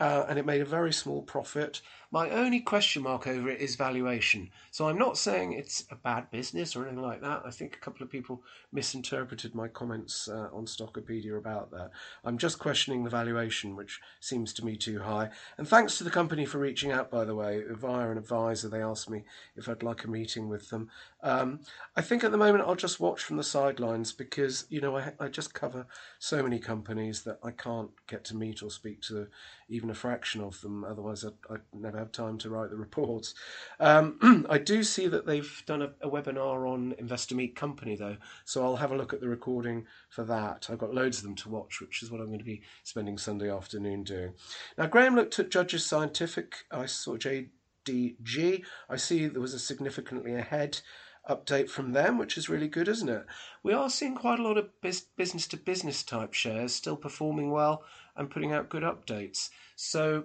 uh, 0.00 0.24
and 0.28 0.38
it 0.38 0.46
made 0.46 0.60
a 0.60 0.66
very 0.66 0.92
small 0.92 1.22
profit. 1.22 1.82
My 2.14 2.30
only 2.30 2.60
question 2.60 3.02
mark 3.02 3.26
over 3.26 3.50
it 3.50 3.60
is 3.60 3.74
valuation. 3.74 4.48
So 4.70 4.88
I'm 4.88 4.96
not 4.96 5.18
saying 5.18 5.54
it's 5.54 5.84
a 5.90 5.96
bad 5.96 6.30
business 6.30 6.76
or 6.76 6.86
anything 6.86 7.02
like 7.02 7.20
that. 7.22 7.42
I 7.44 7.50
think 7.50 7.74
a 7.74 7.84
couple 7.84 8.04
of 8.04 8.08
people 8.08 8.40
misinterpreted 8.72 9.52
my 9.52 9.66
comments 9.66 10.28
uh, 10.28 10.48
on 10.52 10.66
Stockopedia 10.66 11.36
about 11.36 11.72
that. 11.72 11.90
I'm 12.24 12.38
just 12.38 12.60
questioning 12.60 13.02
the 13.02 13.10
valuation, 13.10 13.74
which 13.74 14.00
seems 14.20 14.52
to 14.52 14.64
me 14.64 14.76
too 14.76 15.00
high. 15.00 15.30
And 15.58 15.66
thanks 15.66 15.98
to 15.98 16.04
the 16.04 16.10
company 16.10 16.46
for 16.46 16.58
reaching 16.58 16.92
out, 16.92 17.10
by 17.10 17.24
the 17.24 17.34
way, 17.34 17.64
via 17.68 18.10
an 18.10 18.18
advisor. 18.18 18.68
They 18.68 18.80
asked 18.80 19.10
me 19.10 19.24
if 19.56 19.68
I'd 19.68 19.82
like 19.82 20.04
a 20.04 20.08
meeting 20.08 20.48
with 20.48 20.70
them. 20.70 20.90
Um, 21.24 21.60
I 21.96 22.02
think 22.02 22.22
at 22.22 22.32
the 22.32 22.36
moment 22.36 22.64
I'll 22.66 22.74
just 22.74 23.00
watch 23.00 23.24
from 23.24 23.38
the 23.38 23.42
sidelines 23.42 24.12
because, 24.12 24.66
you 24.68 24.82
know, 24.82 24.98
I, 24.98 25.12
I 25.18 25.28
just 25.28 25.54
cover 25.54 25.86
so 26.18 26.42
many 26.42 26.58
companies 26.58 27.22
that 27.22 27.38
I 27.42 27.50
can't 27.50 27.90
get 28.06 28.24
to 28.26 28.36
meet 28.36 28.62
or 28.62 28.70
speak 28.70 29.00
to 29.02 29.28
even 29.70 29.88
a 29.88 29.94
fraction 29.94 30.42
of 30.42 30.60
them. 30.60 30.84
Otherwise, 30.84 31.24
I'd, 31.24 31.32
I'd 31.50 31.62
never 31.72 31.98
have 31.98 32.12
time 32.12 32.36
to 32.38 32.50
write 32.50 32.68
the 32.68 32.76
reports. 32.76 33.34
Um, 33.80 34.46
I 34.50 34.58
do 34.58 34.82
see 34.82 35.08
that 35.08 35.24
they've 35.24 35.62
done 35.66 35.80
a, 35.80 35.92
a, 36.02 36.10
webinar 36.10 36.70
on 36.70 36.94
Investor 36.98 37.34
Meet 37.34 37.56
Company, 37.56 37.96
though, 37.96 38.18
so 38.44 38.62
I'll 38.62 38.76
have 38.76 38.92
a 38.92 38.96
look 38.96 39.14
at 39.14 39.22
the 39.22 39.28
recording 39.28 39.86
for 40.10 40.24
that. 40.24 40.68
I've 40.70 40.78
got 40.78 40.94
loads 40.94 41.18
of 41.18 41.24
them 41.24 41.36
to 41.36 41.48
watch, 41.48 41.80
which 41.80 42.02
is 42.02 42.10
what 42.10 42.20
I'm 42.20 42.26
going 42.26 42.38
to 42.38 42.44
be 42.44 42.62
spending 42.82 43.16
Sunday 43.16 43.50
afternoon 43.50 44.04
doing. 44.04 44.34
Now, 44.76 44.86
Graham 44.86 45.16
looked 45.16 45.38
at 45.38 45.50
Judges 45.50 45.86
Scientific. 45.86 46.66
I 46.70 46.84
saw 46.84 47.16
JDG. 47.16 48.62
I 48.90 48.96
see 48.96 49.26
there 49.26 49.40
was 49.40 49.54
a 49.54 49.58
significantly 49.58 50.34
ahead 50.34 50.80
update 51.28 51.70
from 51.70 51.92
them, 51.92 52.18
which 52.18 52.36
is 52.36 52.48
really 52.48 52.68
good, 52.68 52.88
isn't 52.88 53.08
it? 53.08 53.24
We 53.62 53.72
are 53.72 53.90
seeing 53.90 54.14
quite 54.14 54.38
a 54.38 54.42
lot 54.42 54.58
of 54.58 54.68
business 54.80 55.46
to 55.48 55.56
business 55.56 56.02
type 56.02 56.34
shares 56.34 56.74
still 56.74 56.96
performing 56.96 57.50
well 57.50 57.84
and 58.16 58.30
putting 58.30 58.52
out 58.52 58.68
good 58.68 58.82
updates. 58.82 59.50
So 59.76 60.24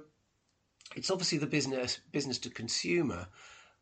it's 0.95 1.11
obviously 1.11 1.37
the 1.37 1.47
business 1.47 1.99
business 2.11 2.37
to 2.39 2.49
consumer 2.49 3.27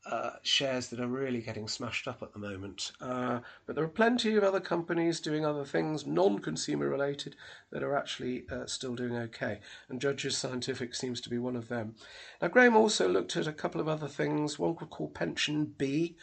uh, 0.10 0.32
shares 0.42 0.88
that 0.88 1.00
are 1.00 1.08
really 1.08 1.42
getting 1.42 1.68
smashed 1.68 2.08
up 2.08 2.22
at 2.22 2.32
the 2.32 2.40
moment. 2.40 2.92
Uh, 3.02 3.40
but 3.66 3.76
there 3.76 3.84
are 3.84 3.90
plenty 3.90 4.36
of 4.36 4.44
other 4.44 4.60
companies 4.60 5.20
doing 5.20 5.46
other 5.46 5.66
things, 5.66 6.06
non 6.06 6.40
consumer 6.40 6.88
related, 6.88 7.36
that 7.72 7.84
are 7.84 7.96
actually 7.96 8.46
uh, 8.50 8.66
still 8.66 8.96
doing 8.96 9.16
okay. 9.16 9.60
And 9.90 10.00
Judges 10.00 10.38
Scientific 10.38 10.96
seems 10.96 11.20
to 11.22 11.30
be 11.30 11.38
one 11.38 11.56
of 11.56 11.68
them. 11.68 11.96
Now, 12.42 12.48
Graham 12.48 12.76
also 12.76 13.10
looked 13.10 13.36
at 13.36 13.48
a 13.48 13.54
couple 13.54 13.82
of 13.82 13.90
other 13.90 14.08
things, 14.08 14.58
one 14.58 14.76
called 14.76 15.14
PensionBee, 15.14 16.16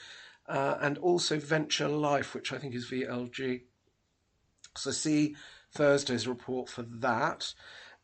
uh, 0.49 0.77
and 0.81 0.99
also 0.99 1.39
Venture 1.39 1.89
Life, 1.89 2.35
which 2.35 2.53
I 2.53 2.59
think 2.59 2.75
is 2.75 2.91
VLG. 2.91 3.63
So, 4.77 4.91
see 4.91 5.37
Thursday's 5.73 6.27
report 6.27 6.69
for 6.69 6.83
that. 6.83 7.55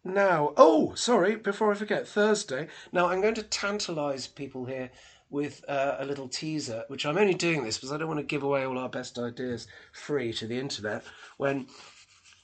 Now, 0.02 0.54
oh, 0.56 0.94
sorry, 0.94 1.36
before 1.36 1.70
I 1.70 1.74
forget, 1.74 2.08
Thursday. 2.08 2.68
Now, 2.92 3.08
I'm 3.08 3.20
going 3.20 3.34
to 3.34 3.42
tantalize 3.42 4.26
people 4.26 4.64
here 4.64 4.90
with 5.28 5.64
uh, 5.68 5.96
a 5.98 6.04
little 6.04 6.28
teaser, 6.28 6.84
which 6.88 7.06
I'm 7.06 7.18
only 7.18 7.34
doing 7.34 7.64
this 7.64 7.76
because 7.76 7.92
I 7.92 7.98
don't 7.98 8.08
want 8.08 8.18
to 8.18 8.24
give 8.24 8.42
away 8.42 8.64
all 8.64 8.78
our 8.78 8.88
best 8.88 9.18
ideas 9.18 9.68
free 9.92 10.32
to 10.34 10.46
the 10.46 10.58
internet 10.58 11.04
when 11.36 11.66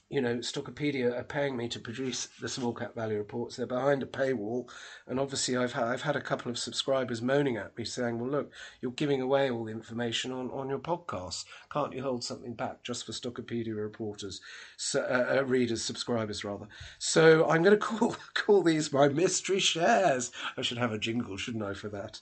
you 0.09 0.21
know, 0.21 0.37
Stockopedia 0.37 1.19
are 1.19 1.23
paying 1.23 1.57
me 1.57 1.67
to 1.67 1.79
produce 1.79 2.27
the 2.39 2.47
small 2.47 2.73
cap 2.73 2.95
value 2.95 3.17
reports. 3.17 3.57
They're 3.57 3.65
behind 3.67 4.01
a 4.03 4.05
paywall, 4.05 4.69
and 5.05 5.19
obviously, 5.19 5.57
I've 5.57 5.73
had, 5.73 5.83
I've 5.83 6.01
had 6.01 6.15
a 6.15 6.21
couple 6.21 6.49
of 6.49 6.57
subscribers 6.57 7.21
moaning 7.21 7.57
at 7.57 7.77
me 7.77 7.83
saying, 7.83 8.17
"Well, 8.17 8.29
look, 8.29 8.51
you're 8.81 8.91
giving 8.91 9.21
away 9.21 9.51
all 9.51 9.65
the 9.65 9.71
information 9.71 10.31
on, 10.31 10.49
on 10.51 10.69
your 10.69 10.79
podcast. 10.79 11.43
Can't 11.69 11.91
you 11.91 12.01
hold 12.01 12.23
something 12.23 12.53
back 12.53 12.83
just 12.83 13.05
for 13.05 13.11
Stockopedia 13.11 13.75
reporters, 13.75 14.39
so, 14.77 15.01
uh, 15.01 15.39
uh, 15.39 15.43
readers, 15.45 15.81
subscribers 15.81 16.45
rather?" 16.45 16.67
So 16.99 17.49
I'm 17.49 17.61
going 17.61 17.77
to 17.77 17.85
call 17.85 18.15
call 18.33 18.63
these 18.63 18.93
my 18.93 19.09
mystery 19.09 19.59
shares. 19.59 20.31
I 20.55 20.61
should 20.61 20.77
have 20.77 20.93
a 20.93 20.97
jingle, 20.97 21.35
shouldn't 21.35 21.65
I, 21.65 21.73
for 21.73 21.89
that? 21.89 22.19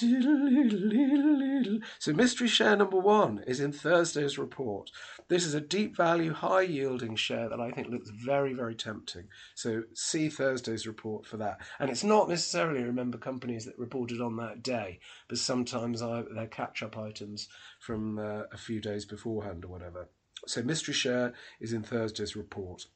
So 1.98 2.12
mystery 2.12 2.48
share 2.48 2.76
number 2.76 2.98
one 2.98 3.42
is 3.46 3.60
in 3.60 3.72
Thursday's 3.72 4.38
report. 4.38 4.90
This 5.28 5.44
is 5.44 5.54
a 5.54 5.60
deep 5.60 5.96
value, 5.96 6.32
high 6.32 6.62
yielding 6.62 7.15
share 7.16 7.48
that 7.48 7.60
I 7.60 7.70
think 7.70 7.88
looks 7.88 8.10
very, 8.10 8.52
very 8.52 8.74
tempting. 8.74 9.28
So 9.54 9.82
see 9.94 10.28
Thursday's 10.28 10.86
report 10.86 11.26
for 11.26 11.36
that. 11.38 11.58
And 11.78 11.90
it's 11.90 12.04
not 12.04 12.28
necessarily, 12.28 12.82
remember, 12.82 13.18
companies 13.18 13.64
that 13.64 13.78
reported 13.78 14.20
on 14.20 14.36
that 14.36 14.62
day, 14.62 15.00
but 15.28 15.38
sometimes 15.38 16.02
I, 16.02 16.24
they're 16.34 16.46
catch 16.46 16.82
up 16.82 16.96
items 16.96 17.48
from 17.80 18.18
uh, 18.18 18.42
a 18.52 18.56
few 18.56 18.80
days 18.80 19.04
beforehand 19.04 19.64
or 19.64 19.68
whatever. 19.68 20.08
So 20.46 20.62
mystery 20.62 20.94
share 20.94 21.34
is 21.60 21.72
in 21.72 21.82
Thursday's 21.82 22.36
report. 22.36 22.86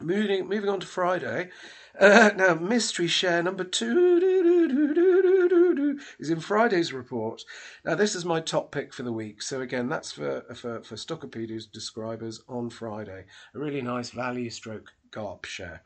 Moving, 0.00 0.46
moving 0.46 0.68
on 0.68 0.80
to 0.80 0.86
Friday. 0.86 1.48
Uh, 1.98 2.30
now, 2.36 2.54
mystery 2.54 3.06
share 3.06 3.42
number 3.42 3.64
two 3.64 4.20
is 6.18 6.30
in 6.30 6.40
Friday's 6.40 6.92
report. 6.92 7.42
Now, 7.84 7.94
this 7.94 8.14
is 8.14 8.24
my 8.24 8.40
top 8.40 8.72
pick 8.72 8.92
for 8.92 9.02
the 9.02 9.12
week. 9.12 9.42
So, 9.42 9.60
again, 9.60 9.88
that's 9.88 10.12
for, 10.12 10.42
for, 10.54 10.82
for 10.82 10.96
Stockopedia's 10.96 11.66
describers 11.66 12.42
on 12.48 12.70
Friday. 12.70 13.24
A 13.54 13.58
really 13.58 13.82
nice 13.82 14.10
value 14.10 14.50
stroke 14.50 14.92
GARP 15.10 15.44
share. 15.44 15.82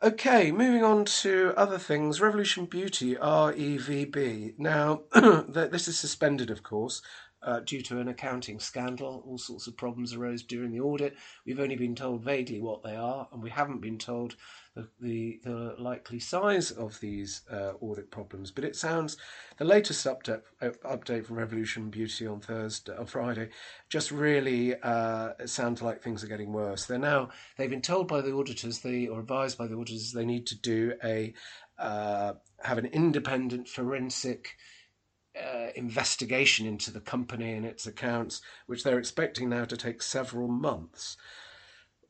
Okay, 0.00 0.52
moving 0.52 0.84
on 0.84 1.04
to 1.06 1.52
other 1.56 1.78
things. 1.78 2.20
Revolution 2.20 2.66
Beauty, 2.66 3.16
REVB. 3.16 4.54
Now, 4.56 5.02
this 5.12 5.88
is 5.88 5.98
suspended, 5.98 6.50
of 6.50 6.62
course, 6.62 7.02
uh, 7.42 7.60
due 7.60 7.82
to 7.82 8.00
an 8.00 8.08
accounting 8.08 8.58
scandal. 8.58 9.22
All 9.26 9.38
sorts 9.38 9.66
of 9.66 9.76
problems 9.76 10.14
arose 10.14 10.42
during 10.42 10.72
the 10.72 10.80
audit. 10.80 11.16
We've 11.46 11.60
only 11.60 11.76
been 11.76 11.94
told 11.94 12.22
vaguely 12.22 12.60
what 12.60 12.82
they 12.82 12.96
are, 12.96 13.28
and 13.32 13.42
we 13.42 13.50
haven't 13.50 13.80
been 13.80 13.98
told 13.98 14.36
the, 14.74 14.88
the, 15.00 15.40
the 15.44 15.74
likely 15.78 16.20
size 16.20 16.70
of 16.70 16.98
these 17.00 17.42
uh, 17.50 17.72
audit 17.80 18.10
problems. 18.10 18.50
But 18.50 18.64
it 18.64 18.76
sounds 18.76 19.16
the 19.56 19.64
latest 19.64 20.06
update 20.06 20.42
uh, 20.60 20.70
update 20.84 21.26
from 21.26 21.36
Revolution 21.36 21.90
Beauty 21.90 22.26
on 22.26 22.40
Thursday 22.40 22.96
on 22.96 23.06
Friday 23.06 23.50
just 23.88 24.10
really 24.10 24.74
uh, 24.82 25.30
sounds 25.46 25.82
like 25.82 26.02
things 26.02 26.22
are 26.22 26.28
getting 26.28 26.52
worse. 26.52 26.86
They're 26.86 26.98
now 26.98 27.30
they've 27.56 27.70
been 27.70 27.82
told 27.82 28.08
by 28.08 28.20
the 28.20 28.34
auditors 28.34 28.80
they 28.80 29.08
or 29.08 29.20
advised 29.20 29.58
by 29.58 29.66
the 29.66 29.76
auditors 29.76 30.12
they 30.12 30.24
need 30.24 30.46
to 30.48 30.56
do 30.56 30.94
a 31.04 31.34
uh, 31.78 32.34
have 32.62 32.78
an 32.78 32.86
independent 32.86 33.68
forensic 33.68 34.56
uh, 35.42 35.68
investigation 35.74 36.66
into 36.66 36.90
the 36.90 37.00
company 37.00 37.52
and 37.52 37.64
its 37.64 37.86
accounts, 37.86 38.40
which 38.66 38.82
they're 38.82 38.98
expecting 38.98 39.48
now 39.48 39.64
to 39.64 39.76
take 39.76 40.02
several 40.02 40.48
months. 40.48 41.16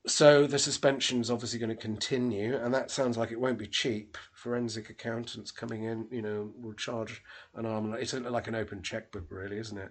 So 0.08 0.46
the 0.46 0.58
suspension 0.58 1.20
is 1.20 1.30
obviously 1.30 1.58
going 1.58 1.68
to 1.68 1.76
continue, 1.76 2.56
and 2.56 2.72
that 2.72 2.90
sounds 2.90 3.18
like 3.18 3.30
it 3.30 3.40
won't 3.40 3.58
be 3.58 3.66
cheap. 3.66 4.16
Forensic 4.32 4.88
accountants 4.88 5.50
coming 5.50 5.84
in, 5.84 6.06
you 6.10 6.22
know, 6.22 6.50
will 6.56 6.72
charge 6.72 7.22
an 7.54 7.66
arm. 7.66 7.92
It's 7.92 8.14
like 8.14 8.48
an 8.48 8.54
open 8.54 8.82
checkbook, 8.82 9.26
really, 9.28 9.58
isn't 9.58 9.76
it? 9.76 9.90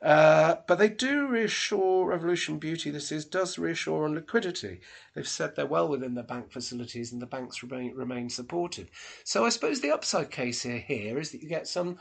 Uh, 0.00 0.56
but 0.68 0.78
they 0.78 0.88
do 0.88 1.26
reassure 1.26 2.06
Revolution 2.06 2.58
Beauty. 2.58 2.90
This 2.90 3.10
is 3.10 3.24
does 3.24 3.58
reassure 3.58 4.04
on 4.04 4.14
liquidity. 4.14 4.80
They've 5.14 5.26
said 5.26 5.56
they're 5.56 5.66
well 5.66 5.88
within 5.88 6.14
their 6.14 6.22
bank 6.22 6.52
facilities, 6.52 7.12
and 7.12 7.20
the 7.20 7.26
banks 7.26 7.62
remain 7.62 7.92
remain 7.96 8.30
supportive. 8.30 8.88
So 9.24 9.44
I 9.44 9.48
suppose 9.48 9.80
the 9.80 9.90
upside 9.90 10.30
case 10.30 10.62
here 10.62 10.78
here 10.78 11.18
is 11.18 11.32
that 11.32 11.42
you 11.42 11.48
get 11.48 11.66
some 11.66 11.98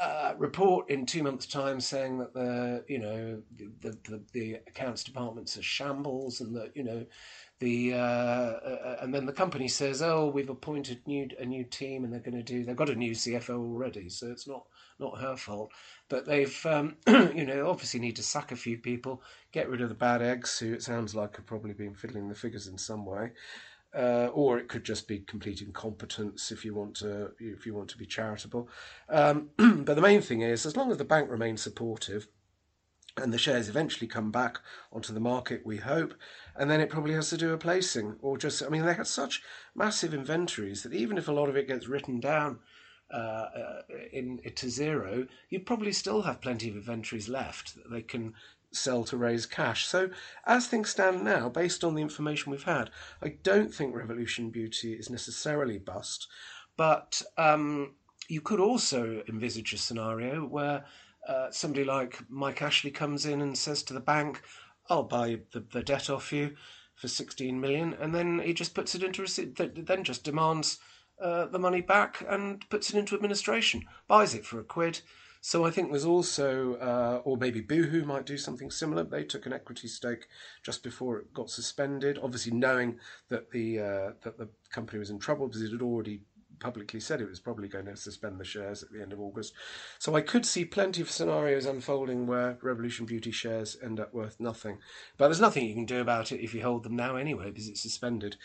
uh, 0.00 0.34
report 0.38 0.88
in 0.90 1.04
two 1.04 1.22
months' 1.22 1.46
time 1.46 1.80
saying 1.80 2.18
that 2.18 2.32
the 2.32 2.84
you 2.88 2.98
know 2.98 3.42
the, 3.80 3.96
the, 4.04 4.22
the 4.32 4.54
accounts 4.66 5.02
department's 5.02 5.56
a 5.56 5.62
shambles 5.62 6.40
and 6.40 6.54
that 6.54 6.76
you 6.76 6.84
know 6.84 7.04
the 7.58 7.94
uh, 7.94 7.96
uh, 7.96 8.96
and 9.00 9.12
then 9.12 9.26
the 9.26 9.32
company 9.32 9.66
says 9.66 10.00
oh 10.00 10.28
we've 10.28 10.50
appointed 10.50 11.00
new 11.06 11.28
a 11.40 11.44
new 11.44 11.64
team 11.64 12.04
and 12.04 12.12
they're 12.12 12.20
going 12.20 12.36
to 12.36 12.42
do 12.42 12.64
they've 12.64 12.76
got 12.76 12.90
a 12.90 12.94
new 12.94 13.10
CFO 13.10 13.58
already 13.58 14.08
so 14.08 14.28
it's 14.28 14.46
not 14.46 14.64
not 15.00 15.20
her 15.20 15.36
fault. 15.36 15.70
But 16.08 16.26
they've 16.26 16.66
um, 16.66 16.96
you 17.06 17.44
know 17.44 17.68
obviously 17.68 18.00
need 18.00 18.16
to 18.16 18.22
sack 18.22 18.52
a 18.52 18.56
few 18.56 18.78
people 18.78 19.22
get 19.52 19.68
rid 19.68 19.80
of 19.80 19.88
the 19.88 19.94
bad 19.94 20.22
eggs 20.22 20.58
who 20.58 20.72
it 20.72 20.82
sounds 20.82 21.14
like 21.14 21.36
have 21.36 21.46
probably 21.46 21.72
been 21.72 21.94
fiddling 21.94 22.28
the 22.28 22.34
figures 22.34 22.66
in 22.66 22.78
some 22.78 23.04
way 23.04 23.30
uh, 23.98 24.30
or 24.32 24.58
it 24.58 24.68
could 24.68 24.84
just 24.84 25.08
be 25.08 25.18
complete 25.18 25.60
incompetence 25.60 26.52
if 26.52 26.64
you 26.64 26.72
want 26.72 26.94
to 26.94 27.32
if 27.40 27.66
you 27.66 27.74
want 27.74 27.90
to 27.90 27.98
be 27.98 28.06
charitable. 28.06 28.68
Um, 29.08 29.50
but 29.56 29.96
the 29.96 30.00
main 30.00 30.22
thing 30.22 30.42
is, 30.42 30.64
as 30.64 30.76
long 30.76 30.92
as 30.92 30.98
the 30.98 31.04
bank 31.04 31.28
remains 31.28 31.62
supportive, 31.62 32.28
and 33.16 33.32
the 33.32 33.38
shares 33.38 33.68
eventually 33.68 34.06
come 34.06 34.30
back 34.30 34.60
onto 34.92 35.12
the 35.12 35.18
market, 35.18 35.66
we 35.66 35.78
hope, 35.78 36.14
and 36.54 36.70
then 36.70 36.80
it 36.80 36.90
probably 36.90 37.14
has 37.14 37.28
to 37.30 37.36
do 37.36 37.52
a 37.52 37.58
placing 37.58 38.16
or 38.22 38.38
just. 38.38 38.62
I 38.62 38.68
mean, 38.68 38.86
they 38.86 38.94
had 38.94 39.08
such 39.08 39.42
massive 39.74 40.14
inventories 40.14 40.84
that 40.84 40.94
even 40.94 41.18
if 41.18 41.26
a 41.26 41.32
lot 41.32 41.48
of 41.48 41.56
it 41.56 41.66
gets 41.66 41.88
written 41.88 42.20
down. 42.20 42.60
Uh, 43.10 43.48
uh 43.56 43.82
in 44.12 44.38
to 44.54 44.68
zero, 44.68 45.26
you 45.48 45.58
probably 45.58 45.92
still 45.92 46.20
have 46.20 46.42
plenty 46.42 46.68
of 46.68 46.76
inventories 46.76 47.26
left 47.26 47.74
that 47.74 47.90
they 47.90 48.02
can 48.02 48.34
sell 48.72 49.04
to 49.04 49.16
raise 49.16 49.46
cash. 49.46 49.86
So, 49.86 50.10
as 50.46 50.66
things 50.66 50.90
stand 50.90 51.24
now, 51.24 51.48
based 51.48 51.84
on 51.84 51.94
the 51.94 52.02
information 52.02 52.52
we've 52.52 52.62
had, 52.62 52.90
I 53.22 53.36
don't 53.42 53.72
think 53.72 53.94
Revolution 53.94 54.50
Beauty 54.50 54.92
is 54.94 55.10
necessarily 55.10 55.78
bust, 55.78 56.28
but 56.76 57.22
um, 57.36 57.94
you 58.28 58.40
could 58.40 58.60
also 58.60 59.22
envisage 59.28 59.72
a 59.72 59.78
scenario 59.78 60.44
where 60.44 60.84
uh, 61.26 61.50
somebody 61.50 61.84
like 61.84 62.18
Mike 62.28 62.62
Ashley 62.62 62.90
comes 62.90 63.26
in 63.26 63.40
and 63.40 63.56
says 63.56 63.82
to 63.84 63.94
the 63.94 64.00
bank, 64.00 64.42
I'll 64.88 65.02
buy 65.02 65.40
the, 65.52 65.60
the 65.60 65.82
debt 65.82 66.08
off 66.08 66.32
you 66.32 66.56
for 66.94 67.08
16 67.08 67.60
million, 67.60 67.94
and 67.94 68.14
then 68.14 68.40
he 68.40 68.52
just 68.52 68.74
puts 68.74 68.94
it 68.94 69.02
into 69.02 69.22
receipt, 69.22 69.56
then 69.56 70.04
just 70.04 70.24
demands 70.24 70.78
uh, 71.20 71.46
the 71.46 71.58
money 71.58 71.80
back 71.80 72.24
and 72.28 72.68
puts 72.70 72.90
it 72.90 72.96
into 72.96 73.14
administration, 73.14 73.84
buys 74.06 74.34
it 74.34 74.44
for 74.44 74.58
a 74.60 74.64
quid 74.64 75.00
so 75.40 75.64
I 75.64 75.70
think 75.70 75.90
there's 75.90 76.04
also, 76.04 76.74
uh, 76.74 77.20
or 77.24 77.36
maybe 77.36 77.60
Boohoo 77.60 78.04
might 78.04 78.26
do 78.26 78.36
something 78.36 78.70
similar. 78.70 79.04
They 79.04 79.24
took 79.24 79.46
an 79.46 79.52
equity 79.52 79.88
stake 79.88 80.28
just 80.62 80.82
before 80.82 81.18
it 81.18 81.32
got 81.32 81.50
suspended, 81.50 82.18
obviously 82.22 82.52
knowing 82.52 82.98
that 83.28 83.50
the 83.50 83.78
uh, 83.78 84.10
that 84.22 84.38
the 84.38 84.48
company 84.70 84.98
was 84.98 85.10
in 85.10 85.18
trouble 85.18 85.46
because 85.46 85.62
it 85.62 85.72
had 85.72 85.82
already 85.82 86.20
publicly 86.58 87.00
said 87.00 87.20
it 87.20 87.28
was 87.28 87.40
probably 87.40 87.68
going 87.68 87.86
to 87.86 87.96
suspend 87.96 88.38
the 88.38 88.44
shares 88.44 88.82
at 88.82 88.90
the 88.90 89.00
end 89.00 89.12
of 89.12 89.20
August. 89.20 89.54
So 89.98 90.14
I 90.14 90.20
could 90.20 90.44
see 90.44 90.64
plenty 90.64 91.00
of 91.02 91.10
scenarios 91.10 91.66
unfolding 91.66 92.26
where 92.26 92.58
Revolution 92.62 93.06
Beauty 93.06 93.30
shares 93.30 93.76
end 93.82 94.00
up 94.00 94.12
worth 94.12 94.40
nothing. 94.40 94.78
But 95.16 95.28
there's 95.28 95.40
nothing 95.40 95.66
you 95.66 95.74
can 95.74 95.86
do 95.86 96.00
about 96.00 96.32
it 96.32 96.42
if 96.42 96.54
you 96.54 96.62
hold 96.62 96.82
them 96.82 96.96
now 96.96 97.16
anyway 97.16 97.50
because 97.50 97.68
it's 97.68 97.82
suspended. 97.82 98.36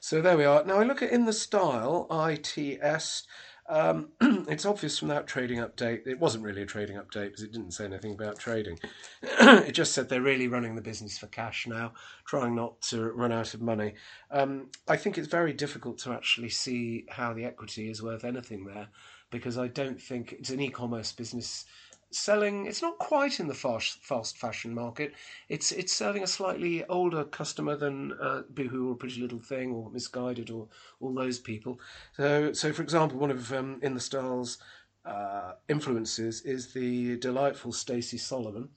So 0.00 0.20
there 0.20 0.36
we 0.36 0.44
are. 0.44 0.64
Now 0.64 0.78
I 0.78 0.84
look 0.84 1.02
at 1.02 1.12
in 1.12 1.24
the 1.24 1.32
style 1.32 2.06
ITS. 2.10 3.26
Um, 3.68 4.08
it's 4.20 4.64
obvious 4.64 4.98
from 4.98 5.08
that 5.08 5.26
trading 5.26 5.58
update. 5.58 6.06
It 6.06 6.18
wasn't 6.18 6.44
really 6.44 6.62
a 6.62 6.66
trading 6.66 6.96
update 6.96 7.26
because 7.26 7.42
it 7.42 7.52
didn't 7.52 7.72
say 7.72 7.84
anything 7.84 8.12
about 8.12 8.38
trading. 8.38 8.78
it 9.22 9.72
just 9.72 9.92
said 9.92 10.08
they're 10.08 10.22
really 10.22 10.48
running 10.48 10.74
the 10.74 10.82
business 10.82 11.18
for 11.18 11.26
cash 11.26 11.66
now, 11.66 11.92
trying 12.26 12.54
not 12.54 12.80
to 12.82 13.10
run 13.12 13.32
out 13.32 13.52
of 13.52 13.60
money. 13.60 13.94
Um, 14.30 14.70
I 14.88 14.96
think 14.96 15.18
it's 15.18 15.28
very 15.28 15.52
difficult 15.52 15.98
to 15.98 16.12
actually 16.12 16.48
see 16.48 17.04
how 17.10 17.34
the 17.34 17.44
equity 17.44 17.90
is 17.90 18.02
worth 18.02 18.24
anything 18.24 18.64
there 18.64 18.88
because 19.30 19.58
I 19.58 19.68
don't 19.68 20.00
think 20.00 20.32
it's 20.32 20.50
an 20.50 20.60
e-commerce 20.60 21.12
business 21.12 21.66
selling. 22.10 22.66
It's 22.66 22.82
not 22.82 22.98
quite 22.98 23.40
in 23.40 23.48
the 23.48 23.54
fast 23.54 24.02
fast 24.02 24.36
fashion 24.36 24.74
market. 24.74 25.14
It's 25.48 25.72
it's 25.72 25.92
serving 25.92 26.22
a 26.22 26.26
slightly 26.26 26.84
older 26.84 27.24
customer 27.24 27.76
than 27.76 28.12
uh, 28.20 28.42
Boohoo 28.50 28.90
or 28.90 28.96
Pretty 28.96 29.20
Little 29.20 29.40
Thing 29.40 29.72
or 29.72 29.90
Missguided 29.90 30.50
or 30.50 30.68
all 31.00 31.14
those 31.14 31.38
people. 31.38 31.80
So 32.16 32.52
so 32.52 32.72
for 32.72 32.82
example, 32.82 33.18
one 33.18 33.30
of 33.30 33.52
um, 33.52 33.78
in 33.82 33.94
the 33.94 34.00
styles 34.00 34.58
uh, 35.04 35.54
influences 35.68 36.42
is 36.42 36.72
the 36.72 37.16
delightful 37.18 37.72
Stacey 37.72 38.18
Solomon. 38.18 38.70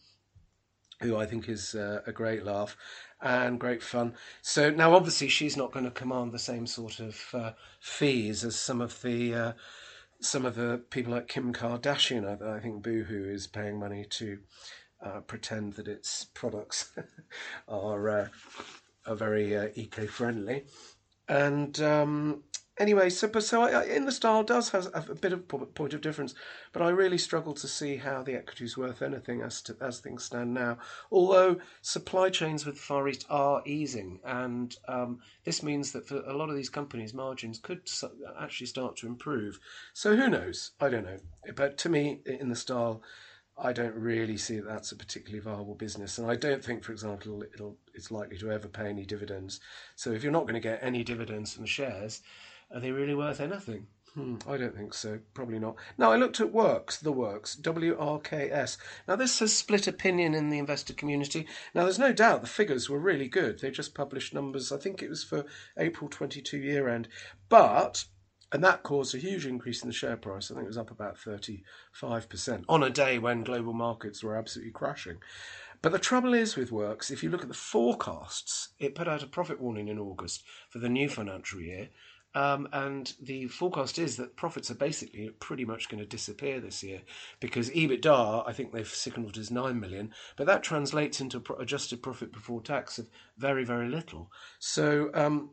Who 1.01 1.17
I 1.17 1.25
think 1.25 1.49
is 1.49 1.73
uh, 1.73 2.01
a 2.05 2.11
great 2.11 2.45
laugh 2.45 2.77
and 3.21 3.59
great 3.59 3.81
fun. 3.81 4.13
So 4.43 4.69
now, 4.69 4.93
obviously, 4.93 5.29
she's 5.29 5.57
not 5.57 5.71
going 5.71 5.85
to 5.85 5.91
command 5.91 6.31
the 6.31 6.37
same 6.37 6.67
sort 6.67 6.99
of 6.99 7.19
uh, 7.33 7.51
fees 7.79 8.43
as 8.43 8.55
some 8.55 8.81
of 8.81 9.01
the 9.01 9.33
uh, 9.33 9.53
some 10.21 10.45
of 10.45 10.55
the 10.55 10.81
people 10.89 11.13
like 11.13 11.27
Kim 11.27 11.51
Kardashian, 11.53 12.41
I, 12.41 12.59
think 12.59 12.83
Boohoo 12.83 13.29
is 13.29 13.47
paying 13.47 13.79
money 13.79 14.05
to 14.11 14.39
uh, 15.03 15.19
pretend 15.21 15.73
that 15.73 15.87
its 15.87 16.25
products 16.25 16.93
are 17.67 18.09
uh, 18.09 18.27
are 19.07 19.15
very 19.15 19.57
uh, 19.57 19.69
eco-friendly. 19.73 20.65
And 21.27 21.79
um, 21.81 22.43
anyway, 22.81 23.09
so 23.09 23.27
but 23.27 23.43
so 23.43 23.61
I, 23.61 23.83
in 23.85 24.05
the 24.05 24.11
style 24.11 24.43
does 24.43 24.71
have 24.71 24.87
a 24.93 25.15
bit 25.15 25.33
of 25.33 25.47
point 25.47 25.93
of 25.93 26.01
difference, 26.01 26.33
but 26.73 26.81
I 26.81 26.89
really 26.89 27.17
struggle 27.17 27.53
to 27.53 27.67
see 27.67 27.97
how 27.97 28.23
the 28.23 28.35
equity 28.35 28.65
is 28.65 28.77
worth 28.77 29.01
anything 29.01 29.41
as 29.41 29.61
to, 29.63 29.77
as 29.79 29.99
things 29.99 30.23
stand 30.23 30.53
now. 30.53 30.77
Although 31.11 31.59
supply 31.81 32.29
chains 32.29 32.65
with 32.65 32.75
the 32.75 32.81
Far 32.81 33.07
East 33.07 33.25
are 33.29 33.61
easing, 33.65 34.19
and 34.25 34.75
um, 34.87 35.19
this 35.45 35.61
means 35.63 35.91
that 35.91 36.07
for 36.07 36.17
a 36.25 36.35
lot 36.35 36.49
of 36.49 36.55
these 36.55 36.69
companies, 36.69 37.13
margins 37.13 37.59
could 37.59 37.81
actually 38.39 38.67
start 38.67 38.97
to 38.97 39.07
improve. 39.07 39.59
So 39.93 40.15
who 40.15 40.29
knows? 40.29 40.71
I 40.79 40.89
don't 40.89 41.05
know. 41.05 41.19
But 41.55 41.77
to 41.79 41.89
me, 41.89 42.19
in 42.25 42.49
the 42.49 42.55
style. 42.55 43.03
I 43.57 43.73
don't 43.73 43.93
really 43.93 44.37
see 44.37 44.55
that 44.55 44.67
that's 44.67 44.91
a 44.91 44.95
particularly 44.95 45.39
viable 45.39 45.75
business, 45.75 46.17
and 46.17 46.31
I 46.31 46.35
don't 46.35 46.63
think, 46.63 46.83
for 46.83 46.93
example, 46.93 47.43
it'll, 47.53 47.77
it's 47.93 48.09
likely 48.09 48.37
to 48.39 48.51
ever 48.51 48.67
pay 48.67 48.87
any 48.87 49.05
dividends. 49.05 49.59
So 49.95 50.11
if 50.11 50.23
you're 50.23 50.31
not 50.31 50.43
going 50.43 50.55
to 50.55 50.69
get 50.69 50.79
any 50.81 51.03
dividends 51.03 51.53
from 51.53 51.63
the 51.63 51.69
shares, 51.69 52.21
are 52.73 52.79
they 52.79 52.91
really 52.91 53.15
worth 53.15 53.39
anything? 53.39 53.87
Hmm, 54.13 54.35
I 54.45 54.57
don't 54.57 54.75
think 54.75 54.93
so. 54.93 55.19
Probably 55.33 55.57
not. 55.57 55.77
Now, 55.97 56.11
I 56.11 56.17
looked 56.17 56.41
at 56.41 56.51
Works, 56.51 56.97
the 56.97 57.13
Works, 57.13 57.55
W 57.55 57.95
R 57.97 58.19
K 58.19 58.51
S. 58.51 58.77
Now, 59.07 59.15
this 59.15 59.39
has 59.39 59.53
split 59.53 59.87
opinion 59.87 60.33
in 60.33 60.49
the 60.49 60.59
investor 60.59 60.93
community. 60.93 61.47
Now, 61.73 61.83
there's 61.83 61.99
no 61.99 62.11
doubt 62.11 62.41
the 62.41 62.47
figures 62.47 62.89
were 62.89 62.99
really 62.99 63.29
good. 63.29 63.59
They 63.59 63.71
just 63.71 63.95
published 63.95 64.33
numbers, 64.33 64.69
I 64.69 64.77
think 64.77 65.01
it 65.01 65.09
was 65.09 65.23
for 65.23 65.45
April 65.77 66.09
22 66.09 66.57
year 66.57 66.89
end. 66.89 67.07
But, 67.47 68.03
and 68.51 68.61
that 68.65 68.83
caused 68.83 69.15
a 69.15 69.17
huge 69.17 69.45
increase 69.45 69.81
in 69.81 69.87
the 69.87 69.93
share 69.93 70.17
price. 70.17 70.51
I 70.51 70.55
think 70.55 70.65
it 70.65 70.67
was 70.67 70.77
up 70.77 70.91
about 70.91 71.17
35% 71.17 72.65
on 72.67 72.83
a 72.83 72.89
day 72.89 73.17
when 73.17 73.45
global 73.45 73.71
markets 73.71 74.21
were 74.21 74.35
absolutely 74.35 74.73
crashing. 74.73 75.19
But 75.81 75.93
the 75.93 75.99
trouble 75.99 76.33
is 76.33 76.57
with 76.57 76.71
Works, 76.71 77.11
if 77.11 77.23
you 77.23 77.29
look 77.29 77.43
at 77.43 77.47
the 77.47 77.53
forecasts, 77.53 78.73
it 78.77 78.93
put 78.93 79.07
out 79.07 79.23
a 79.23 79.27
profit 79.27 79.61
warning 79.61 79.87
in 79.87 79.97
August 79.97 80.43
for 80.69 80.79
the 80.79 80.89
new 80.89 81.07
financial 81.07 81.61
year 81.61 81.89
um, 82.33 82.67
and 82.71 83.13
the 83.21 83.47
forecast 83.47 83.99
is 83.99 84.17
that 84.17 84.37
profits 84.37 84.71
are 84.71 84.75
basically 84.75 85.29
pretty 85.39 85.65
much 85.65 85.89
going 85.89 86.01
to 86.01 86.07
disappear 86.07 86.59
this 86.59 86.81
year 86.81 87.01
because 87.39 87.69
EBITDA, 87.69 88.47
I 88.47 88.53
think 88.53 88.71
they've 88.71 88.87
signalled 88.87 89.37
as 89.37 89.51
9 89.51 89.79
million, 89.79 90.13
but 90.37 90.47
that 90.47 90.63
translates 90.63 91.19
into 91.19 91.43
adjusted 91.59 92.01
profit 92.01 92.31
before 92.31 92.61
tax 92.61 92.97
of 92.99 93.09
very, 93.37 93.65
very 93.65 93.89
little. 93.89 94.31
So 94.59 95.09
um, 95.13 95.51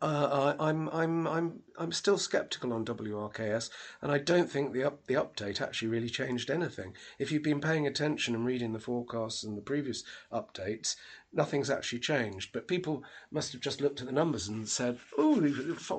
uh, 0.00 0.54
I, 0.58 0.70
am 0.70 0.88
I'm 0.90 1.26
I'm 1.26 1.60
I'm 1.78 1.92
still 1.92 2.18
sceptical 2.18 2.72
on 2.72 2.84
WRKS, 2.84 3.70
and 4.00 4.12
I 4.12 4.18
don't 4.18 4.50
think 4.50 4.72
the 4.72 4.84
up, 4.84 5.06
the 5.06 5.14
update 5.14 5.60
actually 5.60 5.88
really 5.88 6.08
changed 6.08 6.50
anything. 6.50 6.94
If 7.18 7.32
you've 7.32 7.42
been 7.42 7.60
paying 7.60 7.86
attention 7.86 8.34
and 8.34 8.44
reading 8.44 8.72
the 8.72 8.78
forecasts 8.78 9.42
and 9.42 9.56
the 9.56 9.62
previous 9.62 10.04
updates, 10.32 10.96
nothing's 11.32 11.70
actually 11.70 12.00
changed. 12.00 12.52
But 12.52 12.68
people 12.68 13.02
must 13.30 13.52
have 13.52 13.60
just 13.60 13.80
looked 13.80 14.00
at 14.00 14.06
the 14.06 14.12
numbers 14.12 14.48
and 14.48 14.68
said, 14.68 14.98
"Oh, 15.18 15.40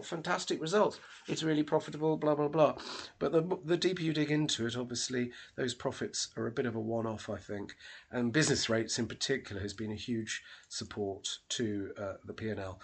fantastic 0.01 0.61
results! 0.61 0.99
It's 1.27 1.43
really 1.43 1.63
profitable." 1.63 2.15
Blah 2.17 2.35
blah 2.35 2.49
blah. 2.49 2.75
But 3.19 3.31
the 3.31 3.57
the 3.65 3.77
deeper 3.77 4.01
you 4.01 4.13
dig 4.13 4.31
into 4.31 4.65
it, 4.65 4.77
obviously 4.77 5.31
those 5.55 5.73
profits 5.73 6.29
are 6.37 6.47
a 6.47 6.51
bit 6.51 6.65
of 6.65 6.75
a 6.75 6.79
one-off, 6.79 7.29
I 7.29 7.37
think. 7.37 7.75
And 8.11 8.31
business 8.31 8.69
rates 8.69 8.99
in 8.99 9.07
particular 9.07 9.61
has 9.61 9.73
been 9.73 9.91
a 9.91 9.95
huge 9.95 10.41
support 10.69 11.39
to 11.49 11.91
uh, 11.97 12.13
the 12.25 12.33
P 12.33 12.49
and 12.49 12.59
L. 12.59 12.79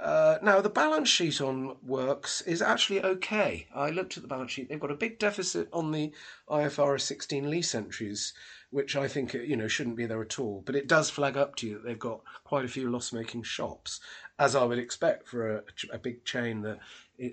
Uh, 0.00 0.38
now, 0.42 0.62
the 0.62 0.70
balance 0.70 1.10
sheet 1.10 1.42
on 1.42 1.76
Works 1.86 2.40
is 2.42 2.62
actually 2.62 3.02
okay. 3.02 3.66
I 3.74 3.90
looked 3.90 4.16
at 4.16 4.22
the 4.22 4.28
balance 4.28 4.52
sheet. 4.52 4.68
They've 4.68 4.80
got 4.80 4.90
a 4.90 4.96
big 4.96 5.18
deficit 5.18 5.68
on 5.74 5.92
the 5.92 6.12
IFRS 6.48 7.02
16 7.02 7.50
lease 7.50 7.74
entries, 7.74 8.32
which 8.70 8.96
I 8.96 9.08
think 9.08 9.34
you 9.34 9.56
know 9.56 9.68
shouldn't 9.68 9.96
be 9.96 10.06
there 10.06 10.22
at 10.22 10.38
all. 10.38 10.62
But 10.64 10.74
it 10.74 10.88
does 10.88 11.10
flag 11.10 11.36
up 11.36 11.54
to 11.56 11.66
you 11.66 11.74
that 11.74 11.84
they've 11.84 11.98
got 11.98 12.22
quite 12.44 12.64
a 12.64 12.68
few 12.68 12.90
loss-making 12.90 13.42
shops, 13.42 14.00
as 14.38 14.56
I 14.56 14.64
would 14.64 14.78
expect 14.78 15.28
for 15.28 15.56
a, 15.56 15.62
a 15.92 15.98
big 15.98 16.24
chain 16.24 16.62
that 16.62 16.78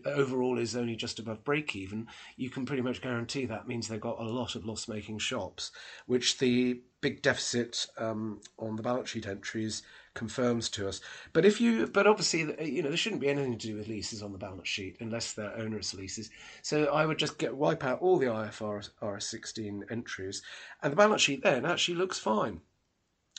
overall 0.06 0.58
is 0.58 0.76
only 0.76 0.98
just 0.98 1.20
above 1.20 1.46
break 1.46 1.74
even. 1.74 2.08
You 2.36 2.50
can 2.50 2.66
pretty 2.66 2.82
much 2.82 3.02
guarantee 3.02 3.46
that 3.46 3.68
means 3.68 3.88
they've 3.88 4.02
got 4.02 4.20
a 4.20 4.24
lot 4.24 4.56
of 4.56 4.66
loss-making 4.66 5.20
shops, 5.20 5.72
which 6.06 6.38
the 6.40 6.82
big 7.00 7.22
deficit 7.22 7.88
um, 7.98 8.42
on 8.60 8.76
the 8.76 8.84
balance 8.84 9.10
sheet 9.10 9.28
entries 9.28 9.84
confirms 10.18 10.68
to 10.68 10.88
us. 10.90 11.00
But 11.32 11.46
if 11.46 11.62
you, 11.62 11.88
but 11.88 12.08
obviously, 12.08 12.40
you 12.66 12.82
know, 12.82 12.90
there 12.90 12.98
shouldn't 12.98 13.22
be 13.22 13.30
anything 13.30 13.58
to 13.58 13.68
do 13.68 13.78
with 13.78 13.88
leases 13.88 14.24
on 14.24 14.32
the 14.32 14.40
balance 14.40 14.68
sheet 14.68 14.98
unless 15.00 15.34
they're 15.34 15.56
onerous 15.56 15.94
leases. 15.94 16.32
So 16.64 16.86
I 16.86 17.06
would 17.06 17.20
just 17.20 17.38
get 17.38 17.56
wipe 17.56 17.86
out 17.86 18.02
all 18.02 18.18
the 18.18 18.26
IFRS 18.26 19.22
16 19.22 19.86
entries, 19.92 20.42
and 20.82 20.92
the 20.92 20.98
balance 20.98 21.22
sheet 21.22 21.44
then 21.44 21.66
actually 21.66 21.96
looks 21.96 22.18
fine. 22.18 22.62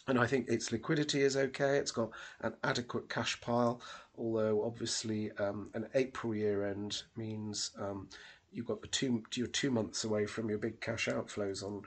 And 0.06 0.18
I 0.18 0.26
think 0.26 0.48
its 0.48 0.72
liquidity 0.72 1.20
is 1.20 1.36
okay. 1.36 1.76
It's 1.76 1.90
got 1.90 2.10
an 2.40 2.54
adequate 2.62 3.10
cash 3.10 3.38
pile, 3.40 3.82
although 4.16 4.64
obviously 4.64 5.32
um, 5.32 5.70
an 5.74 5.88
April 5.94 6.34
year 6.34 6.64
end 6.64 7.02
means 7.16 7.72
um, 7.78 8.08
you've 8.52 8.66
got 8.66 8.80
the 8.80 8.88
two 8.88 9.22
you're 9.34 9.48
two 9.48 9.70
months 9.70 10.04
away 10.04 10.26
from 10.26 10.48
your 10.48 10.58
big 10.58 10.80
cash 10.80 11.08
outflows 11.08 11.62
on 11.62 11.82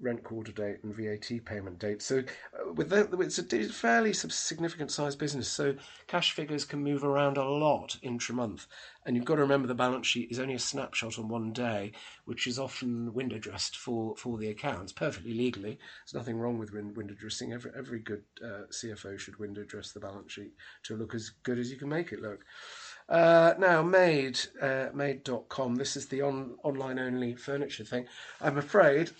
rent 0.00 0.22
quarter 0.22 0.52
date 0.52 0.78
and 0.82 0.94
VAT 0.94 1.44
payment 1.44 1.78
date. 1.78 2.02
So 2.02 2.18
uh, 2.18 2.72
with 2.72 2.90
that, 2.90 3.08
it's 3.20 3.38
a 3.38 3.68
fairly 3.72 4.12
significant 4.12 4.90
size 4.90 5.16
business. 5.16 5.48
So 5.48 5.74
cash 6.06 6.32
figures 6.32 6.64
can 6.64 6.82
move 6.82 7.02
around 7.02 7.38
a 7.38 7.48
lot 7.48 7.96
intra-month, 8.02 8.66
and 9.04 9.16
you've 9.16 9.24
got 9.24 9.36
to 9.36 9.42
remember 9.42 9.68
the 9.68 9.74
balance 9.74 10.06
sheet 10.06 10.30
is 10.30 10.38
only 10.38 10.54
a 10.54 10.58
snapshot 10.58 11.18
on 11.18 11.28
one 11.28 11.52
day, 11.52 11.92
which 12.26 12.46
is 12.46 12.58
often 12.58 13.14
window 13.14 13.38
dressed 13.38 13.76
for 13.76 14.14
for 14.16 14.36
the 14.38 14.50
accounts 14.50 14.92
perfectly 14.92 15.32
legally. 15.32 15.78
There's 16.04 16.14
nothing 16.14 16.38
wrong 16.38 16.58
with 16.58 16.72
window 16.72 17.14
dressing. 17.18 17.52
Every 17.52 17.70
every 17.76 18.00
good 18.00 18.22
uh, 18.44 18.66
CFO 18.70 19.18
should 19.18 19.38
window 19.38 19.64
dress 19.64 19.92
the 19.92 20.00
balance 20.00 20.32
sheet 20.32 20.52
to 20.84 20.96
look 20.96 21.14
as 21.14 21.30
good 21.42 21.58
as 21.58 21.70
you 21.70 21.76
can 21.78 21.88
make 21.88 22.12
it 22.12 22.20
look. 22.20 22.44
Uh, 23.08 23.54
now, 23.58 23.82
Made, 23.82 24.40
uh, 24.60 24.88
Made.com, 24.92 25.76
this 25.76 25.96
is 25.96 26.06
the 26.08 26.22
on, 26.22 26.56
online 26.64 26.98
only 26.98 27.36
furniture 27.36 27.84
thing. 27.84 28.06
I'm 28.40 28.58
afraid 28.58 29.12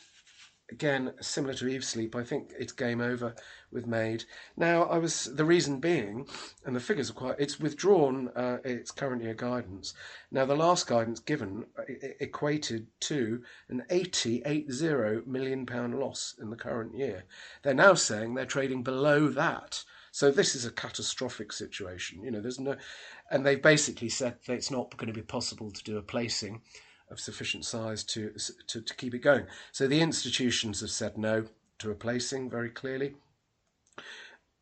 again 0.71 1.13
similar 1.21 1.55
to 1.55 1.69
Eve 1.69 1.85
Sleep 1.85 2.17
i 2.17 2.25
think 2.25 2.53
it's 2.59 2.73
game 2.73 3.01
over 3.01 3.35
with 3.71 3.87
made 3.87 4.25
now 4.57 4.85
i 4.85 4.99
was 4.99 5.25
the 5.37 5.45
reason 5.45 5.79
being 5.79 6.27
and 6.65 6.75
the 6.75 6.81
figures 6.81 7.11
are 7.11 7.15
quite 7.15 7.37
it's 7.39 7.61
withdrawn 7.61 8.29
uh, 8.35 8.59
its 8.65 8.91
current 8.91 9.23
year 9.23 9.35
guidance. 9.35 9.95
Now 10.31 10.45
the 10.45 10.57
last 10.57 10.87
guidance 10.87 11.21
given 11.21 11.67
uh, 11.79 11.83
equated 12.21 12.87
to 13.01 13.43
an 13.69 13.85
80 13.91 14.43
80 14.45 15.23
million 15.27 15.67
pound 15.67 15.99
loss 15.99 16.35
in 16.41 16.51
the 16.51 16.57
current 16.57 16.97
year. 16.97 17.25
They're 17.63 17.75
now 17.75 17.95
saying 17.95 18.35
they're 18.35 18.47
trading 18.47 18.83
below 18.83 19.29
that. 19.29 19.85
So 20.11 20.31
this 20.31 20.55
is 20.55 20.65
a 20.65 20.71
catastrophic 20.71 21.53
situation 21.53 22.23
you 22.25 22.31
know 22.31 22.41
there's 22.41 22.61
no 22.61 22.77
and 23.31 23.45
they've 23.45 23.61
basically 23.61 24.09
said 24.09 24.37
that 24.47 24.55
it's 24.55 24.71
not 24.71 24.97
going 24.97 25.09
to 25.09 25.21
be 25.21 25.23
possible 25.23 25.71
to 25.71 25.85
do 25.85 25.99
a 25.99 26.03
placing 26.03 26.63
of 27.11 27.21
sufficient 27.21 27.65
size 27.65 28.03
to, 28.05 28.33
to, 28.67 28.81
to 28.81 28.95
keep 28.95 29.15
it 29.15 29.21
going. 29.21 29.47
So 29.73 29.87
the 29.87 30.01
institutions 30.01 30.81
have 30.81 30.91
said 30.91 31.17
no 31.17 31.47
to 31.79 31.89
replacing 31.89 32.51
very 32.51 32.71
clearly. 32.71 33.15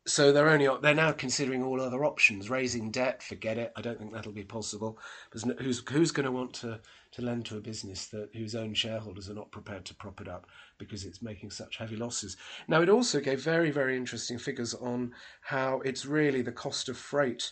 So 0.07 0.31
they're 0.31 0.49
only 0.49 0.69
they're 0.83 0.93
now 0.93 1.13
considering 1.13 1.63
all 1.63 1.81
other 1.81 2.05
options. 2.05 2.49
Raising 2.49 2.91
debt, 2.91 3.23
forget 3.23 3.57
it. 3.57 3.73
I 3.75 3.81
don't 3.81 3.97
think 3.97 4.13
that'll 4.13 4.31
be 4.31 4.43
possible. 4.43 4.99
Who's 5.31 5.81
who's 5.89 6.11
going 6.11 6.27
to 6.27 6.31
want 6.31 6.53
to 6.55 6.79
to 7.13 7.21
lend 7.23 7.47
to 7.47 7.57
a 7.57 7.61
business 7.61 8.05
that 8.07 8.29
whose 8.35 8.53
own 8.53 8.75
shareholders 8.75 9.29
are 9.29 9.33
not 9.33 9.49
prepared 9.51 9.83
to 9.85 9.95
prop 9.95 10.21
it 10.21 10.27
up 10.27 10.45
because 10.77 11.05
it's 11.05 11.23
making 11.23 11.49
such 11.49 11.77
heavy 11.77 11.95
losses. 11.95 12.37
Now 12.67 12.83
it 12.83 12.89
also 12.89 13.19
gave 13.19 13.41
very 13.41 13.71
very 13.71 13.97
interesting 13.97 14.37
figures 14.37 14.75
on 14.75 15.11
how 15.41 15.81
it's 15.83 16.05
really 16.05 16.43
the 16.43 16.51
cost 16.51 16.87
of 16.87 16.97
freight 16.97 17.51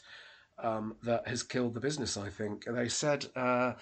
um, 0.59 0.95
that 1.01 1.27
has 1.27 1.41
killed 1.41 1.73
the 1.73 1.79
business. 1.79 2.17
I 2.17 2.29
think 2.29 2.65
they 2.65 2.87
said. 2.87 3.25
Uh, 3.35 3.73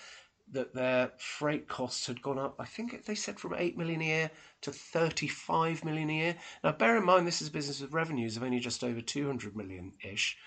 that 0.51 0.73
their 0.73 1.11
freight 1.17 1.67
costs 1.67 2.07
had 2.07 2.21
gone 2.21 2.39
up. 2.39 2.55
I 2.59 2.65
think 2.65 3.05
they 3.05 3.15
said 3.15 3.39
from 3.39 3.55
8 3.55 3.77
million 3.77 4.01
a 4.01 4.05
year 4.05 4.31
to 4.61 4.71
35 4.71 5.85
million 5.85 6.09
a 6.09 6.13
year. 6.13 6.35
Now, 6.63 6.71
bear 6.73 6.97
in 6.97 7.05
mind, 7.05 7.27
this 7.27 7.41
is 7.41 7.47
a 7.47 7.51
business 7.51 7.81
with 7.81 7.93
revenues 7.93 8.37
of 8.37 8.43
only 8.43 8.59
just 8.59 8.83
over 8.83 9.01
200 9.01 9.55
million 9.55 9.93
ish. 10.03 10.37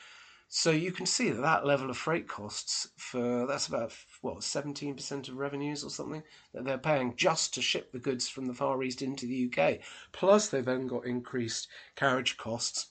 So 0.48 0.70
you 0.70 0.92
can 0.92 1.06
see 1.06 1.30
that 1.30 1.40
that 1.40 1.66
level 1.66 1.90
of 1.90 1.96
freight 1.96 2.28
costs 2.28 2.88
for 2.96 3.46
that's 3.46 3.66
about 3.66 3.92
what 4.20 4.38
17% 4.38 5.28
of 5.28 5.36
revenues 5.36 5.82
or 5.82 5.90
something 5.90 6.22
that 6.52 6.64
they're 6.64 6.78
paying 6.78 7.16
just 7.16 7.54
to 7.54 7.62
ship 7.62 7.90
the 7.90 7.98
goods 7.98 8.28
from 8.28 8.46
the 8.46 8.54
Far 8.54 8.82
East 8.82 9.02
into 9.02 9.26
the 9.26 9.50
UK. 9.50 9.80
Plus, 10.12 10.48
they've 10.48 10.64
then 10.64 10.86
got 10.86 11.06
increased 11.06 11.66
carriage 11.96 12.36
costs 12.36 12.88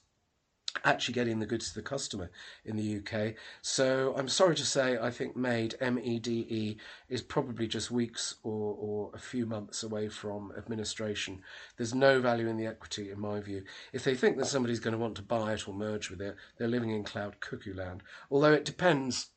actually 0.83 1.13
getting 1.13 1.39
the 1.39 1.45
goods 1.45 1.69
to 1.69 1.75
the 1.75 1.81
customer 1.81 2.29
in 2.65 2.75
the 2.75 2.97
UK. 2.97 3.35
So 3.61 4.13
I'm 4.17 4.27
sorry 4.27 4.55
to 4.55 4.65
say, 4.65 4.97
I 4.97 5.09
think 5.11 5.35
Made, 5.35 5.75
M 5.79 5.99
E 5.99 6.19
D 6.19 6.45
E, 6.49 6.77
is 7.09 7.21
probably 7.21 7.67
just 7.67 7.91
weeks 7.91 8.35
or, 8.43 8.75
or 8.79 9.11
a 9.13 9.19
few 9.19 9.45
months 9.45 9.83
away 9.83 10.09
from 10.09 10.51
administration. 10.57 11.41
There's 11.77 11.93
no 11.93 12.19
value 12.19 12.47
in 12.47 12.57
the 12.57 12.67
equity, 12.67 13.11
in 13.11 13.19
my 13.19 13.39
view. 13.39 13.63
If 13.91 14.03
they 14.03 14.15
think 14.15 14.37
that 14.37 14.47
somebody's 14.47 14.79
going 14.79 14.93
to 14.93 14.97
want 14.97 15.15
to 15.15 15.21
buy 15.21 15.53
it 15.53 15.67
or 15.67 15.73
merge 15.73 16.09
with 16.09 16.21
it, 16.21 16.35
they're 16.57 16.67
living 16.67 16.91
in 16.91 17.03
cloud 17.03 17.39
cuckoo 17.39 17.73
land. 17.73 18.03
Although 18.29 18.53
it 18.53 18.65
depends 18.65 19.29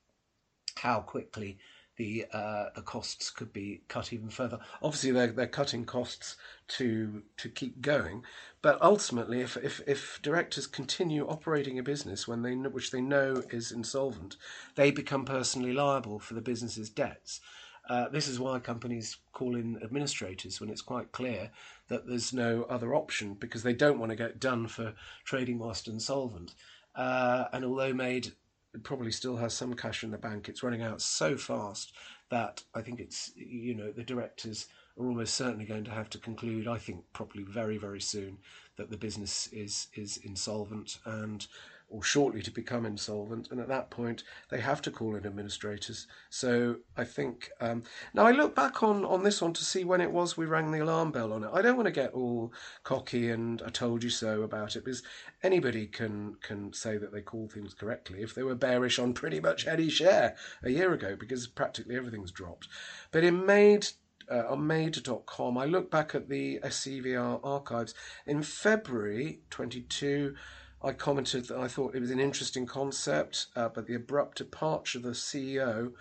how 0.76 1.00
quickly 1.00 1.58
the 1.96 2.26
uh, 2.32 2.66
the 2.74 2.82
costs 2.82 3.30
could 3.30 3.52
be 3.52 3.82
cut 3.88 4.12
even 4.12 4.28
further. 4.28 4.58
Obviously, 4.82 5.10
they're 5.10 5.28
they're 5.28 5.46
cutting 5.46 5.84
costs 5.84 6.36
to 6.68 7.22
to 7.38 7.48
keep 7.48 7.80
going, 7.80 8.22
but 8.62 8.80
ultimately, 8.82 9.40
if 9.40 9.56
if, 9.56 9.80
if 9.86 10.20
directors 10.22 10.66
continue 10.66 11.26
operating 11.26 11.78
a 11.78 11.82
business 11.82 12.28
when 12.28 12.42
they 12.42 12.54
which 12.54 12.90
they 12.90 13.00
know 13.00 13.42
is 13.50 13.72
insolvent, 13.72 14.36
they 14.74 14.90
become 14.90 15.24
personally 15.24 15.72
liable 15.72 16.18
for 16.18 16.34
the 16.34 16.40
business's 16.40 16.90
debts. 16.90 17.40
Uh, 17.88 18.08
this 18.08 18.26
is 18.26 18.40
why 18.40 18.58
companies 18.58 19.18
call 19.32 19.54
in 19.54 19.80
administrators 19.82 20.60
when 20.60 20.70
it's 20.70 20.82
quite 20.82 21.12
clear 21.12 21.50
that 21.88 22.06
there's 22.06 22.32
no 22.32 22.64
other 22.64 22.96
option 22.96 23.34
because 23.34 23.62
they 23.62 23.72
don't 23.72 24.00
want 24.00 24.10
to 24.10 24.16
get 24.16 24.40
done 24.40 24.66
for 24.66 24.92
trading 25.24 25.58
whilst 25.58 25.86
insolvent. 25.86 26.52
Uh, 26.96 27.44
and 27.52 27.64
although 27.64 27.92
made 27.92 28.32
it 28.76 28.82
probably 28.84 29.10
still 29.10 29.36
has 29.36 29.54
some 29.54 29.74
cash 29.74 30.04
in 30.04 30.10
the 30.10 30.18
bank. 30.18 30.48
It's 30.48 30.62
running 30.62 30.82
out 30.82 31.00
so 31.00 31.36
fast 31.36 31.94
that 32.30 32.62
I 32.74 32.82
think 32.82 33.00
it's 33.00 33.32
you 33.34 33.74
know 33.74 33.90
the 33.90 34.04
directors 34.04 34.66
are 34.98 35.06
almost 35.06 35.34
certainly 35.34 35.64
going 35.64 35.84
to 35.84 35.90
have 35.90 36.10
to 36.10 36.18
conclude. 36.18 36.68
I 36.68 36.76
think 36.78 37.02
probably 37.12 37.42
very 37.42 37.78
very 37.78 38.00
soon 38.00 38.38
that 38.76 38.90
the 38.90 38.98
business 38.98 39.48
is 39.52 39.88
is 39.94 40.18
insolvent 40.18 40.98
and 41.06 41.46
or 41.88 42.02
shortly 42.02 42.42
to 42.42 42.50
become 42.50 42.84
insolvent, 42.84 43.48
and 43.50 43.60
at 43.60 43.68
that 43.68 43.90
point 43.90 44.24
they 44.50 44.60
have 44.60 44.82
to 44.82 44.90
call 44.90 45.14
in 45.14 45.24
administrators. 45.24 46.06
So 46.30 46.76
I 46.96 47.04
think 47.04 47.50
um, 47.60 47.84
now 48.12 48.26
I 48.26 48.32
look 48.32 48.54
back 48.54 48.82
on 48.82 49.04
on 49.04 49.22
this 49.22 49.40
one 49.40 49.52
to 49.52 49.64
see 49.64 49.84
when 49.84 50.00
it 50.00 50.10
was 50.10 50.36
we 50.36 50.46
rang 50.46 50.72
the 50.72 50.82
alarm 50.82 51.12
bell 51.12 51.32
on 51.32 51.44
it. 51.44 51.50
I 51.52 51.62
don't 51.62 51.76
want 51.76 51.86
to 51.86 51.92
get 51.92 52.12
all 52.12 52.52
cocky 52.82 53.30
and 53.30 53.62
I 53.64 53.70
told 53.70 54.02
you 54.02 54.10
so 54.10 54.42
about 54.42 54.74
it 54.74 54.84
because 54.84 55.02
anybody 55.42 55.86
can 55.86 56.36
can 56.42 56.72
say 56.72 56.98
that 56.98 57.12
they 57.12 57.22
call 57.22 57.48
things 57.48 57.74
correctly 57.74 58.22
if 58.22 58.34
they 58.34 58.42
were 58.42 58.54
bearish 58.54 58.98
on 58.98 59.12
pretty 59.12 59.40
much 59.40 59.66
any 59.66 59.88
share 59.88 60.36
a 60.62 60.70
year 60.70 60.92
ago 60.92 61.16
because 61.16 61.46
practically 61.46 61.96
everything's 61.96 62.32
dropped. 62.32 62.68
But 63.12 63.24
in 63.24 63.46
made 63.46 63.86
uh, 64.30 64.44
on 64.48 64.66
made.com, 64.66 65.56
I 65.56 65.66
look 65.66 65.90
back 65.90 66.14
at 66.14 66.28
the 66.28 66.58
SCVR 66.64 67.40
archives 67.44 67.94
in 68.26 68.42
February 68.42 69.40
22. 69.50 70.34
I 70.82 70.92
commented 70.92 71.46
that 71.48 71.58
I 71.58 71.68
thought 71.68 71.94
it 71.94 72.00
was 72.00 72.10
an 72.10 72.20
interesting 72.20 72.66
concept, 72.66 73.46
uh, 73.56 73.68
but 73.68 73.86
the 73.86 73.94
abrupt 73.94 74.38
departure 74.38 74.98
of 74.98 75.04
the 75.04 75.10
CEO 75.10 75.92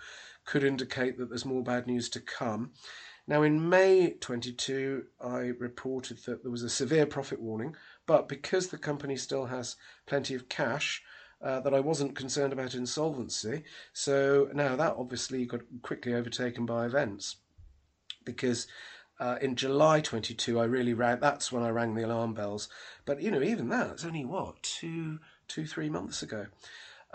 could 0.44 0.62
indicate 0.62 1.18
that 1.18 1.28
there's 1.28 1.44
more 1.44 1.62
bad 1.62 1.86
news 1.86 2.08
to 2.10 2.20
come. 2.20 2.72
Now, 3.26 3.42
in 3.42 3.68
May 3.68 4.10
22, 4.10 5.06
I 5.20 5.38
reported 5.58 6.18
that 6.26 6.42
there 6.42 6.52
was 6.52 6.62
a 6.62 6.70
severe 6.70 7.06
profit 7.06 7.40
warning, 7.40 7.74
but 8.06 8.28
because 8.28 8.68
the 8.68 8.78
company 8.78 9.16
still 9.16 9.46
has 9.46 9.76
plenty 10.06 10.34
of 10.34 10.48
cash, 10.48 11.02
uh, 11.42 11.60
that 11.60 11.74
I 11.74 11.80
wasn't 11.80 12.16
concerned 12.16 12.52
about 12.52 12.74
insolvency. 12.74 13.64
So 13.92 14.48
now 14.54 14.76
that 14.76 14.96
obviously 14.96 15.44
got 15.44 15.60
quickly 15.82 16.14
overtaken 16.14 16.64
by 16.66 16.86
events 16.86 17.36
because 18.24 18.66
uh, 19.18 19.38
in 19.40 19.56
July 19.56 20.00
22, 20.00 20.58
I 20.60 20.64
really 20.64 20.92
rang, 20.94 21.20
that's 21.20 21.50
when 21.50 21.62
I 21.62 21.70
rang 21.70 21.94
the 21.94 22.04
alarm 22.04 22.34
bells. 22.34 22.68
But, 23.04 23.22
you 23.22 23.30
know, 23.30 23.42
even 23.42 23.68
that, 23.70 23.90
it's 23.90 24.04
only 24.04 24.24
what, 24.24 24.62
two, 24.62 25.20
two, 25.48 25.66
three 25.66 25.88
months 25.88 26.22
ago. 26.22 26.46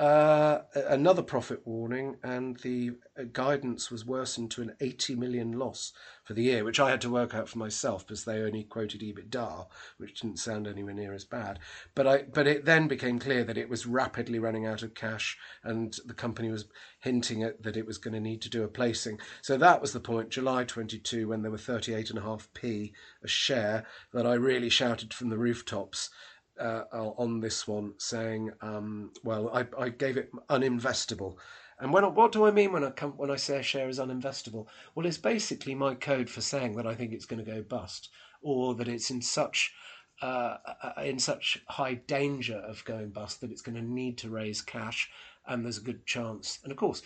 Uh, 0.02 0.64
another 0.88 1.22
profit 1.22 1.62
warning, 1.64 2.18
and 2.24 2.58
the 2.62 2.90
uh, 3.20 3.24
guidance 3.34 3.92
was 3.92 4.04
worsened 4.04 4.50
to 4.50 4.64
an 4.64 4.76
80 4.82 5.14
million 5.14 5.52
loss 5.52 5.94
for 6.24 6.34
the 6.34 6.42
year, 6.42 6.64
which 6.64 6.80
I 6.80 6.90
had 6.90 7.02
to 7.02 7.10
work 7.12 7.36
out 7.36 7.48
for 7.48 7.60
myself 7.60 8.08
because 8.08 8.26
they 8.26 8.42
only 8.42 8.64
quoted 8.64 9.02
EBITDA, 9.02 9.68
which 10.00 10.22
didn't 10.22 10.40
sound 10.40 10.66
anywhere 10.66 10.96
near 10.96 11.14
as 11.14 11.24
bad. 11.24 11.60
But 11.94 12.08
I, 12.08 12.24
but 12.24 12.48
it 12.48 12.66
then 12.66 12.88
became 12.88 13.20
clear 13.20 13.44
that 13.44 13.60
it 13.60 13.70
was 13.70 13.86
rapidly 13.86 14.40
running 14.40 14.66
out 14.66 14.82
of 14.82 14.96
cash, 14.96 15.38
and 15.64 15.96
the 16.04 16.16
company 16.16 16.50
was 16.50 16.66
hinting 17.02 17.44
at 17.44 17.62
that 17.62 17.78
it 17.78 17.86
was 17.86 18.00
going 18.00 18.16
to 18.16 18.20
need 18.20 18.42
to 18.42 18.50
do 18.50 18.64
a 18.64 18.68
placing. 18.68 19.20
So 19.44 19.56
that 19.58 19.82
was 19.82 19.94
the 19.94 20.00
point, 20.00 20.32
July 20.32 20.64
22, 20.64 21.28
when 21.28 21.44
there 21.44 21.52
were 21.52 21.58
38.5p 21.58 22.92
a 23.24 23.28
share, 23.28 23.86
that 24.14 24.26
I 24.26 24.34
really 24.34 24.70
shouted 24.70 25.14
from 25.14 25.30
the 25.30 25.38
rooftops 25.38 26.10
uh, 26.60 26.84
on 26.92 27.40
this 27.40 27.68
one, 27.68 27.94
saying, 27.98 28.52
um, 28.62 29.12
"Well, 29.24 29.50
I, 29.50 29.66
I, 29.78 29.90
gave 29.90 30.18
it 30.18 30.32
uninvestable." 30.50 31.38
And 31.80 31.92
when 31.92 32.04
what 32.14 32.32
do 32.32 32.46
I 32.46 32.52
mean 32.52 32.72
when 32.74 32.84
I 32.84 32.92
come 32.92 33.14
when 33.18 33.32
I 33.32 33.36
say 33.36 33.60
a 33.60 33.64
share 33.64 33.90
is 33.90 34.00
uninvestable? 34.00 34.68
Well, 34.94 35.06
it's 35.06 35.18
basically 35.18 35.76
my 35.76 35.96
code 35.96 36.30
for 36.30 36.42
saying 36.42 36.76
that 36.76 36.88
I 36.88 36.96
think 36.96 37.14
it's 37.14 37.26
going 37.26 37.44
to 37.44 37.52
go 37.52 37.62
bust, 37.62 38.10
or 38.42 38.76
that 38.76 38.88
it's 38.88 39.10
in 39.10 39.22
such 39.22 39.74
uh, 40.22 40.58
uh, 40.84 41.02
in 41.04 41.18
such 41.18 41.60
high 41.68 41.96
danger 41.96 42.58
of 42.58 42.86
going 42.86 43.10
bust 43.10 43.42
that 43.42 43.52
it's 43.52 43.64
going 43.64 43.76
to 43.76 43.82
need 43.82 44.18
to 44.20 44.30
raise 44.30 44.62
cash, 44.62 45.10
and 45.48 45.66
there's 45.66 45.80
a 45.80 45.84
good 45.84 46.06
chance. 46.06 46.60
And 46.64 46.72
of 46.72 46.78
course, 46.78 47.02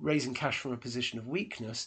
raising 0.00 0.34
cash 0.34 0.58
from 0.58 0.72
a 0.72 0.78
position 0.78 1.18
of 1.18 1.28
weakness 1.28 1.86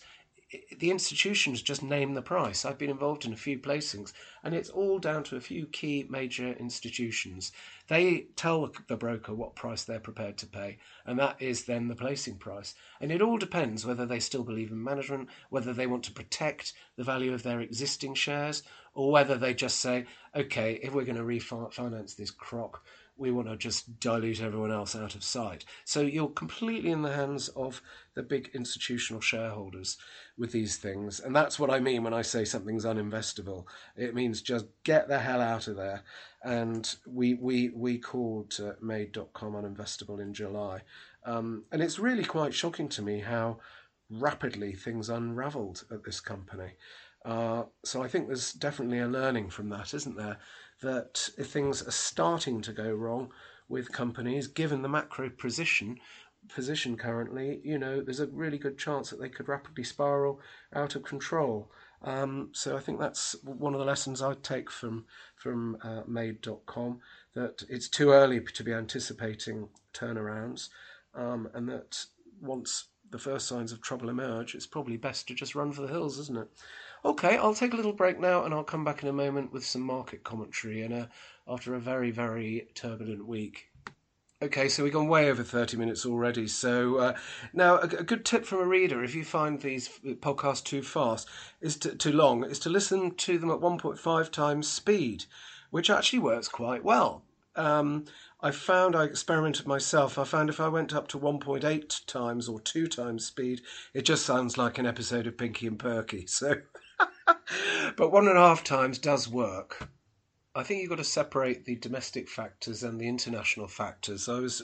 the 0.78 0.92
institutions 0.92 1.62
just 1.62 1.84
name 1.84 2.14
the 2.14 2.22
price. 2.22 2.66
I've 2.66 2.78
been 2.78 2.90
involved 2.90 3.26
in 3.26 3.34
a 3.34 3.38
few 3.38 3.58
placings, 3.60 4.14
and 4.44 4.54
it's 4.54 4.70
all 4.70 5.00
down 5.00 5.24
to 5.26 5.36
a 5.36 5.42
few 5.42 5.66
key 5.68 6.06
major 6.10 6.54
institutions. 6.54 7.52
They 7.88 8.28
tell 8.36 8.72
the 8.88 8.96
broker 8.96 9.34
what 9.34 9.56
price 9.56 9.84
they're 9.84 10.00
prepared 10.00 10.38
to 10.40 10.48
pay, 10.48 10.78
and 11.06 11.18
that 11.20 11.42
is 11.42 11.64
then 11.66 11.88
the 11.88 11.96
placing 11.96 12.38
price. 12.38 12.76
And 13.02 13.12
it 13.12 13.22
all 13.22 13.38
depends 13.38 13.86
whether 13.86 14.06
they 14.06 14.20
still 14.20 14.44
believe 14.44 14.72
in 14.72 14.84
management, 14.84 15.30
whether 15.50 15.74
they 15.74 15.88
want 15.88 16.04
to 16.04 16.12
protect 16.12 16.74
the 16.96 17.04
value 17.04 17.34
of 17.34 17.44
their 17.44 17.62
existing 17.62 18.14
shares, 18.16 18.64
or 18.94 19.12
whether 19.12 19.36
they 19.36 19.54
just 19.54 19.80
say, 19.80 20.06
okay, 20.36 20.80
if 20.84 20.94
we're 20.94 21.06
going 21.06 21.18
to 21.18 21.24
refinance 21.24 22.16
this 22.16 22.32
crock, 22.32 22.86
we 23.16 23.32
want 23.32 23.48
to 23.48 23.56
just 23.56 24.00
dilute 24.00 24.42
everyone 24.42 24.72
else 24.72 24.96
out 24.96 25.16
of 25.16 25.24
sight. 25.24 25.66
So 25.86 26.02
you're 26.02 26.30
completely 26.30 26.92
in 26.92 27.04
the 27.04 27.14
hands 27.14 27.48
of 27.50 27.82
the 28.16 28.24
big 28.24 28.50
institutional 28.54 29.22
shareholders 29.22 29.98
with 30.38 30.52
these 30.52 30.78
things. 30.78 31.20
And 31.20 31.36
that's 31.36 31.60
what 31.60 31.70
I 31.70 31.80
mean 31.80 32.04
when 32.04 32.14
I 32.14 32.24
say 32.24 32.44
something's 32.44 32.86
uninvestable. 32.86 33.66
It 33.96 34.16
means 34.16 34.42
just 34.42 34.66
get 34.84 35.08
the 35.08 35.20
hell 35.20 35.42
out 35.42 35.68
of 35.68 35.76
there. 35.76 36.04
And 36.44 36.94
we, 37.06 37.36
we, 37.36 37.70
we 37.70 38.00
called 38.00 38.56
uh, 38.60 38.74
Made.com 38.82 39.54
uninvestable 39.54 40.20
in 40.20 40.34
July. 40.34 40.82
Um, 41.26 41.64
and 41.72 41.82
it's 41.82 42.00
really 42.00 42.26
quite 42.26 42.54
shocking 42.54 42.90
to 42.90 43.02
me 43.02 43.20
how 43.20 43.60
rapidly 44.10 44.74
things 44.74 45.10
unraveled 45.10 45.86
at 45.92 46.04
this 46.04 46.20
company. 46.20 46.74
Uh, 47.26 47.64
so 47.86 48.04
I 48.04 48.08
think 48.08 48.28
there's 48.28 48.54
definitely 48.54 49.00
a 49.00 49.08
learning 49.08 49.50
from 49.50 49.70
that, 49.70 49.94
isn't 49.94 50.18
there? 50.18 50.38
That 50.84 51.30
if 51.38 51.48
things 51.48 51.82
are 51.82 51.92
starting 51.92 52.62
to 52.62 52.72
go 52.72 52.92
wrong 52.92 53.32
with 53.68 53.92
companies, 53.92 54.48
given 54.48 54.82
the 54.82 54.90
macro 54.90 55.30
position 55.30 55.98
position 56.54 56.98
currently, 56.98 57.62
you 57.64 57.78
know, 57.78 58.02
there's 58.02 58.20
a 58.20 58.28
really 58.28 58.58
good 58.58 58.78
chance 58.78 59.10
that 59.10 59.20
they 59.20 59.30
could 59.30 59.48
rapidly 59.48 59.84
spiral 59.84 60.42
out 60.74 60.96
of 60.96 61.04
control. 61.04 61.72
Um, 62.04 62.50
so 62.52 62.76
I 62.76 62.82
think 62.82 63.00
that's 63.00 63.36
one 63.44 63.74
of 63.74 63.80
the 63.80 63.86
lessons 63.86 64.22
I 64.22 64.34
take 64.34 64.70
from 64.70 65.06
from 65.38 65.78
uh, 65.82 66.02
Made.com 66.06 67.00
that 67.34 67.64
it's 67.70 67.88
too 67.88 68.12
early 68.12 68.42
to 68.42 68.64
be 68.64 68.74
anticipating 68.74 69.70
turnarounds, 69.94 70.70
um, 71.16 71.50
and 71.54 71.70
that 71.70 72.06
once 72.42 72.86
the 73.10 73.18
first 73.18 73.48
signs 73.48 73.72
of 73.72 73.82
trouble 73.82 74.10
emerge, 74.10 74.54
it's 74.54 74.66
probably 74.66 74.98
best 74.98 75.28
to 75.28 75.34
just 75.34 75.56
run 75.56 75.72
for 75.72 75.82
the 75.82 75.88
hills, 75.88 76.20
isn't 76.20 76.38
it? 76.38 76.50
Okay, 77.06 77.38
I'll 77.38 77.54
take 77.54 77.74
a 77.74 77.76
little 77.76 77.92
break 77.92 78.20
now 78.20 78.46
and 78.46 78.54
I'll 78.54 78.64
come 78.64 78.86
back 78.86 79.04
in 79.04 79.10
a 79.10 79.14
moment 79.14 79.52
with 79.52 79.66
some 79.66 79.82
market 79.82 80.24
commentary 80.24 80.82
and 80.82 80.94
uh, 80.94 81.06
after 81.48 81.76
a 81.76 81.80
very, 81.80 82.12
very 82.12 82.68
turbulent 82.76 83.28
week. 83.28 83.68
Okay, 84.42 84.70
so 84.70 84.84
we've 84.84 84.94
gone 84.94 85.08
way 85.08 85.30
over 85.30 85.44
30 85.44 85.78
minutes 85.78 86.06
already. 86.06 86.48
So 86.48 86.98
uh, 86.98 87.18
now, 87.54 87.76
a, 87.76 87.88
a, 87.88 88.04
good 88.04 88.26
tip 88.26 88.46
from 88.46 88.60
a 88.60 88.66
reader, 88.66 89.04
if 89.04 89.16
you 89.16 89.24
find 89.24 89.60
these 89.60 89.90
podcasts 90.04 90.64
too 90.64 90.82
fast, 90.82 91.28
is 91.62 91.78
to, 91.78 91.96
too 91.96 92.12
long, 92.12 92.44
is 92.44 92.60
to 92.60 92.70
listen 92.70 93.16
to 93.16 93.38
them 93.38 93.52
at 93.52 93.60
1.5 93.60 94.32
times 94.32 94.68
speed, 94.70 95.26
which 95.72 95.90
actually 95.90 96.20
works 96.20 96.48
quite 96.48 96.84
well. 96.84 97.24
um, 97.56 98.06
I 98.42 98.52
found 98.52 98.94
I 98.94 99.06
experimented 99.06 99.66
myself. 99.66 100.20
I 100.20 100.26
found 100.26 100.50
if 100.50 100.60
I 100.60 100.68
went 100.68 100.94
up 100.94 101.08
to 101.10 101.18
1.8 101.18 102.06
times 102.06 102.50
or 102.50 102.60
two 102.60 102.88
times 102.88 103.26
speed, 103.26 103.62
it 103.94 104.02
just 104.02 104.26
sounds 104.26 104.58
like 104.58 104.78
an 104.78 104.86
episode 104.86 105.28
of 105.28 105.38
Pinky 105.38 105.68
and 105.68 105.80
Perky. 105.80 106.28
So, 106.28 106.56
but 107.98 108.12
one 108.12 108.28
and 108.28 108.38
a 108.38 108.42
half 108.42 108.64
times 108.64 109.00
does 109.00 109.28
work. 109.28 109.90
I 110.56 110.62
think 110.62 110.82
you've 110.82 110.90
got 110.90 110.98
to 110.98 111.04
separate 111.04 111.66
the 111.66 111.78
domestic 111.78 112.30
factors 112.30 112.84
and 112.84 113.02
the 113.02 113.08
international 113.08 113.68
factors. 113.68 114.30
I 114.30 114.40
was 114.40 114.62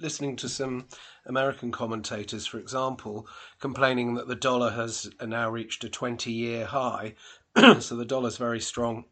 listening 0.00 0.36
to 0.36 0.48
some 0.48 0.86
American 1.26 1.72
commentators, 1.72 2.46
for 2.46 2.58
example, 2.58 3.26
complaining 3.58 4.14
that 4.14 4.28
the 4.28 4.36
dollar 4.36 4.70
has 4.70 5.10
now 5.20 5.50
reached 5.50 5.82
a 5.82 5.88
20 5.88 6.30
year 6.30 6.66
high. 6.66 7.16
so 7.80 7.96
the 7.96 8.04
dollar's 8.04 8.36
very 8.36 8.60
strong 8.60 9.06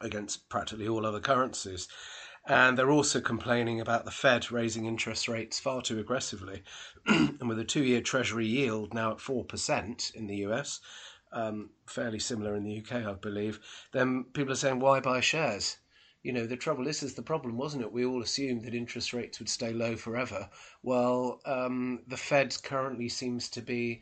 against 0.00 0.48
practically 0.48 0.88
all 0.88 1.06
other 1.06 1.20
currencies. 1.20 1.86
And 2.46 2.76
they're 2.76 2.90
also 2.90 3.20
complaining 3.20 3.80
about 3.80 4.04
the 4.04 4.10
Fed 4.10 4.50
raising 4.50 4.86
interest 4.86 5.28
rates 5.28 5.60
far 5.60 5.82
too 5.82 6.00
aggressively. 6.00 6.64
and 7.06 7.48
with 7.48 7.60
a 7.60 7.64
two 7.64 7.84
year 7.84 8.00
Treasury 8.00 8.46
yield 8.46 8.92
now 8.92 9.12
at 9.12 9.18
4% 9.18 10.14
in 10.14 10.26
the 10.26 10.36
US, 10.48 10.80
um, 11.34 11.70
fairly 11.86 12.18
similar 12.18 12.54
in 12.54 12.64
the 12.64 12.78
UK, 12.78 13.04
I 13.04 13.12
believe, 13.12 13.60
then 13.92 14.24
people 14.32 14.52
are 14.52 14.56
saying, 14.56 14.78
why 14.78 15.00
buy 15.00 15.20
shares? 15.20 15.76
You 16.22 16.32
know, 16.32 16.46
the 16.46 16.56
trouble 16.56 16.86
is, 16.86 17.02
is 17.02 17.14
the 17.14 17.22
problem, 17.22 17.58
wasn't 17.58 17.82
it? 17.82 17.92
We 17.92 18.06
all 18.06 18.22
assumed 18.22 18.64
that 18.64 18.74
interest 18.74 19.12
rates 19.12 19.38
would 19.38 19.48
stay 19.50 19.72
low 19.72 19.96
forever. 19.96 20.48
Well, 20.82 21.40
um, 21.44 22.00
the 22.06 22.16
Fed 22.16 22.56
currently 22.62 23.10
seems 23.10 23.50
to 23.50 23.60
be 23.60 24.00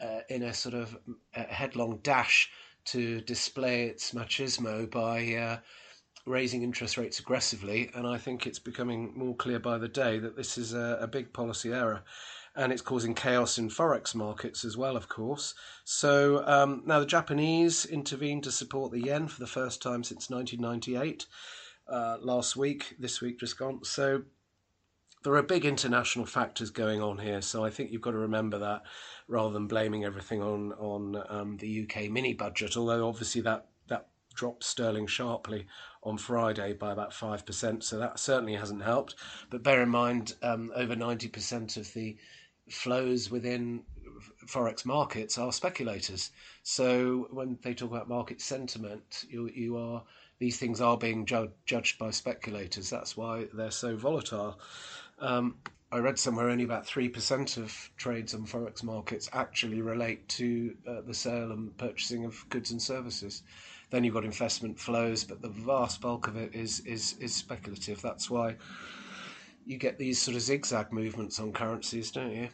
uh, 0.00 0.20
in 0.28 0.42
a 0.42 0.54
sort 0.54 0.74
of 0.74 0.96
a 1.34 1.42
headlong 1.42 1.98
dash 2.02 2.50
to 2.86 3.20
display 3.22 3.84
its 3.84 4.12
machismo 4.12 4.88
by 4.88 5.34
uh, 5.34 5.58
raising 6.26 6.62
interest 6.62 6.96
rates 6.96 7.18
aggressively. 7.18 7.90
And 7.94 8.06
I 8.06 8.18
think 8.18 8.46
it's 8.46 8.58
becoming 8.58 9.12
more 9.16 9.34
clear 9.34 9.58
by 9.58 9.78
the 9.78 9.88
day 9.88 10.18
that 10.18 10.36
this 10.36 10.56
is 10.56 10.74
a, 10.74 10.98
a 11.00 11.06
big 11.06 11.32
policy 11.32 11.72
error 11.72 12.04
and 12.56 12.72
it's 12.72 12.82
causing 12.82 13.14
chaos 13.14 13.58
in 13.58 13.68
forex 13.68 14.14
markets 14.14 14.64
as 14.64 14.76
well, 14.76 14.96
of 14.96 15.08
course. 15.08 15.54
So 15.84 16.46
um, 16.46 16.82
now 16.86 17.00
the 17.00 17.06
Japanese 17.06 17.84
intervened 17.84 18.44
to 18.44 18.52
support 18.52 18.92
the 18.92 19.00
yen 19.00 19.28
for 19.28 19.40
the 19.40 19.46
first 19.46 19.82
time 19.82 20.04
since 20.04 20.30
1998 20.30 21.26
uh, 21.88 22.18
last 22.20 22.56
week, 22.56 22.94
this 22.98 23.20
week 23.20 23.40
just 23.40 23.58
gone. 23.58 23.84
So 23.84 24.22
there 25.24 25.34
are 25.34 25.42
big 25.42 25.64
international 25.64 26.26
factors 26.26 26.70
going 26.70 27.02
on 27.02 27.18
here. 27.18 27.40
So 27.40 27.64
I 27.64 27.70
think 27.70 27.90
you've 27.90 28.02
got 28.02 28.12
to 28.12 28.18
remember 28.18 28.58
that 28.58 28.82
rather 29.26 29.52
than 29.52 29.66
blaming 29.66 30.04
everything 30.04 30.42
on 30.42 30.72
on 30.74 31.22
um, 31.28 31.56
the 31.56 31.82
UK 31.82 32.10
mini 32.10 32.34
budget. 32.34 32.76
Although 32.76 33.08
obviously 33.08 33.40
that 33.40 33.66
that 33.88 34.08
dropped 34.34 34.64
sterling 34.64 35.06
sharply 35.06 35.66
on 36.02 36.18
Friday 36.18 36.74
by 36.74 36.92
about 36.92 37.12
five 37.12 37.44
percent, 37.46 37.82
so 37.84 37.98
that 37.98 38.18
certainly 38.18 38.54
hasn't 38.54 38.82
helped. 38.82 39.14
But 39.50 39.62
bear 39.62 39.82
in 39.82 39.88
mind, 39.88 40.34
um, 40.42 40.70
over 40.76 40.94
ninety 40.94 41.28
percent 41.28 41.78
of 41.78 41.92
the 41.94 42.16
flows 42.68 43.30
within 43.30 43.82
forex 44.46 44.84
markets 44.84 45.38
are 45.38 45.52
speculators. 45.52 46.30
So 46.62 47.28
when 47.30 47.58
they 47.62 47.74
talk 47.74 47.90
about 47.90 48.08
market 48.08 48.40
sentiment, 48.40 49.24
you 49.28 49.50
you 49.54 49.76
are 49.76 50.02
these 50.38 50.58
things 50.58 50.80
are 50.80 50.96
being 50.96 51.26
ju- 51.26 51.52
judged 51.66 51.98
by 51.98 52.10
speculators. 52.10 52.90
That's 52.90 53.16
why 53.16 53.46
they're 53.52 53.70
so 53.70 53.96
volatile. 53.96 54.58
Um, 55.18 55.56
I 55.92 55.98
read 55.98 56.18
somewhere 56.18 56.50
only 56.50 56.64
about 56.64 56.86
three 56.86 57.08
percent 57.08 57.56
of 57.56 57.72
trades 57.96 58.34
on 58.34 58.46
forex 58.46 58.82
markets 58.82 59.28
actually 59.32 59.80
relate 59.80 60.28
to 60.30 60.76
uh, 60.88 61.00
the 61.02 61.14
sale 61.14 61.52
and 61.52 61.76
purchasing 61.78 62.24
of 62.24 62.44
goods 62.48 62.70
and 62.72 62.82
services. 62.82 63.42
Then 63.90 64.02
you've 64.02 64.14
got 64.14 64.24
investment 64.24 64.78
flows, 64.78 65.22
but 65.22 65.40
the 65.40 65.48
vast 65.48 66.00
bulk 66.00 66.26
of 66.26 66.36
it 66.36 66.54
is 66.54 66.80
is 66.80 67.16
is 67.20 67.34
speculative. 67.34 68.02
That's 68.02 68.28
why 68.28 68.56
you 69.66 69.78
get 69.78 69.98
these 69.98 70.20
sort 70.20 70.36
of 70.36 70.42
zigzag 70.42 70.92
movements 70.92 71.38
on 71.38 71.52
currencies, 71.52 72.10
don't 72.10 72.32
you? 72.32 72.48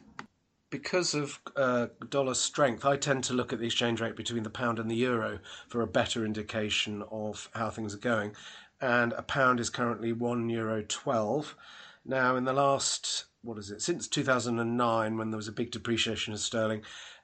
Because 0.70 1.14
of 1.14 1.40
uh, 1.56 1.88
dollar 2.08 2.34
strength, 2.34 2.84
I 2.84 2.96
tend 2.96 3.24
to 3.24 3.32
look 3.32 3.52
at 3.52 3.58
the 3.58 3.66
exchange 3.66 4.00
rate 4.00 4.16
between 4.16 4.44
the 4.44 4.50
pound 4.50 4.78
and 4.78 4.90
the 4.90 4.94
euro 4.96 5.40
for 5.68 5.82
a 5.82 5.86
better 5.86 6.24
indication 6.24 7.02
of 7.11 7.48
how 7.54 7.70
things 7.70 7.94
are 7.94 7.98
going. 7.98 8.36
And 8.80 9.12
a 9.14 9.22
pound 9.22 9.58
is 9.58 9.68
currently 9.68 10.12
one 10.12 10.48
euro 10.48 10.82
twelve. 10.82 11.56
Now, 12.04 12.36
in 12.36 12.44
the 12.44 12.52
last 12.52 13.24
what 13.42 13.58
is 13.58 13.70
it 13.70 13.82
since 13.82 14.06
two 14.06 14.22
thousand 14.22 14.58
and 14.61 14.76
nine, 14.76 15.16
when 15.18 15.30
there 15.30 15.36
was 15.36 15.48
a 15.48 15.52
big 15.52 15.72
depreciation 15.72 16.32
of 16.32 16.40
sterling, 16.40 16.82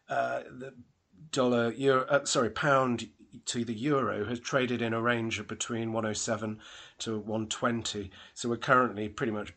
uh, 0.08 0.40
the 0.58 0.74
dollar 1.30 1.72
euro 1.72 2.04
uh, 2.06 2.24
sorry 2.24 2.50
pound 2.50 3.08
to 3.44 3.64
the 3.64 3.74
euro 3.74 4.24
has 4.24 4.40
traded 4.40 4.80
in 4.80 4.92
a 4.92 5.00
range 5.00 5.38
of 5.38 5.46
between 5.46 5.92
107 5.92 6.58
to 6.98 7.18
120 7.18 8.10
so 8.32 8.48
we're 8.48 8.56
currently 8.56 9.08
pretty 9.08 9.32
much 9.32 9.52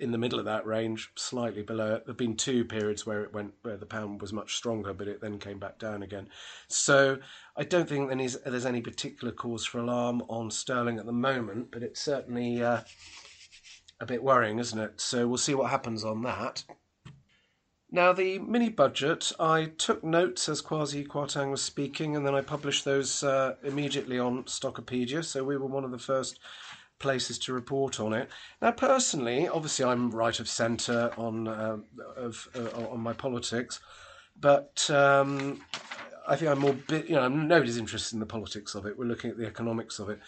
in 0.00 0.12
the 0.12 0.18
middle 0.18 0.38
of 0.38 0.46
that 0.46 0.66
range, 0.66 1.10
slightly 1.14 1.62
below 1.62 1.94
it. 1.94 2.04
There've 2.04 2.16
been 2.16 2.36
two 2.36 2.64
periods 2.64 3.04
where 3.04 3.22
it 3.22 3.32
went 3.32 3.52
where 3.62 3.76
the 3.76 3.86
pound 3.86 4.20
was 4.20 4.32
much 4.32 4.56
stronger, 4.56 4.94
but 4.94 5.08
it 5.08 5.20
then 5.20 5.38
came 5.38 5.58
back 5.58 5.78
down 5.78 6.02
again. 6.02 6.28
So 6.68 7.18
I 7.56 7.64
don't 7.64 7.88
think 7.88 8.08
there's 8.08 8.66
any 8.66 8.80
particular 8.80 9.32
cause 9.32 9.64
for 9.64 9.78
alarm 9.78 10.22
on 10.28 10.50
sterling 10.50 10.98
at 10.98 11.06
the 11.06 11.12
moment, 11.12 11.68
but 11.70 11.82
it's 11.82 12.00
certainly 12.00 12.62
uh, 12.62 12.80
a 14.00 14.06
bit 14.06 14.22
worrying, 14.22 14.58
isn't 14.58 14.78
it? 14.78 15.00
So 15.00 15.28
we'll 15.28 15.36
see 15.38 15.54
what 15.54 15.70
happens 15.70 16.04
on 16.04 16.22
that. 16.22 16.64
Now, 17.92 18.12
the 18.12 18.38
mini 18.38 18.68
budget, 18.68 19.32
I 19.40 19.64
took 19.76 20.04
notes 20.04 20.48
as 20.48 20.62
Kwasi 20.62 21.04
Kwarteng 21.04 21.50
was 21.50 21.60
speaking, 21.60 22.14
and 22.14 22.24
then 22.24 22.36
I 22.36 22.40
published 22.40 22.84
those 22.84 23.24
uh, 23.24 23.56
immediately 23.64 24.16
on 24.16 24.44
Stockopedia. 24.44 25.24
So 25.24 25.42
we 25.42 25.56
were 25.56 25.66
one 25.66 25.82
of 25.82 25.90
the 25.90 25.98
first 25.98 26.38
places 27.00 27.38
to 27.40 27.52
report 27.52 27.98
on 27.98 28.12
it. 28.12 28.28
Now, 28.62 28.70
personally, 28.70 29.48
obviously, 29.48 29.84
I'm 29.84 30.10
right 30.10 30.38
of 30.38 30.48
centre 30.48 31.10
on 31.16 31.48
uh, 31.48 31.78
of 32.16 32.48
uh, 32.54 32.86
on 32.88 33.00
my 33.00 33.12
politics, 33.12 33.80
but 34.40 34.88
um, 34.90 35.60
I 36.28 36.36
think 36.36 36.50
I'm 36.52 36.60
more. 36.60 36.76
you 36.88 37.16
know, 37.16 37.28
nobody's 37.28 37.78
interested 37.78 38.14
in 38.14 38.20
the 38.20 38.26
politics 38.26 38.76
of 38.76 38.86
it. 38.86 38.96
We're 38.96 39.06
looking 39.06 39.30
at 39.30 39.38
the 39.38 39.46
economics 39.46 39.98
of 39.98 40.08
it. 40.10 40.20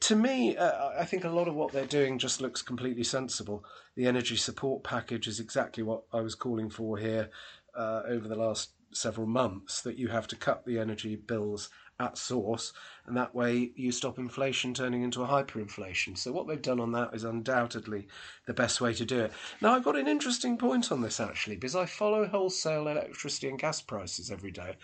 To 0.00 0.16
me, 0.16 0.56
uh, 0.56 0.90
I 0.98 1.04
think 1.04 1.24
a 1.24 1.28
lot 1.28 1.48
of 1.48 1.54
what 1.54 1.72
they're 1.72 1.86
doing 1.86 2.18
just 2.18 2.40
looks 2.40 2.62
completely 2.62 3.04
sensible. 3.04 3.64
The 3.96 4.06
energy 4.06 4.36
support 4.36 4.82
package 4.82 5.26
is 5.28 5.40
exactly 5.40 5.82
what 5.82 6.02
I 6.12 6.20
was 6.20 6.34
calling 6.34 6.70
for 6.70 6.96
here 6.96 7.30
uh, 7.76 8.02
over 8.06 8.28
the 8.28 8.36
last 8.36 8.70
several 8.92 9.26
months. 9.26 9.82
That 9.82 9.98
you 9.98 10.08
have 10.08 10.26
to 10.28 10.36
cut 10.36 10.64
the 10.64 10.78
energy 10.78 11.16
bills 11.16 11.68
at 12.00 12.18
source, 12.18 12.72
and 13.06 13.16
that 13.16 13.34
way 13.34 13.72
you 13.76 13.92
stop 13.92 14.18
inflation 14.18 14.74
turning 14.74 15.02
into 15.02 15.22
a 15.22 15.26
hyperinflation. 15.26 16.18
So, 16.18 16.32
what 16.32 16.48
they've 16.48 16.60
done 16.60 16.80
on 16.80 16.92
that 16.92 17.14
is 17.14 17.24
undoubtedly 17.24 18.08
the 18.46 18.54
best 18.54 18.80
way 18.80 18.94
to 18.94 19.04
do 19.04 19.20
it. 19.20 19.32
Now, 19.60 19.74
I've 19.74 19.84
got 19.84 19.96
an 19.96 20.08
interesting 20.08 20.58
point 20.58 20.90
on 20.90 21.02
this 21.02 21.20
actually, 21.20 21.56
because 21.56 21.76
I 21.76 21.86
follow 21.86 22.26
wholesale 22.26 22.88
electricity 22.88 23.48
and 23.48 23.58
gas 23.58 23.80
prices 23.80 24.30
every 24.30 24.50
day, 24.50 24.76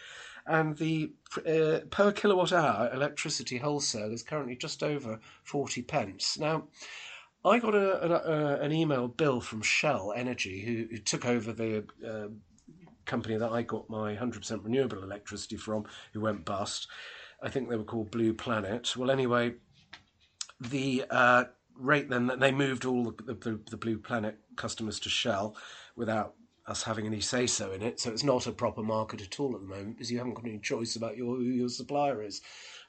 and 0.46 0.76
the 0.76 1.12
uh, 1.38 1.80
per 1.90 2.12
kilowatt 2.12 2.52
hour 2.52 2.90
electricity 2.92 3.58
wholesale 3.58 4.12
is 4.12 4.22
currently 4.22 4.56
just 4.56 4.82
over 4.82 5.18
40 5.44 5.82
pence. 5.82 6.38
Now, 6.38 6.64
I 7.44 7.58
got 7.58 7.74
a, 7.74 8.04
a, 8.04 8.32
a, 8.32 8.60
an 8.60 8.72
email 8.72 9.08
bill 9.08 9.40
from 9.40 9.62
Shell 9.62 10.12
Energy, 10.14 10.60
who, 10.60 10.94
who 10.94 10.98
took 10.98 11.24
over 11.24 11.52
the 11.52 11.84
uh, 12.06 12.28
company 13.10 13.36
that 13.36 13.50
I 13.50 13.62
got 13.62 13.90
my 13.90 14.14
100% 14.14 14.64
renewable 14.64 15.02
electricity 15.02 15.56
from, 15.56 15.84
who 16.12 16.20
went 16.20 16.44
bust. 16.44 16.86
I 17.42 17.50
think 17.50 17.68
they 17.68 17.76
were 17.76 17.84
called 17.84 18.12
Blue 18.12 18.32
Planet. 18.32 18.96
Well, 18.96 19.10
anyway, 19.10 19.54
the 20.60 21.04
uh, 21.10 21.44
rate 21.74 22.08
then 22.08 22.28
that 22.28 22.38
they 22.38 22.52
moved 22.52 22.84
all 22.84 23.04
the, 23.04 23.34
the, 23.34 23.60
the, 23.68 23.76
Blue 23.76 23.98
Planet 23.98 24.38
customers 24.54 25.00
to 25.00 25.08
Shell 25.08 25.56
without 25.96 26.34
us 26.68 26.84
having 26.84 27.06
any 27.06 27.20
say 27.20 27.48
so 27.48 27.72
in 27.72 27.82
it. 27.82 27.98
So 27.98 28.12
it's 28.12 28.22
not 28.22 28.46
a 28.46 28.52
proper 28.52 28.82
market 28.82 29.20
at 29.20 29.40
all 29.40 29.56
at 29.56 29.60
the 29.60 29.66
moment 29.66 29.96
because 29.96 30.12
you 30.12 30.18
haven't 30.18 30.34
got 30.34 30.44
any 30.44 30.58
choice 30.58 30.94
about 30.94 31.16
your, 31.16 31.34
who 31.34 31.42
your 31.42 31.68
supplier 31.68 32.22
is. 32.22 32.42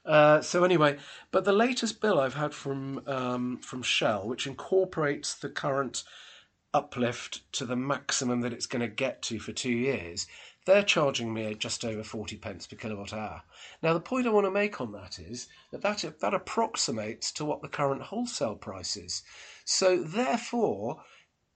Uh, 0.06 0.40
so 0.40 0.62
anyway, 0.62 0.98
but 1.32 1.44
the 1.44 1.52
latest 1.52 2.00
bill 2.00 2.20
I've 2.20 2.34
had 2.34 2.54
from 2.54 3.02
um, 3.08 3.58
from 3.58 3.82
Shell, 3.82 4.28
which 4.28 4.46
incorporates 4.46 5.34
the 5.34 5.48
current 5.48 6.04
uplift 6.74 7.50
to 7.52 7.66
the 7.66 7.76
maximum 7.76 8.40
that 8.40 8.52
it's 8.52 8.66
going 8.66 8.80
to 8.80 8.88
get 8.88 9.22
to 9.22 9.38
for 9.38 9.52
two 9.52 9.72
years, 9.72 10.26
they're 10.64 10.82
charging 10.82 11.34
me 11.34 11.54
just 11.54 11.84
over 11.84 12.02
40 12.04 12.36
pence 12.36 12.66
per 12.66 12.76
kilowatt 12.76 13.12
hour. 13.12 13.42
Now, 13.82 13.94
the 13.94 14.00
point 14.00 14.26
I 14.26 14.30
want 14.30 14.46
to 14.46 14.50
make 14.50 14.80
on 14.80 14.92
that 14.92 15.18
is 15.18 15.48
that 15.70 15.82
that, 15.82 16.20
that 16.20 16.34
approximates 16.34 17.32
to 17.32 17.44
what 17.44 17.62
the 17.62 17.68
current 17.68 18.02
wholesale 18.02 18.54
price 18.54 18.96
is. 18.96 19.22
So, 19.64 20.02
therefore, 20.02 21.02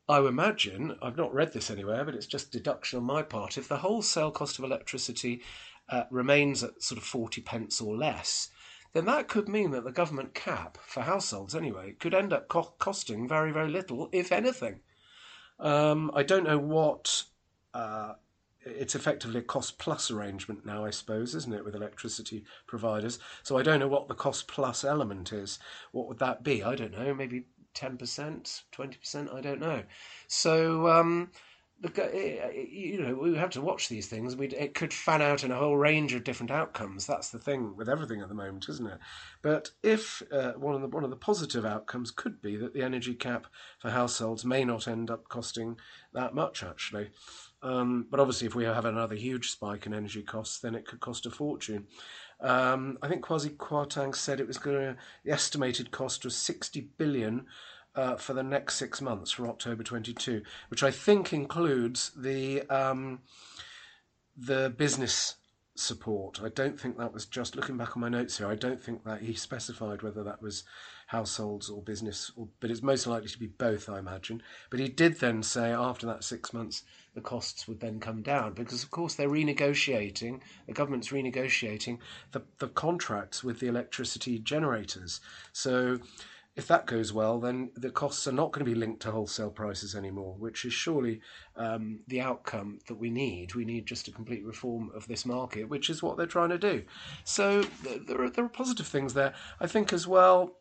I 0.09 0.19
imagine, 0.19 0.97
I've 1.01 1.17
not 1.17 1.35
read 1.35 1.53
this 1.53 1.71
anywhere, 1.71 2.05
but 2.05 2.14
it's 2.14 2.27
just 2.27 2.53
deduction 2.53 2.99
on 2.99 3.05
my 3.05 3.23
part, 3.23 3.59
if 3.59 3.69
the 3.69 3.79
wholesale 3.79 4.31
cost 4.31 4.59
of 4.59 4.64
electricity 4.64 5.43
uh, 5.89 6.05
remains 6.11 6.62
at 6.62 6.83
sort 6.83 6.99
of 6.99 7.05
40 7.05 7.41
pence 7.43 7.81
or 7.81 7.97
less, 7.97 8.51
then 8.93 9.05
that 9.07 9.29
could 9.29 9.49
mean 9.49 9.71
that 9.73 9.85
the 9.85 9.93
government 9.93 10.35
cap, 10.35 10.79
for 10.87 11.03
households 11.03 11.55
anyway, 11.55 11.93
could 11.99 12.14
end 12.14 12.33
up 12.33 12.49
co- 12.49 12.75
costing 12.79 13.29
very, 13.29 13.53
very 13.53 13.71
little, 13.71 14.09
if 14.12 14.33
anything. 14.33 14.81
Um, 15.59 16.11
I 16.15 16.23
don't 16.23 16.45
know 16.45 16.59
what 16.59 17.25
uh, 17.75 18.15
it's 18.65 18.95
effectively 18.95 19.41
a 19.41 19.43
cost 19.43 19.79
plus 19.79 20.11
arrangement 20.11 20.67
now, 20.67 20.85
I 20.85 20.91
suppose, 20.91 21.35
isn't 21.35 21.53
it, 21.55 21.65
with 21.65 21.75
electricity 21.75 22.45
providers? 22.67 23.19
So 23.43 23.57
I 23.57 23.63
don't 23.63 23.81
know 23.81 23.89
what 23.89 24.09
the 24.09 24.15
cost 24.15 24.49
plus 24.49 24.85
element 24.85 25.33
is. 25.33 25.59
What 25.93 26.09
would 26.09 26.19
that 26.19 26.43
be? 26.43 26.63
I 26.63 26.75
don't 26.75 26.93
know. 26.93 27.15
Maybe 27.15 27.45
ten 27.75 27.97
percent, 27.97 28.63
twenty 28.73 28.99
percent. 28.99 29.31
I 29.33 29.41
don't 29.41 29.61
know. 29.61 29.83
So. 30.29 30.89
Um, 30.89 31.31
you 31.83 33.03
know, 33.03 33.14
we 33.14 33.37
have 33.37 33.51
to 33.51 33.61
watch 33.61 33.89
these 33.89 34.07
things. 34.07 34.35
We 34.35 34.47
it 34.49 34.74
could 34.74 34.95
fan 34.95 35.20
out 35.20 35.45
in 35.45 35.51
a 35.51 35.57
whole 35.57 35.77
range 35.77 36.14
of 36.14 36.24
different 36.24 36.51
outcomes. 36.51 37.07
That's 37.07 37.29
the 37.29 37.39
thing 37.39 37.77
with 37.77 37.89
everything 37.89 38.22
at 38.22 38.29
the 38.29 38.35
moment, 38.35 38.66
isn't 38.68 38.87
it? 38.87 38.99
But 39.43 39.70
if 39.83 40.22
uh, 40.33 40.53
one 40.53 40.74
of 40.74 40.81
the 40.81 40.89
one 40.89 41.05
of 41.05 41.11
the 41.11 41.16
positive 41.16 41.66
outcomes 41.66 42.11
could 42.11 42.41
be 42.41 42.57
that 42.57 42.72
the 42.72 42.83
energy 42.83 43.14
cap 43.14 43.47
for 43.79 43.91
households 43.91 44.45
may 44.45 44.64
not 44.64 44.89
end 44.89 45.11
up 45.11 45.29
costing 45.29 45.77
that 46.14 46.35
much, 46.35 46.62
actually. 46.62 47.11
Um, 47.62 48.07
but 48.11 48.20
obviously, 48.20 48.47
if 48.47 48.55
we 48.55 48.64
have 48.64 48.85
another 48.85 49.14
huge 49.14 49.51
spike 49.51 49.87
in 49.87 49.93
energy 49.93 50.22
costs, 50.22 50.61
then 50.61 50.74
it 50.74 50.87
could 50.87 51.01
cost 51.01 51.27
a 51.27 51.31
fortune. 51.31 51.87
Um, 52.41 52.99
I 53.03 53.09
think 53.09 53.24
Kwasi 53.24 53.57
Kwarteng 53.57 54.14
said 54.14 54.41
it 54.41 54.47
was 54.47 54.59
going 54.59 54.77
to. 54.77 54.97
The 55.24 55.33
estimated 55.33 55.91
cost 55.91 56.24
was 56.24 56.37
sixty 56.37 56.89
billion 56.97 57.47
uh, 57.97 58.16
for 58.16 58.34
the 58.34 58.42
next 58.42 58.76
six 58.76 59.01
months 59.01 59.32
from 59.32 59.49
October 59.49 59.82
22, 59.82 60.42
which 60.68 60.82
I 60.82 60.90
think 60.90 61.32
includes 61.32 62.12
the 62.16 62.62
um, 62.68 63.20
the 64.36 64.72
business 64.76 65.36
support. 65.74 66.40
I 66.42 66.49
don't 66.49 66.78
think 66.78 66.99
that 66.99 67.12
was 67.12 67.26
just 67.26 67.57
looking 67.57 67.76
back 67.76 67.97
on 67.97 68.01
my 68.01 68.09
notes 68.09 68.38
here. 68.38 68.49
I 68.49 68.55
don't 68.55 68.80
think 68.80 69.05
that 69.05 69.22
he 69.22 69.34
specified 69.34 70.03
whether 70.03 70.22
that 70.24 70.42
was 70.42 70.64
households 71.09 71.70
or 71.70 71.82
business, 71.82 72.32
or, 72.36 72.49
but 72.61 72.70
it's 72.70 72.82
most 72.82 73.07
likely 73.07 73.28
to 73.28 73.38
be 73.38 73.47
both, 73.47 73.88
I 73.88 73.99
imagine. 73.99 74.42
But 74.70 74.80
he 74.80 74.88
did 74.88 75.20
then 75.20 75.42
say 75.42 75.70
after 75.70 76.07
that 76.07 76.24
six 76.24 76.53
months, 76.53 76.82
the 77.14 77.20
costs 77.20 77.68
would 77.68 77.80
then 77.80 78.01
come 78.01 78.22
down 78.22 78.55
because, 78.55 78.82
of 78.82 78.90
course, 78.90 79.14
they're 79.14 79.28
renegotiating. 79.28 80.40
The 80.66 80.72
government's 80.72 81.09
renegotiating 81.09 81.99
the 82.32 82.42
the 82.59 82.68
contracts 82.68 83.44
with 83.44 83.61
the 83.61 83.68
electricity 83.68 84.38
generators. 84.38 85.20
So 85.53 85.99
if 86.57 86.67
that 86.69 86.87
goes 86.87 87.13
well, 87.13 87.39
then 87.39 87.71
the 87.77 87.91
costs 87.91 88.27
are 88.27 88.33
not 88.33 88.51
going 88.51 88.65
to 88.65 88.71
be 88.71 88.75
linked 88.75 89.03
to 89.03 89.11
wholesale 89.11 89.51
prices 89.51 89.95
anymore, 89.95 90.35
which 90.39 90.65
is 90.65 90.73
surely 90.73 91.21
um, 91.55 92.01
the 92.09 92.23
outcome 92.23 92.79
that 92.89 92.95
we 92.97 93.11
need. 93.11 93.55
We 93.55 93.67
need 93.67 93.85
just 93.85 94.09
a 94.09 94.11
complete 94.13 94.43
reform 94.43 94.91
of 94.95 95.07
this 95.07 95.27
market, 95.27 95.69
which 95.69 95.91
is 95.91 96.03
what 96.03 96.17
they're 96.17 96.27
trying 96.27 96.49
to 96.49 96.59
do. 96.59 96.83
So 97.25 97.63
there 97.85 98.23
are, 98.23 98.31
there 98.31 98.45
are 98.47 98.49
positive 98.49 98.87
things 98.87 99.13
there. 99.13 99.35
I 99.61 99.67
think 99.67 99.93
as 99.93 100.07
well, 100.07 100.57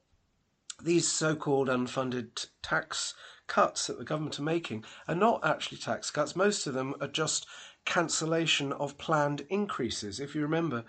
these 0.83 1.09
so 1.09 1.33
called 1.33 1.69
unfunded 1.69 2.47
tax 2.61 3.13
cuts 3.47 3.87
that 3.87 3.97
the 3.97 4.03
government 4.03 4.37
are 4.37 4.43
making 4.43 4.83
are 5.07 5.15
not 5.15 5.45
actually 5.45 5.77
tax 5.77 6.11
cuts. 6.11 6.35
Most 6.35 6.67
of 6.67 6.73
them 6.73 6.93
are 6.99 7.07
just 7.07 7.47
cancellation 7.85 8.73
of 8.73 8.97
planned 8.97 9.45
increases. 9.49 10.19
If 10.19 10.35
you 10.35 10.41
remember, 10.41 10.83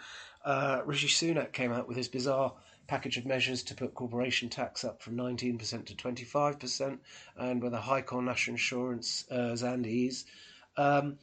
uh, 0.44 0.80
Rishi 0.84 1.06
Sunak 1.06 1.52
came 1.52 1.72
out 1.72 1.86
with 1.86 1.96
his 1.96 2.08
bizarre 2.08 2.54
package 2.86 3.16
of 3.16 3.26
measures 3.26 3.62
to 3.64 3.74
put 3.74 3.94
corporation 3.94 4.48
tax 4.48 4.84
up 4.84 5.02
from 5.02 5.16
19% 5.16 5.86
to 5.86 5.94
25%, 5.94 6.98
and 7.36 7.62
with 7.62 7.74
a 7.74 7.80
hike 7.80 8.12
on 8.12 8.24
national 8.24 8.54
insurance 8.54 9.24
uh, 9.30 9.56
and 9.62 9.86
ease. 9.86 10.24
Um, 10.76 11.18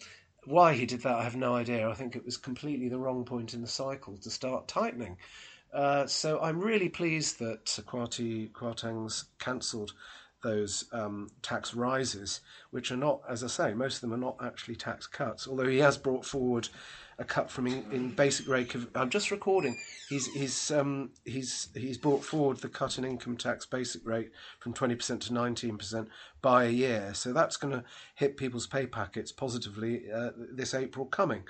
why 0.46 0.74
he 0.74 0.86
did 0.86 1.02
that, 1.04 1.16
I 1.16 1.24
have 1.24 1.36
no 1.36 1.56
idea. 1.56 1.90
I 1.90 1.94
think 1.94 2.16
it 2.16 2.26
was 2.26 2.38
completely 2.38 2.90
the 2.90 3.00
wrong 3.00 3.24
point 3.24 3.54
in 3.54 3.62
the 3.62 3.68
cycle 3.68 4.18
to 4.18 4.30
start 4.30 4.68
tightening. 4.68 5.18
Uh, 5.74 6.06
so 6.06 6.40
I'm 6.40 6.60
really 6.60 6.90
pleased 6.90 7.40
that 7.40 7.66
Kwasi 7.66 8.52
Kwarteng's 8.52 9.26
cancelled 9.40 9.94
those 10.44 10.86
um, 10.92 11.30
tax 11.42 11.74
rises, 11.74 12.42
which 12.72 12.92
are 12.92 12.98
not, 12.98 13.22
as 13.28 13.44
I 13.44 13.48
say, 13.48 13.74
most 13.74 13.96
of 13.96 14.02
them 14.02 14.14
are 14.14 14.18
not 14.18 14.38
actually 14.44 14.76
tax 14.76 15.08
cuts. 15.08 15.48
Although 15.48 15.70
he 15.70 15.80
has 15.80 15.98
brought 15.98 16.26
forward 16.26 16.68
a 17.20 17.24
cut 17.24 17.50
from 17.50 17.68
in, 17.68 17.86
in 17.92 18.10
basic 18.10 18.48
rate. 18.48 18.76
I'm 18.96 19.10
just 19.10 19.32
recording. 19.32 19.78
He's 20.10 20.28
he's 20.28 20.72
um, 20.72 21.12
he's 21.26 21.70
he's 21.76 21.98
brought 21.98 22.24
forward 22.24 22.58
the 22.58 22.70
cut 22.70 22.98
in 22.98 23.06
income 23.06 23.38
tax 23.38 23.66
basic 23.66 24.06
rate 24.06 24.32
from 24.60 24.74
20% 24.74 25.20
to 25.22 25.34
19% 25.34 26.08
by 26.42 26.66
a 26.66 26.70
year. 26.70 27.14
So 27.14 27.34
that's 27.34 27.58
going 27.58 27.74
to 27.74 27.84
hit 28.16 28.38
people's 28.38 28.68
pay 28.68 28.86
packets 28.86 29.32
positively 29.32 30.12
uh, 30.12 30.32
this 30.38 30.74
April 30.74 31.06
coming. 31.06 31.44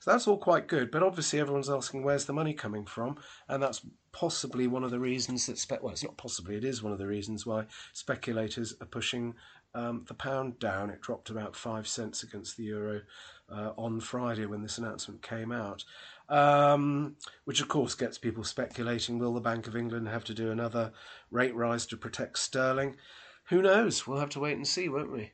So 0.00 0.12
that's 0.12 0.28
all 0.28 0.38
quite 0.38 0.68
good, 0.68 0.92
but 0.92 1.02
obviously 1.02 1.40
everyone's 1.40 1.68
asking 1.68 2.04
where's 2.04 2.24
the 2.24 2.32
money 2.32 2.54
coming 2.54 2.84
from, 2.84 3.16
and 3.48 3.60
that's 3.60 3.84
possibly 4.12 4.68
one 4.68 4.84
of 4.84 4.92
the 4.92 5.00
reasons 5.00 5.46
that 5.46 5.58
spe- 5.58 5.82
well, 5.82 5.92
it's 5.92 6.04
not 6.04 6.16
possibly, 6.16 6.54
it 6.56 6.64
is 6.64 6.84
one 6.84 6.92
of 6.92 7.00
the 7.00 7.06
reasons 7.06 7.44
why 7.44 7.64
speculators 7.92 8.74
are 8.80 8.86
pushing 8.86 9.34
um, 9.74 10.04
the 10.06 10.14
pound 10.14 10.58
down. 10.60 10.90
It 10.90 11.00
dropped 11.00 11.30
about 11.30 11.56
five 11.56 11.88
cents 11.88 12.22
against 12.22 12.56
the 12.56 12.64
euro 12.64 13.02
uh, 13.50 13.72
on 13.76 14.00
Friday 14.00 14.46
when 14.46 14.62
this 14.62 14.78
announcement 14.78 15.22
came 15.22 15.52
out, 15.52 15.84
um, 16.28 17.16
which 17.44 17.60
of 17.60 17.68
course 17.68 17.94
gets 17.94 18.18
people 18.18 18.44
speculating 18.44 19.18
will 19.18 19.34
the 19.34 19.40
Bank 19.40 19.66
of 19.66 19.76
England 19.76 20.08
have 20.08 20.24
to 20.24 20.34
do 20.34 20.50
another 20.50 20.92
rate 21.30 21.54
rise 21.54 21.86
to 21.86 21.96
protect 21.96 22.38
sterling? 22.38 22.96
Who 23.44 23.62
knows? 23.62 24.06
We'll 24.06 24.20
have 24.20 24.30
to 24.30 24.40
wait 24.40 24.56
and 24.56 24.66
see, 24.66 24.88
won't 24.88 25.12
we? 25.12 25.32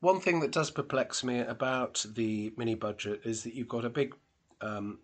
One 0.00 0.20
thing 0.20 0.40
that 0.40 0.52
does 0.52 0.70
perplex 0.70 1.24
me 1.24 1.40
about 1.40 2.04
the 2.14 2.52
mini 2.56 2.74
budget 2.74 3.22
is 3.24 3.42
that 3.42 3.54
you've 3.54 3.68
got 3.68 3.84
a 3.84 3.90
big 3.90 4.14
um, 4.60 5.00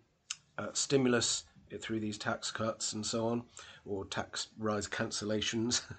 uh, 0.56 0.68
stimulus 0.72 1.44
through 1.80 1.98
these 1.98 2.18
tax 2.18 2.52
cuts 2.52 2.92
and 2.92 3.04
so 3.04 3.26
on, 3.26 3.42
or 3.84 4.04
tax 4.04 4.48
rise 4.58 4.86
cancellations. 4.86 5.82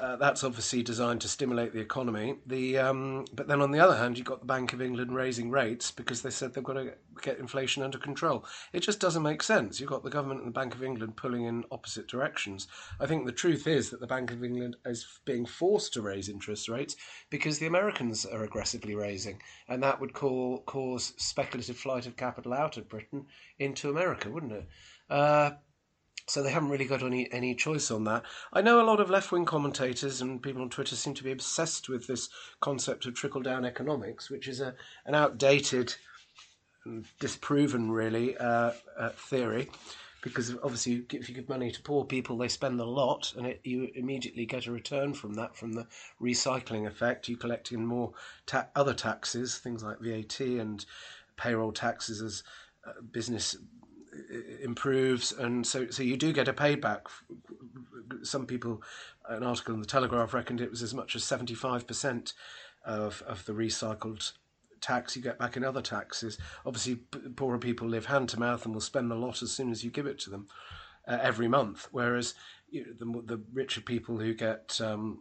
Uh, 0.00 0.16
that's 0.16 0.42
obviously 0.42 0.82
designed 0.82 1.20
to 1.20 1.28
stimulate 1.28 1.74
the 1.74 1.80
economy. 1.80 2.36
The 2.46 2.78
um, 2.78 3.26
but 3.34 3.48
then 3.48 3.60
on 3.60 3.70
the 3.70 3.80
other 3.80 3.96
hand, 3.96 4.16
you've 4.16 4.26
got 4.26 4.40
the 4.40 4.46
Bank 4.46 4.72
of 4.72 4.80
England 4.80 5.14
raising 5.14 5.50
rates 5.50 5.90
because 5.90 6.22
they 6.22 6.30
said 6.30 6.54
they've 6.54 6.64
got 6.64 6.74
to 6.74 6.94
get 7.20 7.38
inflation 7.38 7.82
under 7.82 7.98
control. 7.98 8.46
It 8.72 8.80
just 8.80 8.98
doesn't 8.98 9.22
make 9.22 9.42
sense. 9.42 9.78
You've 9.78 9.90
got 9.90 10.02
the 10.02 10.08
government 10.08 10.40
and 10.40 10.48
the 10.48 10.58
Bank 10.58 10.74
of 10.74 10.82
England 10.82 11.16
pulling 11.16 11.44
in 11.44 11.64
opposite 11.70 12.08
directions. 12.08 12.66
I 12.98 13.06
think 13.06 13.26
the 13.26 13.32
truth 13.32 13.66
is 13.66 13.90
that 13.90 14.00
the 14.00 14.06
Bank 14.06 14.32
of 14.32 14.42
England 14.42 14.76
is 14.86 15.06
being 15.26 15.44
forced 15.44 15.92
to 15.92 16.02
raise 16.02 16.30
interest 16.30 16.70
rates 16.70 16.96
because 17.28 17.58
the 17.58 17.66
Americans 17.66 18.24
are 18.24 18.44
aggressively 18.44 18.94
raising, 18.94 19.42
and 19.68 19.82
that 19.82 20.00
would 20.00 20.14
call, 20.14 20.62
cause 20.62 21.12
speculative 21.18 21.76
flight 21.76 22.06
of 22.06 22.16
capital 22.16 22.54
out 22.54 22.78
of 22.78 22.88
Britain 22.88 23.26
into 23.58 23.90
America, 23.90 24.30
wouldn't 24.30 24.52
it? 24.52 24.66
Uh, 25.10 25.50
so 26.30 26.42
they 26.42 26.52
haven't 26.52 26.70
really 26.70 26.84
got 26.84 27.02
any 27.02 27.30
any 27.32 27.54
choice 27.54 27.90
on 27.90 28.04
that. 28.04 28.22
I 28.52 28.62
know 28.62 28.80
a 28.80 28.86
lot 28.86 29.00
of 29.00 29.10
left 29.10 29.32
wing 29.32 29.44
commentators 29.44 30.20
and 30.20 30.42
people 30.42 30.62
on 30.62 30.70
Twitter 30.70 30.94
seem 30.94 31.14
to 31.14 31.24
be 31.24 31.32
obsessed 31.32 31.88
with 31.88 32.06
this 32.06 32.28
concept 32.60 33.04
of 33.06 33.14
trickle 33.14 33.42
down 33.42 33.64
economics, 33.64 34.30
which 34.30 34.46
is 34.46 34.60
a 34.60 34.74
an 35.04 35.14
outdated, 35.14 35.94
disproven 37.18 37.90
really 37.90 38.36
uh, 38.38 38.72
uh, 38.96 39.10
theory. 39.10 39.68
Because 40.22 40.54
obviously, 40.62 41.02
if 41.14 41.30
you 41.30 41.34
give 41.34 41.48
money 41.48 41.70
to 41.70 41.80
poor 41.80 42.04
people, 42.04 42.36
they 42.36 42.48
spend 42.48 42.78
a 42.78 42.84
lot, 42.84 43.32
and 43.38 43.46
it, 43.46 43.60
you 43.64 43.88
immediately 43.94 44.44
get 44.44 44.66
a 44.66 44.72
return 44.72 45.14
from 45.14 45.32
that, 45.34 45.56
from 45.56 45.72
the 45.72 45.86
recycling 46.20 46.86
effect. 46.86 47.26
You 47.26 47.38
collect 47.38 47.72
in 47.72 47.86
more 47.86 48.12
ta- 48.44 48.68
other 48.76 48.92
taxes, 48.92 49.56
things 49.56 49.82
like 49.82 49.98
VAT 49.98 50.40
and 50.40 50.84
payroll 51.38 51.72
taxes 51.72 52.20
as 52.20 52.42
uh, 52.86 53.00
business 53.10 53.56
improves, 54.62 55.32
and 55.32 55.66
so 55.66 55.88
so 55.90 56.02
you 56.02 56.16
do 56.16 56.32
get 56.32 56.48
a 56.48 56.52
payback. 56.52 57.02
Some 58.22 58.46
people, 58.46 58.82
an 59.28 59.42
article 59.42 59.74
in 59.74 59.80
the 59.80 59.86
Telegraph 59.86 60.34
reckoned 60.34 60.60
it 60.60 60.70
was 60.70 60.82
as 60.82 60.94
much 60.94 61.14
as 61.16 61.24
seventy 61.24 61.54
five 61.54 61.86
percent 61.86 62.32
of 62.84 63.22
of 63.26 63.44
the 63.44 63.52
recycled 63.52 64.32
tax 64.80 65.14
you 65.14 65.22
get 65.22 65.38
back 65.38 65.56
in 65.56 65.64
other 65.64 65.82
taxes. 65.82 66.38
Obviously, 66.64 66.96
poorer 67.36 67.58
people 67.58 67.88
live 67.88 68.06
hand 68.06 68.28
to 68.30 68.40
mouth 68.40 68.64
and 68.64 68.74
will 68.74 68.80
spend 68.80 69.12
a 69.12 69.16
lot 69.16 69.42
as 69.42 69.52
soon 69.52 69.70
as 69.70 69.84
you 69.84 69.90
give 69.90 70.06
it 70.06 70.18
to 70.20 70.30
them 70.30 70.48
uh, 71.06 71.18
every 71.20 71.48
month. 71.48 71.88
Whereas 71.92 72.34
you 72.70 72.86
know, 72.86 72.92
the 73.22 73.36
the 73.36 73.42
richer 73.52 73.80
people 73.80 74.18
who 74.18 74.34
get 74.34 74.80
um, 74.80 75.20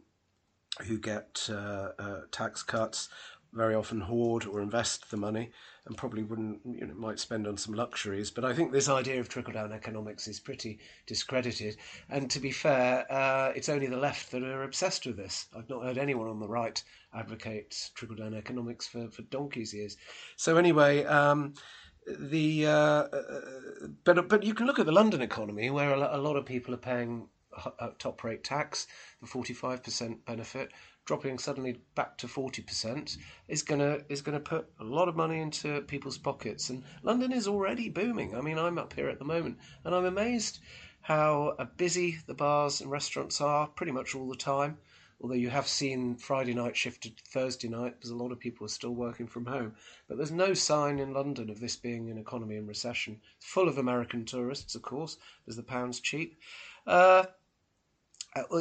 who 0.83 0.97
get 0.97 1.47
uh, 1.49 1.89
uh, 1.99 2.21
tax 2.31 2.63
cuts 2.63 3.09
very 3.53 3.75
often 3.75 4.01
hoard 4.01 4.45
or 4.45 4.61
invest 4.61 5.09
the 5.09 5.17
money 5.17 5.51
and 5.85 5.97
probably 5.97 6.23
wouldn't, 6.23 6.59
you 6.65 6.85
know, 6.85 6.93
might 6.93 7.19
spend 7.19 7.47
on 7.47 7.57
some 7.57 7.73
luxuries. 7.73 8.29
But 8.29 8.45
I 8.45 8.53
think 8.53 8.71
this 8.71 8.89
idea 8.89 9.19
of 9.19 9.27
trickle 9.27 9.53
down 9.53 9.71
economics 9.71 10.27
is 10.27 10.39
pretty 10.39 10.79
discredited. 11.07 11.77
And 12.09 12.29
to 12.29 12.39
be 12.39 12.51
fair, 12.51 13.05
uh, 13.11 13.51
it's 13.55 13.69
only 13.69 13.87
the 13.87 13.97
left 13.97 14.31
that 14.31 14.43
are 14.43 14.63
obsessed 14.63 15.05
with 15.05 15.17
this. 15.17 15.47
I've 15.57 15.69
not 15.69 15.83
heard 15.83 15.97
anyone 15.97 16.27
on 16.27 16.39
the 16.39 16.47
right 16.47 16.81
advocate 17.13 17.91
trickle 17.95 18.17
down 18.17 18.35
economics 18.35 18.87
for, 18.87 19.09
for 19.09 19.23
donkey's 19.23 19.73
years. 19.73 19.97
So, 20.35 20.57
anyway, 20.57 21.05
um, 21.05 21.55
the 22.07 22.67
uh, 22.67 22.71
uh, 22.71 23.41
but 24.03 24.29
but 24.29 24.43
you 24.43 24.53
can 24.53 24.67
look 24.67 24.79
at 24.79 24.85
the 24.85 24.91
London 24.91 25.21
economy 25.21 25.69
where 25.69 25.93
a 25.93 26.17
lot 26.17 26.35
of 26.35 26.45
people 26.45 26.73
are 26.73 26.77
paying 26.77 27.27
top 27.97 28.23
rate 28.23 28.43
tax, 28.43 28.87
the 29.21 29.27
forty 29.27 29.53
five 29.53 29.83
percent 29.83 30.25
benefit, 30.25 30.71
dropping 31.09 31.39
suddenly 31.39 31.81
back 31.95 32.19
to 32.19 32.27
40% 32.27 33.17
is 33.47 33.63
going 33.63 33.79
to 33.79 34.05
is 34.09 34.21
going 34.21 34.37
to 34.37 34.39
put 34.39 34.69
a 34.79 34.83
lot 34.83 35.09
of 35.09 35.15
money 35.15 35.39
into 35.39 35.81
people's 35.81 36.19
pockets 36.19 36.69
and 36.69 36.83
London 37.01 37.31
is 37.31 37.47
already 37.47 37.89
booming 37.89 38.35
i 38.35 38.41
mean 38.41 38.59
i'm 38.59 38.77
up 38.77 38.93
here 38.93 39.09
at 39.09 39.17
the 39.17 39.25
moment 39.25 39.57
and 39.83 39.95
i'm 39.95 40.05
amazed 40.05 40.59
how 41.01 41.55
busy 41.77 42.19
the 42.27 42.35
bars 42.35 42.79
and 42.79 42.91
restaurants 42.91 43.41
are 43.41 43.65
pretty 43.65 43.91
much 43.91 44.13
all 44.13 44.29
the 44.29 44.35
time 44.35 44.77
Although 45.21 45.35
you 45.35 45.49
have 45.49 45.67
seen 45.67 46.15
Friday 46.15 46.53
night 46.53 46.77
shifted 46.77 47.17
to 47.17 47.23
Thursday 47.25 47.67
night 47.67 47.95
because 47.95 48.09
a 48.09 48.15
lot 48.15 48.31
of 48.31 48.39
people 48.39 48.65
are 48.65 48.69
still 48.69 48.95
working 48.95 49.27
from 49.27 49.47
home. 49.47 49.75
But 50.07 50.15
there's 50.15 50.31
no 50.31 50.53
sign 50.53 50.97
in 50.97 51.11
London 51.13 51.49
of 51.49 51.59
this 51.59 51.75
being 51.75 52.09
an 52.09 52.17
economy 52.17 52.55
in 52.55 52.65
recession. 52.65 53.19
It's 53.35 53.45
full 53.45 53.67
of 53.67 53.77
American 53.77 54.23
tourists, 54.23 54.75
of 54.75 54.81
course, 54.81 55.17
because 55.43 55.57
the 55.57 55.63
pound's 55.63 55.99
cheap. 55.99 56.39
Uh, 56.87 56.89
uh, 56.89 57.25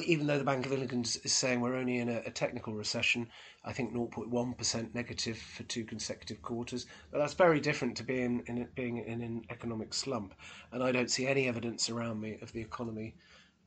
even 0.05 0.27
though 0.27 0.39
the 0.39 0.45
Bank 0.45 0.66
of 0.66 0.73
England 0.73 1.19
is 1.25 1.33
saying 1.33 1.61
we're 1.61 1.77
only 1.77 1.99
in 1.99 2.09
a, 2.09 2.23
a 2.25 2.31
technical 2.31 2.73
recession, 2.75 3.29
I 3.64 3.73
think 3.73 3.93
0.1% 3.93 4.95
negative 4.95 5.39
for 5.39 5.62
two 5.64 5.85
consecutive 5.85 6.41
quarters. 6.43 6.87
But 7.11 7.19
that's 7.19 7.35
very 7.35 7.61
different 7.61 7.97
to 7.99 8.03
being 8.03 8.43
in, 8.47 8.66
being 8.75 8.99
in 8.99 9.21
an 9.21 9.45
economic 9.51 9.93
slump. 9.93 10.35
And 10.73 10.83
I 10.83 10.93
don't 10.93 11.11
see 11.11 11.27
any 11.27 11.49
evidence 11.49 11.91
around 11.91 12.21
me 12.21 12.39
of 12.41 12.53
the 12.53 12.61
economy 12.61 13.14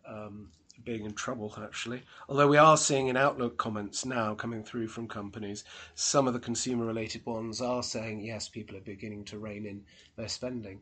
um, 0.07 0.49
being 0.83 1.05
in 1.05 1.13
trouble, 1.13 1.53
actually. 1.63 2.01
Although 2.27 2.47
we 2.47 2.57
are 2.57 2.77
seeing 2.77 3.07
in 3.07 3.17
Outlook 3.17 3.57
comments 3.57 4.05
now 4.05 4.33
coming 4.33 4.63
through 4.63 4.87
from 4.87 5.07
companies, 5.07 5.63
some 5.93 6.27
of 6.27 6.33
the 6.33 6.39
consumer 6.39 6.85
related 6.85 7.25
ones 7.25 7.61
are 7.61 7.83
saying, 7.83 8.21
yes, 8.21 8.49
people 8.49 8.75
are 8.75 8.81
beginning 8.81 9.25
to 9.25 9.37
rein 9.37 9.65
in 9.65 9.83
their 10.15 10.27
spending. 10.27 10.81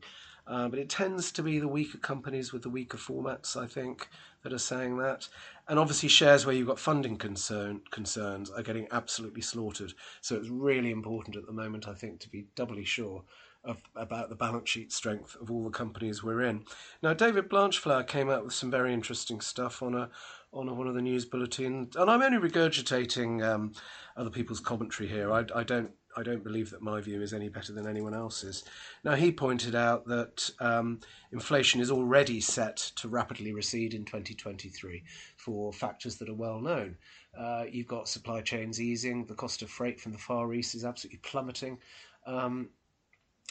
Uh, 0.50 0.68
but 0.68 0.80
it 0.80 0.90
tends 0.90 1.32
to 1.32 1.44
be 1.44 1.60
the 1.60 1.68
weaker 1.68 2.00
companies 2.00 2.52
with 2.52 2.64
the 2.64 2.70
weaker 2.70 2.98
formats, 2.98 3.56
I 3.56 3.68
think, 3.68 4.10
that 4.42 4.52
are 4.52 4.58
saying 4.58 4.98
that. 4.98 5.28
And 5.68 5.78
obviously, 5.78 6.10
shares 6.10 6.44
where 6.44 6.56
you've 6.56 6.68
got 6.68 6.80
funding 6.80 7.18
concern, 7.18 7.82
concerns 7.92 8.50
are 8.50 8.64
getting 8.64 8.88
absolutely 8.92 9.42
slaughtered. 9.42 9.94
So 10.22 10.36
it's 10.36 10.50
really 10.50 10.90
important 10.90 11.36
at 11.36 11.46
the 11.46 11.54
moment, 11.54 11.88
I 11.88 11.94
think, 11.94 12.20
to 12.22 12.30
be 12.30 12.48
doubly 12.56 12.84
sure 12.84 13.24
of, 13.64 13.78
about 13.96 14.30
the 14.30 14.36
balance 14.36 14.70
sheet 14.70 14.92
strength 14.92 15.36
of 15.40 15.52
all 15.52 15.64
the 15.64 15.70
companies 15.70 16.24
we're 16.24 16.42
in. 16.42 16.64
Now, 17.04 17.14
David 17.14 17.48
Blanchflower 17.48 18.04
came 18.04 18.32
out 18.32 18.44
with 18.44 18.54
some 18.54 18.72
very 18.72 18.92
interesting 18.92 19.42
stuff 19.42 19.84
on 19.84 19.94
a 19.94 20.10
on 20.52 20.68
a, 20.68 20.74
one 20.74 20.88
of 20.88 20.96
the 20.96 21.02
news 21.02 21.26
bulletins, 21.26 21.96
and 21.96 22.10
I'm 22.10 22.24
only 22.24 22.40
regurgitating 22.40 23.48
um, 23.48 23.74
other 24.18 24.32
people's 24.32 24.60
commentary 24.60 25.08
here. 25.08 25.32
I, 25.32 25.46
I 25.54 25.64
don't 25.64 25.92
I 26.18 26.24
don't 26.24 26.44
believe 26.44 26.72
that 26.72 26.82
my 26.82 27.02
view 27.02 27.22
is 27.22 27.34
any 27.34 27.50
better 27.50 27.72
than 27.72 27.88
anyone 27.88 28.14
else's. 28.14 28.64
Now, 29.04 29.16
he 29.16 29.32
pointed 29.32 29.76
out 29.76 30.08
that 30.08 30.50
um, 30.60 31.00
inflation 31.32 31.82
is 31.82 31.92
already 31.92 32.42
set 32.42 32.78
to 32.98 33.08
rapidly 33.08 33.54
recede 33.54 33.94
in 33.94 34.06
2023 34.06 35.04
for 35.38 35.72
factors 35.72 36.18
that 36.18 36.30
are 36.30 36.34
well 36.34 36.60
known. 36.60 36.98
Uh, 37.38 37.66
you've 37.70 37.88
got 37.88 38.08
supply 38.08 38.42
chains 38.42 38.82
easing, 38.82 39.26
the 39.26 39.36
cost 39.36 39.62
of 39.62 39.70
freight 39.70 40.00
from 40.00 40.12
the 40.12 40.18
Far 40.18 40.54
East 40.54 40.76
is 40.76 40.84
absolutely 40.84 41.20
plummeting. 41.20 41.78
Um, 42.26 42.70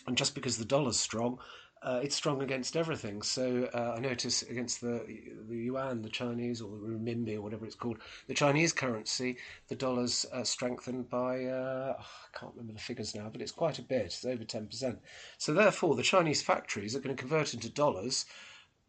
and 0.07 0.17
just 0.17 0.35
because 0.35 0.59
the 0.59 0.65
dollar's 0.65 0.99
strong, 0.99 1.39
uh, 1.83 2.01
it's 2.03 2.17
strong 2.17 2.43
against 2.43 2.77
everything. 2.77 3.23
So 3.23 3.69
uh, 3.75 3.95
I 3.97 4.01
notice 4.01 4.43
against 4.43 4.81
the 4.81 5.05
the 5.49 5.57
yuan, 5.57 6.03
the 6.03 6.09
Chinese, 6.09 6.61
or 6.61 6.71
the 6.71 6.87
renminbi, 6.87 7.37
or 7.37 7.43
whatever 7.43 7.67
it's 7.67 7.75
called, 7.75 7.99
the 8.27 8.35
Chinese 8.35 8.73
currency, 8.73 9.37
the 9.69 9.75
dollar's 9.75 10.27
uh, 10.33 10.45
strengthened 10.45 11.09
by 11.09 11.45
uh, 11.45 11.97
oh, 11.99 12.07
I 12.35 12.39
can't 12.39 12.53
remember 12.55 12.75
the 12.75 12.81
figures 12.81 13.15
now, 13.15 13.29
but 13.31 13.41
it's 13.41 13.53
quite 13.53 13.79
a 13.79 13.83
bit. 13.83 14.07
It's 14.07 14.25
over 14.25 14.45
ten 14.45 14.67
percent. 14.67 15.01
So 15.39 15.53
therefore, 15.53 15.95
the 15.95 16.03
Chinese 16.03 16.43
factories 16.43 16.95
are 16.95 17.01
going 17.01 17.17
to 17.17 17.21
convert 17.21 17.55
into 17.55 17.71
dollars, 17.71 18.27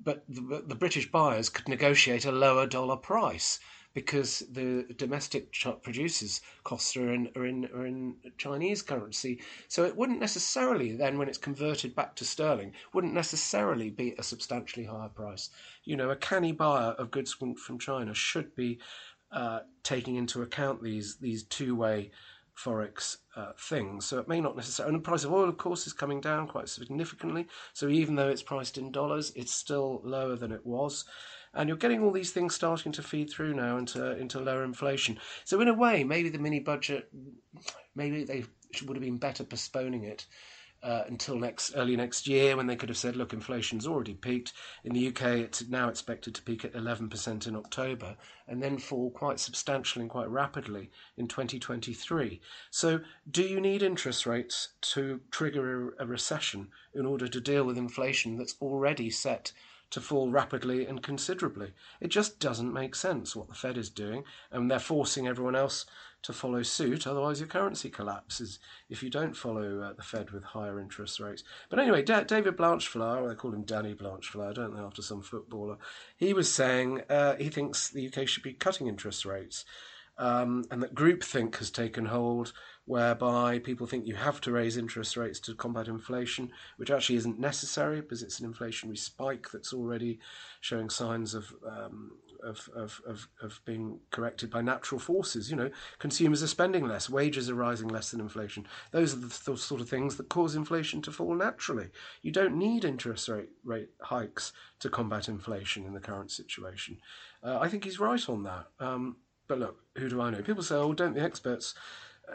but 0.03 0.23
the, 0.27 0.63
the 0.65 0.75
British 0.75 1.11
buyers 1.11 1.49
could 1.49 1.67
negotiate 1.67 2.25
a 2.25 2.31
lower 2.31 2.65
dollar 2.65 2.97
price 2.97 3.59
because 3.93 4.43
the 4.51 4.85
domestic 4.97 5.51
producers' 5.81 6.41
costs 6.63 6.95
are 6.95 7.11
in, 7.11 7.29
are 7.35 7.45
in 7.45 7.65
are 7.73 7.85
in 7.85 8.15
Chinese 8.37 8.81
currency. 8.81 9.41
So 9.67 9.83
it 9.83 9.95
wouldn't 9.95 10.19
necessarily 10.19 10.95
then, 10.95 11.17
when 11.17 11.27
it's 11.27 11.37
converted 11.37 11.95
back 11.95 12.15
to 12.17 12.25
sterling, 12.25 12.73
wouldn't 12.93 13.13
necessarily 13.13 13.89
be 13.89 14.13
a 14.17 14.23
substantially 14.23 14.85
higher 14.85 15.09
price. 15.09 15.49
You 15.85 15.97
know, 15.97 16.11
a 16.11 16.15
canny 16.15 16.51
buyer 16.51 16.91
of 16.91 17.11
goods 17.11 17.33
from, 17.33 17.55
China 17.79 18.13
should 18.13 18.55
be 18.55 18.79
uh, 19.31 19.61
taking 19.83 20.15
into 20.15 20.41
account 20.41 20.83
these 20.83 21.17
these 21.17 21.43
two 21.43 21.75
way 21.75 22.11
forex 22.57 23.17
uh, 23.37 23.53
things. 23.57 24.05
So 24.05 24.19
it 24.19 24.27
may 24.27 24.41
not 24.41 24.55
necessarily. 24.55 24.93
And 24.93 25.03
the 25.03 25.07
price 25.07 25.23
of 25.23 25.31
oil, 25.31 25.47
of 25.47 25.57
course, 25.57 25.87
is 25.87 25.93
coming 25.93 26.19
down 26.19 26.47
quite 26.47 26.67
significantly. 26.67 27.47
So 27.73 27.87
even 27.87 28.15
though 28.15 28.27
it's 28.27 28.43
priced 28.43 28.77
in 28.77 28.91
dollars, 28.91 29.31
it's 29.35 29.53
still 29.53 30.01
lower 30.03 30.35
than 30.35 30.51
it 30.51 30.65
was 30.65 31.05
and 31.53 31.67
you're 31.67 31.77
getting 31.77 32.03
all 32.03 32.11
these 32.11 32.31
things 32.31 32.55
starting 32.55 32.91
to 32.93 33.03
feed 33.03 33.29
through 33.29 33.53
now 33.53 33.77
into 33.77 34.17
into 34.17 34.39
lower 34.39 34.63
inflation. 34.63 35.19
So 35.45 35.59
in 35.61 35.67
a 35.67 35.73
way, 35.73 36.03
maybe 36.03 36.29
the 36.29 36.39
mini 36.39 36.59
budget, 36.59 37.11
maybe 37.95 38.23
they 38.23 38.45
would 38.85 38.95
have 38.95 39.03
been 39.03 39.17
better 39.17 39.43
postponing 39.43 40.03
it. 40.03 40.25
Uh, 40.81 41.03
until 41.07 41.37
next 41.37 41.73
early 41.75 41.97
next 41.97 42.25
year, 42.25 42.55
when 42.55 42.65
they 42.65 42.75
could 42.77 42.87
have 42.87 42.97
said, 42.97 43.17
"Look, 43.17 43.33
inflation's 43.33 43.85
already 43.85 44.13
peaked 44.13 44.53
in 44.85 44.93
the 44.93 45.07
UK. 45.09 45.39
It's 45.39 45.67
now 45.67 45.89
expected 45.89 46.33
to 46.35 46.41
peak 46.41 46.63
at 46.63 46.71
11% 46.71 47.45
in 47.47 47.55
October, 47.57 48.15
and 48.47 48.63
then 48.63 48.77
fall 48.77 49.11
quite 49.11 49.41
substantially 49.41 50.03
and 50.03 50.09
quite 50.09 50.29
rapidly 50.29 50.89
in 51.17 51.27
2023." 51.27 52.39
So, 52.69 53.01
do 53.29 53.43
you 53.43 53.59
need 53.59 53.83
interest 53.83 54.25
rates 54.25 54.69
to 54.93 55.19
trigger 55.31 55.95
a, 55.97 56.05
a 56.05 56.07
recession 56.07 56.69
in 56.93 57.05
order 57.05 57.27
to 57.27 57.41
deal 57.41 57.65
with 57.65 57.77
inflation 57.77 58.37
that's 58.37 58.55
already 58.61 59.09
set 59.09 59.51
to 59.91 60.01
fall 60.01 60.29
rapidly 60.29 60.85
and 60.85 61.01
considerably. 61.01 61.71
It 61.99 62.09
just 62.09 62.39
doesn't 62.39 62.73
make 62.73 62.95
sense 62.95 63.35
what 63.35 63.47
the 63.47 63.55
Fed 63.55 63.77
is 63.77 63.89
doing, 63.89 64.23
and 64.51 64.69
they're 64.69 64.79
forcing 64.79 65.27
everyone 65.27 65.55
else 65.55 65.85
to 66.21 66.33
follow 66.33 66.61
suit. 66.63 67.07
Otherwise, 67.07 67.39
your 67.39 67.47
currency 67.47 67.89
collapses 67.89 68.59
if 68.89 69.01
you 69.01 69.09
don't 69.09 69.35
follow 69.35 69.81
uh, 69.81 69.93
the 69.93 70.03
Fed 70.03 70.31
with 70.31 70.43
higher 70.43 70.79
interest 70.79 71.19
rates. 71.19 71.43
But 71.69 71.79
anyway, 71.79 72.03
David 72.03 72.57
Blanchflower, 72.57 73.27
they 73.27 73.35
call 73.35 73.53
him 73.53 73.63
Danny 73.63 73.93
Blanchflower, 73.93 74.53
don't 74.53 74.75
they, 74.75 74.81
after 74.81 75.01
some 75.01 75.21
footballer, 75.21 75.77
he 76.17 76.33
was 76.33 76.53
saying 76.53 77.01
uh, 77.09 77.35
he 77.37 77.49
thinks 77.49 77.89
the 77.89 78.07
UK 78.07 78.27
should 78.27 78.43
be 78.43 78.53
cutting 78.53 78.87
interest 78.87 79.25
rates. 79.25 79.65
Um, 80.17 80.65
and 80.69 80.83
that 80.83 80.93
groupthink 80.93 81.55
has 81.57 81.71
taken 81.71 82.07
hold 82.07 82.51
whereby 82.89 83.59
people 83.59 83.85
think 83.85 84.07
you 84.07 84.15
have 84.15 84.41
to 84.41 84.51
raise 84.51 84.75
interest 84.75 85.15
rates 85.15 85.39
to 85.39 85.53
combat 85.53 85.87
inflation, 85.87 86.51
which 86.77 86.89
actually 86.89 87.17
isn't 87.17 87.37
necessary 87.37 88.01
because 88.01 88.23
it's 88.23 88.39
an 88.39 88.51
inflationary 88.51 88.97
spike 88.97 89.51
that's 89.51 89.71
already 89.73 90.17
showing 90.59 90.89
signs 90.89 91.35
of, 91.35 91.53
um, 91.69 92.13
of, 92.43 92.67
of, 92.75 92.99
of, 93.05 93.27
of, 93.43 93.61
being 93.63 93.99
corrected 94.09 94.49
by 94.49 94.63
natural 94.63 94.97
forces. 94.97 95.51
You 95.51 95.57
know, 95.57 95.69
consumers 95.99 96.41
are 96.41 96.47
spending 96.47 96.87
less, 96.87 97.11
wages 97.11 97.47
are 97.47 97.53
rising 97.53 97.89
less 97.89 98.09
than 98.09 98.21
inflation. 98.21 98.65
Those 98.89 99.13
are 99.13 99.17
the, 99.17 99.29
th- 99.29 99.59
sort 99.59 99.81
of 99.81 99.87
things 99.87 100.15
that 100.15 100.29
cause 100.29 100.55
inflation 100.55 101.03
to 101.03 101.11
fall 101.11 101.35
naturally. 101.35 101.89
You 102.23 102.31
don't 102.31 102.57
need 102.57 102.85
interest 102.85 103.29
rate, 103.29 103.49
rate 103.63 103.89
hikes 104.01 104.51
to 104.79 104.89
combat 104.89 105.29
inflation 105.29 105.85
in 105.85 105.93
the 105.93 105.99
current 105.99 106.31
situation. 106.31 106.97
Uh, 107.43 107.59
I 107.59 107.69
think 107.69 107.83
he's 107.83 107.99
right 107.99 108.27
on 108.27 108.41
that. 108.45 108.65
Um, 108.79 109.17
but 109.47 109.59
look, 109.59 109.77
who 109.95 110.09
do 110.09 110.21
I 110.21 110.31
know? 110.31 110.41
People 110.41 110.63
say, 110.63 110.75
oh, 110.75 110.93
don't 110.93 111.13
the 111.13 111.21
experts 111.21 111.75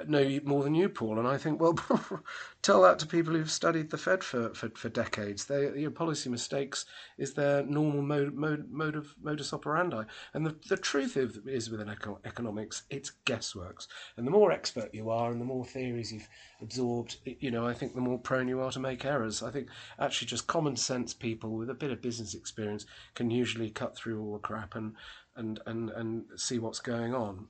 know 0.06 0.40
more 0.44 0.62
than 0.62 0.74
you, 0.74 0.88
Paul. 0.88 1.18
And 1.18 1.28
I 1.28 1.36
think, 1.36 1.60
well, 1.60 1.78
tell 2.62 2.82
that 2.82 2.98
to 3.00 3.06
people 3.06 3.34
who've 3.34 3.50
studied 3.50 3.90
the 3.90 3.98
Fed 3.98 4.24
for, 4.24 4.52
for, 4.54 4.70
for 4.70 4.88
decades. 4.88 5.48
Know, 5.48 5.90
policy 5.90 6.28
mistakes 6.28 6.86
is 7.18 7.34
their 7.34 7.62
normal 7.64 8.02
mode, 8.02 8.34
mode, 8.34 8.70
mode 8.70 8.96
of 8.96 9.14
modus 9.22 9.52
operandi. 9.52 10.04
And 10.32 10.46
the, 10.46 10.56
the 10.68 10.76
truth 10.76 11.16
is, 11.16 11.38
is 11.46 11.70
within 11.70 11.88
eco- 11.88 12.20
economics, 12.24 12.82
it's 12.90 13.12
guessworks. 13.26 13.86
And 14.16 14.26
the 14.26 14.30
more 14.30 14.52
expert 14.52 14.94
you 14.94 15.10
are 15.10 15.30
and 15.30 15.40
the 15.40 15.46
more 15.46 15.64
theories 15.64 16.12
you've 16.12 16.28
absorbed, 16.60 17.16
you 17.24 17.50
know, 17.50 17.66
I 17.66 17.74
think 17.74 17.94
the 17.94 18.00
more 18.00 18.18
prone 18.18 18.48
you 18.48 18.60
are 18.60 18.72
to 18.72 18.80
make 18.80 19.04
errors. 19.04 19.42
I 19.42 19.50
think 19.50 19.68
actually 19.98 20.28
just 20.28 20.46
common 20.46 20.76
sense 20.76 21.14
people 21.14 21.50
with 21.50 21.70
a 21.70 21.74
bit 21.74 21.90
of 21.90 22.02
business 22.02 22.34
experience 22.34 22.86
can 23.14 23.30
usually 23.30 23.70
cut 23.70 23.96
through 23.96 24.20
all 24.20 24.32
the 24.32 24.38
crap 24.38 24.74
and, 24.74 24.94
and, 25.36 25.60
and, 25.66 25.90
and 25.90 26.24
see 26.36 26.58
what's 26.58 26.80
going 26.80 27.14
on. 27.14 27.48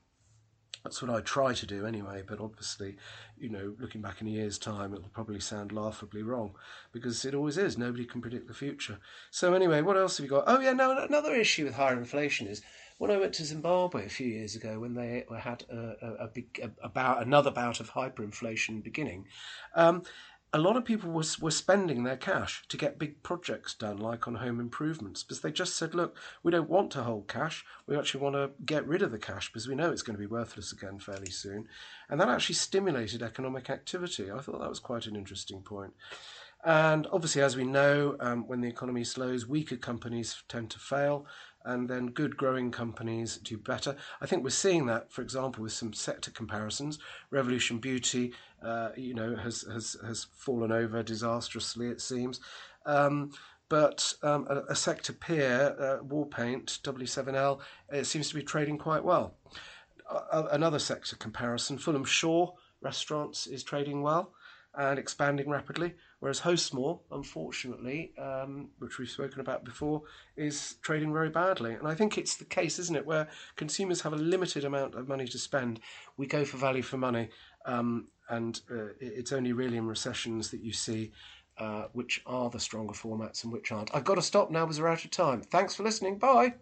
That's 0.85 1.01
what 1.01 1.11
I 1.11 1.23
try 1.23 1.55
to 1.55 1.67
do 1.67 1.87
anyway, 1.87 2.23
but 2.27 2.41
obviously, 2.41 2.97
you 3.39 3.49
know, 3.49 3.75
looking 3.81 4.03
back 4.03 4.21
in 4.21 4.27
a 4.27 4.31
year's 4.31 4.59
time, 4.59 4.93
it'll 4.93 5.09
probably 5.09 5.41
sound 5.41 5.73
laughably 5.73 6.23
wrong 6.23 6.55
because 6.93 7.25
it 7.25 7.35
always 7.35 7.57
is. 7.57 7.79
Nobody 7.79 8.05
can 8.05 8.21
predict 8.21 8.49
the 8.49 8.55
future. 8.55 8.99
So, 9.31 9.55
anyway, 9.55 9.81
what 9.81 9.97
else 9.97 10.19
have 10.19 10.25
you 10.25 10.31
got? 10.31 10.45
Oh, 10.47 10.61
yeah, 10.61 10.75
no, 10.75 10.97
another 10.99 11.35
issue 11.35 11.65
with 11.65 11.75
higher 11.75 11.97
inflation 11.97 12.47
is 12.47 12.61
when 12.99 13.11
I 13.11 13.17
went 13.17 13.33
to 13.35 13.45
Zimbabwe 13.45 14.05
a 14.05 14.11
few 14.11 14.27
years 14.27 14.57
ago, 14.57 14.79
when 14.79 14.95
they 14.95 15.25
had 15.41 15.65
a, 15.71 15.95
a, 16.03 16.25
a 16.25 16.29
big 16.29 16.61
a, 16.63 16.71
about 16.87 17.23
another 17.23 17.51
bout 17.51 17.81
of 17.81 17.91
hyperinflation 17.91 18.83
beginning, 18.83 19.27
um, 19.75 20.03
a 20.55 20.59
lot 20.59 20.77
of 20.77 20.85
people 20.85 21.11
were, 21.11 21.25
were 21.41 21.51
spending 21.51 22.05
their 22.05 22.17
cash 22.17 22.63
to 22.69 22.77
get 22.77 22.97
big 22.97 23.21
projects 23.25 23.75
done, 23.75 23.99
like 23.99 24.29
on 24.29 24.37
home 24.37 24.61
improvements, 24.61 25.25
because 25.25 25.41
they 25.41 25.51
just 25.51 25.75
said, 25.75 25.97
look, 25.97 26.17
we 26.45 26.53
don't 26.53 26.71
want 26.71 26.93
to 26.93 27.03
hold 27.03 27.27
cash. 27.27 27.65
We 27.89 27.99
actually 27.99 28.21
want 28.21 28.37
to 28.37 28.51
get 28.65 28.87
rid 28.87 29.03
of 29.03 29.11
the 29.11 29.19
cash 29.19 29.49
because 29.53 29.67
we 29.67 29.75
know 29.75 29.91
it's 29.91 30.03
going 30.03 30.15
to 30.15 30.21
be 30.21 30.29
worthless 30.29 30.71
again 30.71 31.01
fairly 31.01 31.33
soon. 31.33 31.67
And 32.09 32.21
that 32.21 32.29
actually 32.29 32.55
stimulated 32.55 33.21
economic 33.21 33.69
activity. 33.69 34.31
I 34.31 34.39
thought 34.39 34.61
that 34.61 34.69
was 34.69 34.79
quite 34.79 35.07
an 35.07 35.17
interesting 35.17 35.61
point. 35.61 35.93
And 36.65 37.09
obviously, 37.13 37.43
as 37.43 37.57
we 37.57 37.65
know, 37.65 38.17
um, 38.21 38.47
when 38.47 38.61
the 38.61 38.69
economy 38.69 39.03
slows, 39.03 39.49
weaker 39.49 39.77
companies 39.77 40.45
tend 40.49 40.71
to 40.71 40.79
fail 40.79 41.27
and 41.65 41.89
then 41.89 42.07
good 42.09 42.37
growing 42.37 42.71
companies 42.71 43.39
do 43.39 43.57
better. 43.57 43.97
I 44.21 44.27
think 44.27 44.45
we're 44.45 44.51
seeing 44.51 44.87
that, 44.87 45.13
for 45.13 45.23
example, 45.23 45.63
with 45.63 45.73
some 45.73 45.93
sector 45.93 46.31
comparisons. 46.31 46.99
Revolution 47.31 47.79
Beauty, 47.79 48.33
uh, 48.63 48.91
you 48.97 49.15
know, 49.15 49.37
has, 49.37 49.63
has 49.63 49.97
has 50.05 50.27
fallen 50.33 50.73
over 50.73 51.03
disastrously, 51.03 51.89
it 51.89 52.01
seems. 52.01 52.41
Um, 52.87 53.31
but 53.69 54.15
um, 54.23 54.47
a, 54.51 54.73
a, 54.73 54.75
sector 54.77 55.15
peer, 55.15 55.75
uh, 55.81 56.05
Warpaint, 56.05 56.81
W7L, 56.83 57.61
it 57.91 58.05
seems 58.05 58.29
to 58.29 58.35
be 58.35 58.43
trading 58.43 58.77
quite 58.77 59.03
well. 59.03 59.35
another 60.33 60.79
sector 60.79 61.17
comparison, 61.17 61.79
Fulham 61.79 62.05
Shore 62.05 62.55
restaurants 62.83 63.47
is 63.47 63.65
trading 63.65 64.03
well 64.03 64.35
and 64.77 64.99
expanding 64.99 65.49
rapidly, 65.49 65.95
whereas 66.25 66.41
Hostmore, 66.41 67.01
unfortunately, 67.13 68.15
um, 68.17 68.71
which 68.79 68.99
we've 68.99 69.11
spoken 69.11 69.41
about 69.41 69.63
before, 69.63 70.01
is 70.39 70.77
trading 70.81 71.13
very 71.13 71.29
badly. 71.29 71.75
And 71.75 71.87
I 71.87 71.95
think 71.95 72.17
it's 72.17 72.37
the 72.37 72.47
case, 72.47 72.79
isn't 72.79 72.97
it, 72.97 73.05
where 73.05 73.29
consumers 73.57 74.01
have 74.01 74.15
a 74.15 74.17
limited 74.17 74.65
amount 74.65 74.95
of 74.95 75.07
money 75.07 75.27
to 75.27 75.39
spend, 75.39 75.81
we 76.17 76.27
go 76.27 76.47
for 76.47 76.57
value 76.57 76.81
for 76.81 76.97
money, 76.97 77.29
um, 77.67 78.09
and 78.31 78.59
uh, 78.71 78.95
it's 79.01 79.33
only 79.33 79.53
really 79.53 79.77
in 79.77 79.87
recessions 79.87 80.51
that 80.51 80.63
you 80.63 80.73
see 80.73 81.13
uh, 81.59 81.89
which 81.93 82.23
are 82.25 82.49
the 82.49 82.59
stronger 82.59 82.95
formats 82.95 83.45
and 83.45 83.53
which 83.53 83.71
aren't. 83.71 83.95
I've 83.95 84.05
got 84.05 84.15
to 84.15 84.23
stop 84.23 84.51
now 84.51 84.65
because 84.65 84.81
we're 84.81 84.89
out 84.89 85.05
of 85.05 85.11
time. 85.11 85.43
Thanks 85.43 85.75
for 85.75 85.83
listening. 85.83 86.17
Bye. 86.17 86.55